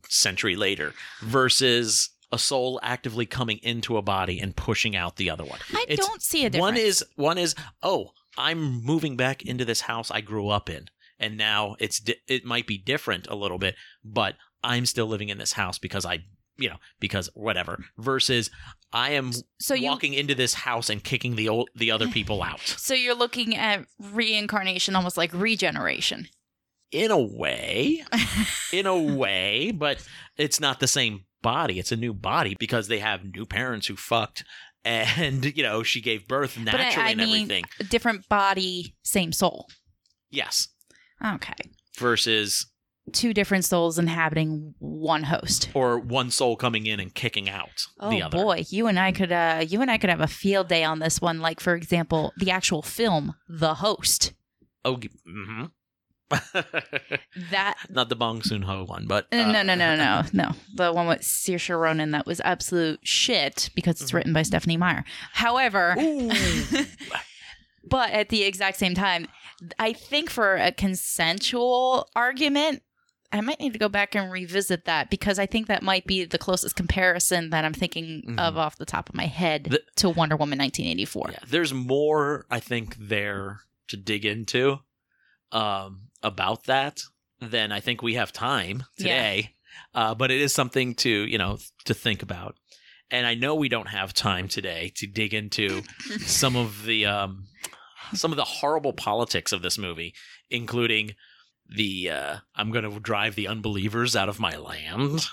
century 0.08 0.56
later, 0.56 0.94
versus 1.20 2.08
a 2.32 2.38
soul 2.38 2.78
actively 2.82 3.26
coming 3.26 3.58
into 3.62 3.96
a 3.96 4.02
body 4.02 4.38
and 4.38 4.54
pushing 4.56 4.94
out 4.94 5.16
the 5.16 5.30
other 5.30 5.44
one. 5.44 5.58
I 5.74 5.84
It's- 5.88 5.98
don't 6.06 6.22
see 6.22 6.44
a 6.44 6.50
difference. 6.50 6.60
One 6.62 6.76
is 6.76 7.04
one 7.16 7.38
is 7.38 7.54
oh, 7.82 8.12
I'm 8.38 8.82
moving 8.84 9.16
back 9.16 9.42
into 9.42 9.64
this 9.64 9.82
house 9.82 10.10
I 10.10 10.20
grew 10.20 10.48
up 10.48 10.70
in, 10.70 10.86
and 11.18 11.36
now 11.36 11.76
it's 11.80 11.98
di- 11.98 12.20
it 12.28 12.44
might 12.44 12.66
be 12.66 12.78
different 12.78 13.26
a 13.28 13.34
little 13.34 13.58
bit, 13.58 13.74
but 14.04 14.36
I'm 14.62 14.86
still 14.86 15.06
living 15.06 15.28
in 15.28 15.38
this 15.38 15.54
house 15.54 15.78
because 15.78 16.04
I 16.06 16.20
you 16.56 16.68
know 16.68 16.76
because 17.00 17.28
whatever. 17.34 17.82
Versus 17.98 18.50
I 18.92 19.10
am 19.12 19.32
so 19.60 19.74
you 19.74 19.86
walking 19.86 20.14
into 20.14 20.34
this 20.34 20.54
house 20.54 20.88
and 20.90 21.02
kicking 21.02 21.34
the 21.36 21.48
old 21.48 21.70
the 21.74 21.90
other 21.90 22.06
people 22.08 22.42
out. 22.50 22.60
so 22.60 22.94
you're 22.94 23.14
looking 23.14 23.56
at 23.56 23.86
reincarnation 23.98 24.94
almost 24.94 25.16
like 25.16 25.32
regeneration. 25.34 26.28
In 26.92 27.10
a 27.12 27.18
way, 27.18 28.04
in 28.72 28.86
a 28.86 28.96
way, 29.00 29.70
but 29.70 30.04
it's 30.36 30.60
not 30.60 30.80
the 30.80 30.88
same 30.88 31.24
body. 31.42 31.78
It's 31.78 31.92
a 31.92 31.96
new 31.96 32.12
body 32.14 32.56
because 32.58 32.88
they 32.88 32.98
have 33.00 33.24
new 33.24 33.46
parents 33.46 33.86
who 33.86 33.96
fucked. 33.96 34.44
And 34.82 35.44
you 35.56 35.62
know 35.62 35.82
she 35.82 36.00
gave 36.00 36.26
birth 36.26 36.56
I- 36.58 36.62
naturally 36.62 37.06
I 37.06 37.10
and 37.10 37.18
mean- 37.20 37.28
everything. 37.42 37.64
A 37.80 37.84
different 37.84 38.26
body, 38.30 38.94
same 39.02 39.30
soul. 39.32 39.66
Yes, 40.30 40.68
Okay. 41.22 41.52
versus 41.98 42.66
Two 43.12 43.34
different 43.34 43.64
souls 43.66 43.98
inhabiting 43.98 44.74
one 44.78 45.24
host. 45.24 45.68
or 45.74 45.98
one 45.98 46.30
soul 46.30 46.56
coming 46.56 46.86
in 46.86 46.98
and 47.00 47.12
kicking 47.14 47.48
out 47.50 47.84
Oh 47.98 48.08
the 48.08 48.22
other. 48.22 48.38
boy, 48.42 48.64
you 48.70 48.86
and 48.86 48.98
I 48.98 49.12
could 49.12 49.32
uh 49.32 49.64
you 49.68 49.82
and 49.82 49.90
I 49.90 49.98
could 49.98 50.08
have 50.10 50.20
a 50.22 50.26
field 50.28 50.68
day 50.68 50.82
on 50.84 50.98
this 51.00 51.20
one 51.20 51.40
like 51.40 51.60
for 51.60 51.74
example, 51.74 52.32
the 52.38 52.50
actual 52.50 52.80
film 52.82 53.34
The 53.50 53.74
Host. 53.74 54.32
Oh, 54.84 54.96
mm-hmm. 54.96 55.64
That 57.50 57.76
Not 57.88 58.08
the 58.08 58.16
Bong 58.16 58.40
Joon-ho 58.40 58.84
one, 58.84 59.06
but 59.06 59.26
uh, 59.32 59.50
no, 59.50 59.62
no, 59.62 59.74
no, 59.74 59.96
no, 59.96 60.22
no. 60.32 60.50
The 60.74 60.92
one 60.92 61.06
with 61.06 61.20
Saoirse 61.22 61.78
Ronan 61.78 62.10
that 62.12 62.26
was 62.26 62.40
absolute 62.40 63.00
shit 63.02 63.70
because 63.74 64.00
it's 64.00 64.10
Mhm. 64.10 64.14
written 64.14 64.32
by 64.32 64.42
Stephenie 64.42 64.76
Meyer. 64.76 65.04
However, 65.32 65.94
but 67.88 68.10
at 68.10 68.28
the 68.28 68.42
exact 68.44 68.78
same 68.78 68.94
time, 68.94 69.26
I 69.78 69.92
think 69.92 70.30
for 70.30 70.56
a 70.56 70.72
consensual 70.72 72.08
argument, 72.14 72.82
I 73.32 73.40
might 73.42 73.60
need 73.60 73.72
to 73.74 73.78
go 73.78 73.88
back 73.88 74.14
and 74.16 74.30
revisit 74.32 74.86
that 74.86 75.08
because 75.08 75.38
I 75.38 75.46
think 75.46 75.68
that 75.68 75.82
might 75.84 76.04
be 76.06 76.24
the 76.24 76.38
closest 76.38 76.74
comparison 76.74 77.50
that 77.50 77.64
I'm 77.64 77.72
thinking 77.74 78.34
of 78.38 78.54
Mhm. 78.54 78.58
off 78.58 78.76
the 78.76 78.84
top 78.86 79.08
of 79.08 79.14
my 79.14 79.26
head 79.26 79.64
The- 79.64 79.82
to 79.96 80.10
Wonder 80.10 80.36
Woman 80.36 80.58
1984. 80.58 81.30
Yeah, 81.32 81.38
there's 81.46 81.72
more 81.72 82.46
I 82.50 82.58
think 82.60 82.96
there 82.98 83.60
to 83.88 83.96
dig 83.96 84.24
into 84.24 84.80
um, 85.52 86.09
about 86.22 86.64
that 86.64 87.00
then 87.40 87.72
I 87.72 87.80
think 87.80 88.02
we 88.02 88.14
have 88.14 88.32
time 88.32 88.84
today. 88.98 89.54
Uh, 89.94 90.14
but 90.14 90.30
it 90.30 90.40
is 90.40 90.52
something 90.52 90.94
to 90.96 91.10
you 91.10 91.38
know 91.38 91.58
to 91.86 91.94
think 91.94 92.22
about. 92.22 92.56
And 93.10 93.26
I 93.26 93.34
know 93.34 93.54
we 93.54 93.68
don't 93.68 93.88
have 93.88 94.14
time 94.14 94.46
today 94.46 94.92
to 94.96 95.06
dig 95.06 95.34
into 95.34 95.82
some 96.20 96.56
of 96.56 96.84
the 96.84 97.06
um, 97.06 97.46
some 98.12 98.30
of 98.30 98.36
the 98.36 98.44
horrible 98.44 98.92
politics 98.92 99.52
of 99.52 99.62
this 99.62 99.78
movie, 99.78 100.14
including 100.50 101.14
the 101.68 102.10
uh, 102.10 102.36
"I'm 102.54 102.70
going 102.70 102.88
to 102.88 103.00
drive 103.00 103.34
the 103.34 103.48
unbelievers 103.48 104.14
out 104.14 104.28
of 104.28 104.40
my 104.40 104.56
land," 104.56 105.26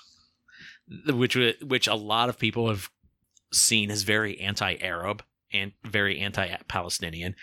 which 1.07 1.37
which 1.61 1.87
a 1.87 1.95
lot 1.95 2.29
of 2.29 2.39
people 2.39 2.69
have 2.69 2.89
seen 3.51 3.91
as 3.91 4.03
very 4.03 4.39
anti-Arab 4.39 5.23
and 5.51 5.71
very 5.83 6.19
anti-Palestinian. 6.19 7.35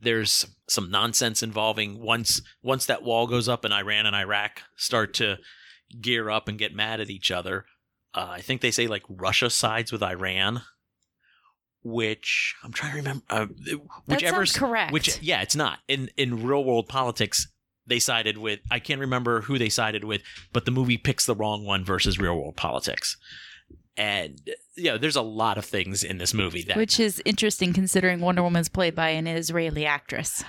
There's 0.00 0.46
some 0.68 0.90
nonsense 0.90 1.42
involving 1.42 2.00
once 2.00 2.40
once 2.62 2.86
that 2.86 3.02
wall 3.02 3.26
goes 3.26 3.48
up 3.48 3.64
and 3.64 3.72
Iran 3.72 4.06
and 4.06 4.16
Iraq 4.16 4.62
start 4.76 5.14
to 5.14 5.38
gear 6.00 6.30
up 6.30 6.48
and 6.48 6.58
get 6.58 6.74
mad 6.74 7.00
at 7.00 7.10
each 7.10 7.30
other. 7.30 7.66
Uh, 8.14 8.28
I 8.30 8.40
think 8.40 8.60
they 8.60 8.70
say 8.70 8.86
like 8.86 9.02
Russia 9.08 9.50
sides 9.50 9.92
with 9.92 10.02
Iran, 10.02 10.62
which 11.82 12.54
I'm 12.62 12.72
trying 12.72 12.92
to 12.92 12.96
remember. 12.98 13.24
Uh, 13.28 13.46
whichever 14.06 14.44
correct. 14.46 14.92
which 14.92 15.20
yeah, 15.22 15.42
it's 15.42 15.56
not 15.56 15.78
in 15.88 16.10
in 16.16 16.46
real 16.46 16.64
world 16.64 16.88
politics. 16.88 17.48
They 17.86 17.98
sided 17.98 18.38
with 18.38 18.60
I 18.70 18.78
can't 18.78 19.00
remember 19.00 19.42
who 19.42 19.58
they 19.58 19.68
sided 19.68 20.04
with, 20.04 20.22
but 20.52 20.64
the 20.64 20.70
movie 20.70 20.98
picks 20.98 21.26
the 21.26 21.34
wrong 21.34 21.64
one 21.64 21.84
versus 21.84 22.18
real 22.18 22.36
world 22.36 22.56
politics. 22.56 23.16
And 23.96 24.40
yeah, 24.76 24.96
there's 24.96 25.16
a 25.16 25.22
lot 25.22 25.58
of 25.58 25.64
things 25.64 26.02
in 26.02 26.18
this 26.18 26.32
movie 26.32 26.62
that 26.62 26.76
Which 26.76 26.98
is 26.98 27.20
interesting 27.24 27.72
considering 27.72 28.20
Wonder 28.20 28.42
Woman's 28.42 28.68
played 28.70 28.94
by 28.94 29.10
an 29.10 29.26
Israeli 29.26 29.84
actress. 29.86 30.42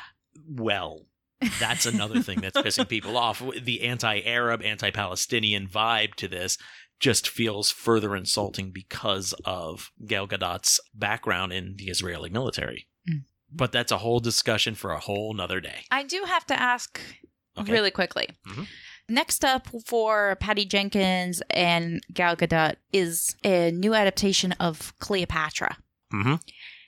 well, 0.49 1.05
that's 1.59 1.85
another 1.85 2.21
thing 2.21 2.39
that's 2.39 2.57
pissing 2.57 2.87
people 2.87 3.17
off. 3.17 3.43
The 3.61 3.81
anti-Arab, 3.81 4.61
anti-Palestinian 4.63 5.67
vibe 5.67 6.13
to 6.15 6.27
this 6.29 6.57
just 7.01 7.27
feels 7.27 7.69
further 7.69 8.15
insulting 8.15 8.71
because 8.71 9.33
of 9.43 9.91
Gal 10.07 10.25
Gadot's 10.25 10.79
background 10.93 11.51
in 11.51 11.75
the 11.77 11.89
Israeli 11.89 12.29
military. 12.29 12.87
Mm. 13.09 13.23
But 13.51 13.73
that's 13.73 13.91
a 13.91 13.97
whole 13.97 14.21
discussion 14.21 14.73
for 14.73 14.91
a 14.91 14.99
whole 14.99 15.33
nother 15.33 15.59
day. 15.59 15.83
I 15.91 16.03
do 16.03 16.23
have 16.25 16.45
to 16.47 16.59
ask 16.59 16.99
Okay. 17.57 17.71
really 17.71 17.91
quickly. 17.91 18.29
Mhm. 18.47 18.67
Next 19.09 19.43
up 19.43 19.67
for 19.85 20.37
Patty 20.39 20.65
Jenkins 20.65 21.41
and 21.49 22.01
Gal 22.13 22.35
Gadot 22.35 22.75
is 22.91 23.35
a 23.43 23.71
new 23.71 23.93
adaptation 23.93 24.53
of 24.53 24.97
Cleopatra. 24.99 25.77
Mhm. 26.13 26.41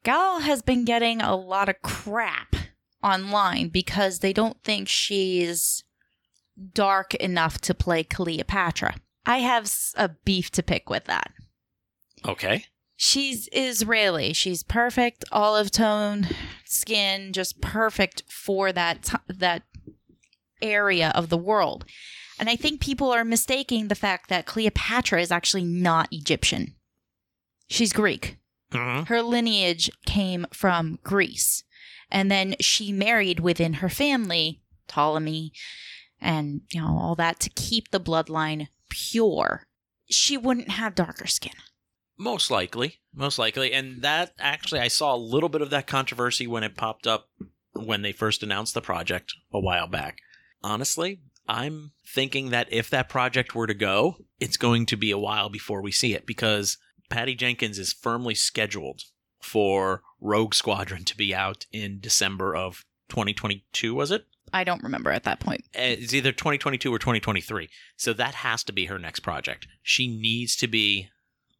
Gal 0.03 0.39
has 0.39 0.61
been 0.61 0.85
getting 0.85 1.21
a 1.21 1.35
lot 1.35 1.67
of 1.67 1.81
crap 1.81 2.55
online 3.03 3.69
because 3.69 4.19
they 4.19 4.31
don't 4.33 4.63
think 4.63 4.87
she's 4.87 5.83
dark 6.73 7.13
enough 7.15 7.59
to 7.61 7.73
play 7.73 8.03
Cleopatra. 8.03 8.95
I 9.25 9.39
have 9.39 9.69
a 9.95 10.09
beef 10.09 10.51
to 10.51 10.63
pick 10.63 10.89
with 10.89 11.05
that. 11.05 11.31
Okay. 12.23 12.65
She's 12.95 13.49
Israeli. 13.51 14.31
She's 14.31 14.63
perfect 14.63 15.25
olive 15.31 15.69
tone 15.69 16.27
skin, 16.63 17.33
just 17.33 17.59
perfect 17.59 18.23
for 18.29 18.71
that 18.71 19.03
t- 19.03 19.17
that 19.27 19.63
area 20.61 21.11
of 21.15 21.29
the 21.29 21.37
world. 21.37 21.85
And 22.39 22.49
I 22.49 22.55
think 22.55 22.81
people 22.81 23.11
are 23.11 23.23
mistaking 23.23 23.87
the 23.87 23.95
fact 23.95 24.29
that 24.29 24.45
Cleopatra 24.45 25.21
is 25.21 25.31
actually 25.31 25.63
not 25.63 26.09
Egyptian. 26.11 26.75
She's 27.67 27.93
Greek. 27.93 28.37
hmm 28.71 29.03
Her 29.03 29.21
lineage 29.21 29.89
came 30.05 30.45
from 30.51 30.99
Greece. 31.03 31.63
And 32.11 32.29
then 32.29 32.55
she 32.59 32.91
married 32.91 33.39
within 33.39 33.75
her 33.75 33.89
family 33.89 34.61
Ptolemy 34.87 35.51
and 36.21 36.61
you 36.71 36.81
know 36.81 36.97
all 36.99 37.15
that 37.15 37.39
to 37.41 37.49
keep 37.49 37.91
the 37.91 37.99
bloodline 37.99 38.67
pure. 38.89 39.67
She 40.09 40.37
wouldn't 40.37 40.69
have 40.69 40.95
darker 40.95 41.27
skin. 41.27 41.53
Most 42.17 42.49
likely. 42.49 42.99
Most 43.13 43.37
likely. 43.37 43.73
And 43.73 44.01
that 44.03 44.33
actually, 44.39 44.79
I 44.79 44.87
saw 44.87 45.13
a 45.13 45.17
little 45.17 45.49
bit 45.49 45.61
of 45.61 45.69
that 45.71 45.87
controversy 45.87 46.47
when 46.47 46.63
it 46.63 46.77
popped 46.77 47.07
up 47.07 47.29
when 47.73 48.03
they 48.03 48.11
first 48.13 48.41
announced 48.41 48.73
the 48.73 48.81
project 48.81 49.33
a 49.51 49.59
while 49.59 49.87
back. 49.87 50.19
Honestly, 50.65 51.19
I'm 51.47 51.91
thinking 52.07 52.49
that 52.49 52.67
if 52.71 52.89
that 52.89 53.07
project 53.07 53.53
were 53.53 53.67
to 53.67 53.75
go, 53.75 54.15
it's 54.39 54.57
going 54.57 54.87
to 54.87 54.97
be 54.97 55.11
a 55.11 55.17
while 55.17 55.47
before 55.47 55.79
we 55.81 55.91
see 55.91 56.15
it 56.15 56.25
because 56.25 56.77
Patty 57.09 57.35
Jenkins 57.35 57.77
is 57.77 57.93
firmly 57.93 58.33
scheduled 58.33 59.03
for 59.43 60.01
Rogue 60.19 60.55
Squadron 60.55 61.03
to 61.05 61.15
be 61.15 61.35
out 61.35 61.67
in 61.71 61.99
December 61.99 62.55
of 62.55 62.83
2022, 63.09 63.93
was 63.93 64.09
it? 64.09 64.25
I 64.51 64.63
don't 64.63 64.81
remember 64.81 65.11
at 65.11 65.23
that 65.25 65.39
point. 65.39 65.61
Uh, 65.77 65.81
It's 66.01 66.15
either 66.15 66.31
2022 66.31 66.91
or 66.91 66.97
2023. 66.97 67.69
So 67.95 68.13
that 68.13 68.33
has 68.35 68.63
to 68.63 68.73
be 68.73 68.85
her 68.85 68.97
next 68.97 69.19
project. 69.19 69.67
She 69.83 70.07
needs 70.07 70.55
to 70.55 70.67
be 70.67 71.09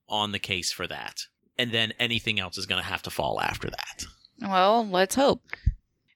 on 0.10 0.32
the 0.32 0.40
case 0.40 0.72
for 0.72 0.88
that. 0.88 1.22
And 1.60 1.72
then 1.72 1.94
anything 2.00 2.40
else 2.40 2.58
is 2.58 2.66
going 2.66 2.82
to 2.82 2.88
have 2.90 3.04
to 3.04 3.12
fall 3.12 3.40
after 3.40 3.70
that. 3.70 4.06
Well, 4.42 4.84
let's 4.88 5.14
hope. 5.16 5.44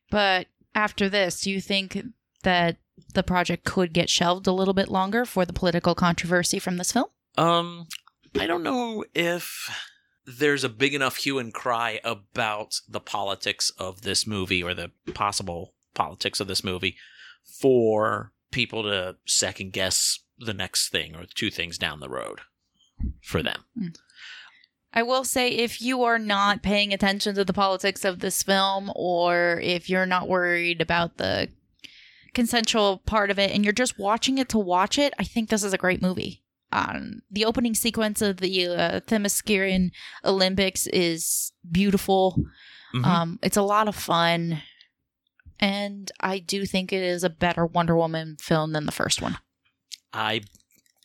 But 0.10 0.48
after 0.74 1.08
this, 1.08 1.42
do 1.42 1.52
you 1.52 1.62
think 1.62 2.02
that 2.44 2.78
the 3.14 3.24
project 3.24 3.64
could 3.64 3.94
get 3.94 4.10
shelved 4.10 4.48
a 4.48 4.52
little 4.52 4.74
bit 4.74 4.90
longer 4.90 5.26
for 5.26 5.46
the 5.46 5.54
political 5.54 5.96
controversy 5.96 6.60
from 6.60 6.78
this 6.78 6.92
film? 6.92 7.08
Um, 7.38 7.88
I 8.40 8.48
don't 8.48 8.64
know 8.64 9.06
if 9.14 9.70
there's 10.26 10.64
a 10.64 10.70
big 10.70 10.94
enough 10.94 11.18
hue 11.18 11.40
and 11.40 11.54
cry 11.54 12.00
about 12.04 12.80
the 12.88 13.00
politics 13.00 13.72
of 13.78 14.02
this 14.02 14.28
movie 14.28 14.62
or 14.62 14.74
the 14.74 14.92
possible 15.14 15.74
politics 15.94 16.40
of 16.40 16.48
this 16.48 16.64
movie 16.64 16.96
for 17.60 18.32
people 18.52 18.84
to 18.84 19.16
second 19.26 19.74
guess 19.74 20.20
the 20.38 20.54
next 20.54 20.90
thing 20.90 21.16
or 21.16 21.26
two 21.26 21.50
things 21.50 21.78
down 21.78 22.00
the 22.00 22.10
road 22.10 22.42
for 23.22 23.42
them. 23.42 23.66
I 24.94 25.04
will 25.04 25.24
say 25.24 25.50
if 25.50 25.82
you 25.82 26.04
are 26.04 26.20
not 26.20 26.64
paying 26.64 26.94
attention 26.94 27.36
to 27.36 27.46
the 27.46 27.54
politics 27.54 28.04
of 28.06 28.20
this 28.20 28.42
film 28.42 28.92
or 28.96 29.60
if 29.62 29.90
you're 29.90 30.06
not 30.06 30.28
worried 30.28 30.82
about 30.82 31.18
the 31.18 31.50
consensual 32.34 33.00
part 33.06 33.32
of 33.32 33.40
it 33.40 33.52
and 33.52 33.64
you're 33.64 33.74
just 33.74 34.00
watching 34.00 34.38
it 34.38 34.50
to 34.50 34.60
watch 34.60 34.98
it, 34.98 35.14
I 35.20 35.24
think 35.24 35.50
this 35.50 35.64
is 35.64 35.74
a 35.74 35.78
great 35.78 36.02
movie. 36.02 36.44
Um, 36.72 37.22
the 37.32 37.46
opening 37.46 37.74
sequence 37.74 38.22
of 38.22 38.38
the 38.38 38.68
uh, 38.68 39.00
Themysciran 39.02 39.90
Olympics 40.24 40.86
is 40.88 41.52
beautiful. 41.70 42.44
Mhm. 42.94 43.06
Um, 43.06 43.40
it's 43.42 43.58
a 43.58 43.62
lot 43.64 43.88
of 43.88 43.96
fun. 43.96 44.62
And 45.60 46.12
I 46.20 46.40
do 46.40 46.66
think 46.66 46.94
it 46.94 47.04
is 47.04 47.24
a 47.24 47.30
better 47.30 47.66
Wonder 47.66 47.96
Woman 47.96 48.38
film 48.40 48.72
than 48.72 48.86
the 48.86 48.92
first 48.92 49.22
one. 49.22 49.38
I 50.14 50.42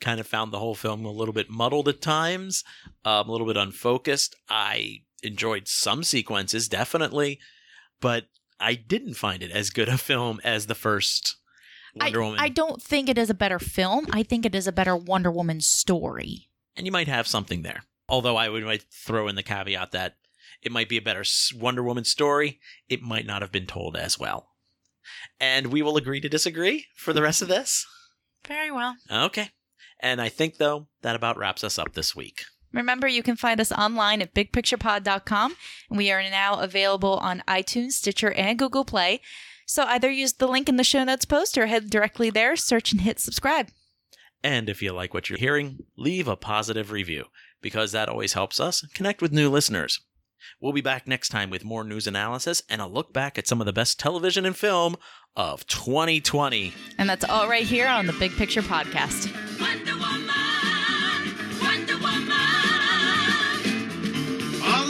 kind 0.01 0.21
of 0.21 0.27
found 0.27 0.53
the 0.53 0.59
whole 0.59 0.75
film 0.75 1.05
a 1.05 1.11
little 1.11 1.33
bit 1.35 1.51
muddled 1.51 1.89
at 1.89 2.01
times, 2.01 2.63
um, 3.05 3.29
a 3.29 3.33
little 3.33 3.47
bit 3.47 3.57
unfocused. 3.57 4.37
I 4.49 4.99
enjoyed 5.23 5.67
some 5.67 6.05
sequences, 6.05 6.69
definitely, 6.69 7.41
but 8.01 8.27
I 8.61 8.75
didn't 8.75 9.15
find 9.15 9.43
it 9.43 9.51
as 9.51 9.71
good 9.71 9.89
a 9.89 9.99
film 9.99 10.41
as 10.45 10.67
the 10.67 10.75
first 10.75 11.37
Wonder 11.95 12.23
I, 12.23 12.25
Woman. 12.25 12.41
I 12.41 12.49
don't 12.49 12.83
think 12.83 13.09
it 13.09 13.19
is 13.19 13.31
a 13.31 13.35
better 13.35 13.59
film. 13.59 14.07
I 14.13 14.23
think 14.23 14.45
it 14.47 14.55
is 14.55 14.67
a 14.67 14.73
better 14.73 14.97
Wonder 14.97 15.31
Woman 15.31 15.61
story. 15.61 16.49
and 16.77 16.87
you 16.87 16.93
might 16.93 17.09
have 17.09 17.27
something 17.27 17.63
there. 17.63 17.85
Although 18.09 18.37
I 18.37 18.49
would 18.49 18.65
might 18.65 18.85
throw 18.93 19.29
in 19.29 19.37
the 19.37 19.43
caveat 19.43 19.93
that 19.93 20.17
it 20.63 20.73
might 20.73 20.89
be 20.89 20.97
a 20.97 21.03
better 21.03 21.25
Wonder 21.55 21.83
Woman 21.83 22.05
story. 22.05 22.61
It 22.89 23.03
might 23.03 23.27
not 23.27 23.43
have 23.43 23.53
been 23.53 23.67
told 23.67 23.97
as 23.97 24.19
well. 24.19 24.49
And 25.39 25.67
we 25.69 25.83
will 25.83 25.97
agree 25.97 26.21
to 26.21 26.29
disagree 26.29 26.87
for 26.97 27.13
the 27.13 27.23
rest 27.23 27.43
of 27.43 27.49
this. 27.49 27.87
Very 28.47 28.71
well. 28.71 28.97
Okay. 29.11 29.51
And 30.01 30.21
I 30.21 30.29
think, 30.29 30.57
though, 30.57 30.89
that 31.03 31.17
about 31.17 31.37
wraps 31.39 31.65
us 31.65 31.79
up 31.79 31.95
this 31.95 32.15
week. 32.17 32.45
Remember, 32.75 33.07
you 33.07 33.23
can 33.23 33.37
find 33.37 33.61
us 33.61 33.73
online 33.73 34.21
at 34.21 34.35
bigpicturepod.com. 34.35 35.57
And 35.89 35.97
we 35.97 36.11
are 36.11 36.23
now 36.23 36.61
available 36.61 37.15
on 37.19 37.43
iTunes, 37.49 37.93
Stitcher, 37.93 38.33
and 38.33 38.59
Google 38.59 38.85
Play. 38.85 39.21
So 39.67 39.85
either 39.85 40.11
use 40.11 40.35
the 40.35 40.49
link 40.49 40.69
in 40.69 40.77
the 40.77 40.85
show 40.85 41.05
notes 41.05 41.25
post 41.25 41.57
or 41.57 41.67
head 41.67 41.89
directly 41.89 42.29
there, 42.31 42.57
search 42.57 42.93
and 42.93 43.01
hit 43.01 43.19
subscribe. 43.19 43.69
And 44.43 44.69
if 44.69 44.83
you 44.83 44.93
like 44.93 45.15
what 45.15 45.31
you're 45.31 45.39
hearing, 45.39 45.79
leave 45.97 46.29
a 46.29 46.37
positive 46.37 46.91
review 46.91 47.25
because 47.63 47.93
that 47.93 48.11
always 48.11 48.35
helps 48.35 48.61
us 48.61 48.87
connect 48.93 49.23
with 49.23 49.33
new 49.33 49.49
listeners. 49.49 50.01
We'll 50.61 50.73
be 50.73 50.83
back 50.83 51.09
next 51.09 51.31
time 51.31 51.49
with 51.49 51.65
more 51.65 51.83
news 51.85 52.07
analysis 52.07 52.63
and 52.69 52.83
a 52.83 52.87
look 52.87 53.15
back 53.15 53.39
at 53.39 53.49
some 53.49 53.61
of 53.61 53.67
the 53.67 53.73
best 53.73 53.99
television 53.99 54.45
and 54.45 54.55
film 54.55 54.97
of 55.35 55.67
2020. 55.67 56.75
And 56.99 57.09
that's 57.09 57.25
all 57.25 57.49
right 57.49 57.65
here 57.65 57.89
on 57.89 58.07
the 58.07 58.13
Big 58.13 58.33
Picture 58.33 58.61
Podcast. 58.61 59.33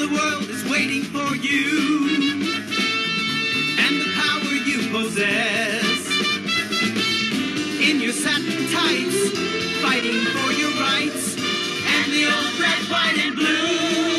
The 0.07 0.15
world 0.15 0.49
is 0.51 0.63
waiting 0.71 1.03
for 1.05 1.35
you 1.37 2.09
and 3.79 4.01
the 4.01 4.11
power 4.21 4.53
you 4.69 4.79
possess. 4.91 6.11
In 7.81 8.01
your 8.01 8.13
satin 8.13 8.67
tights, 8.69 9.31
fighting 9.81 10.21
for 10.35 10.53
your 10.53 10.73
rights 10.73 11.37
and 11.39 12.13
the 12.13 12.27
old 12.27 12.61
red, 12.61 12.83
white, 12.91 13.19
and 13.19 13.35
blue. 13.35 14.14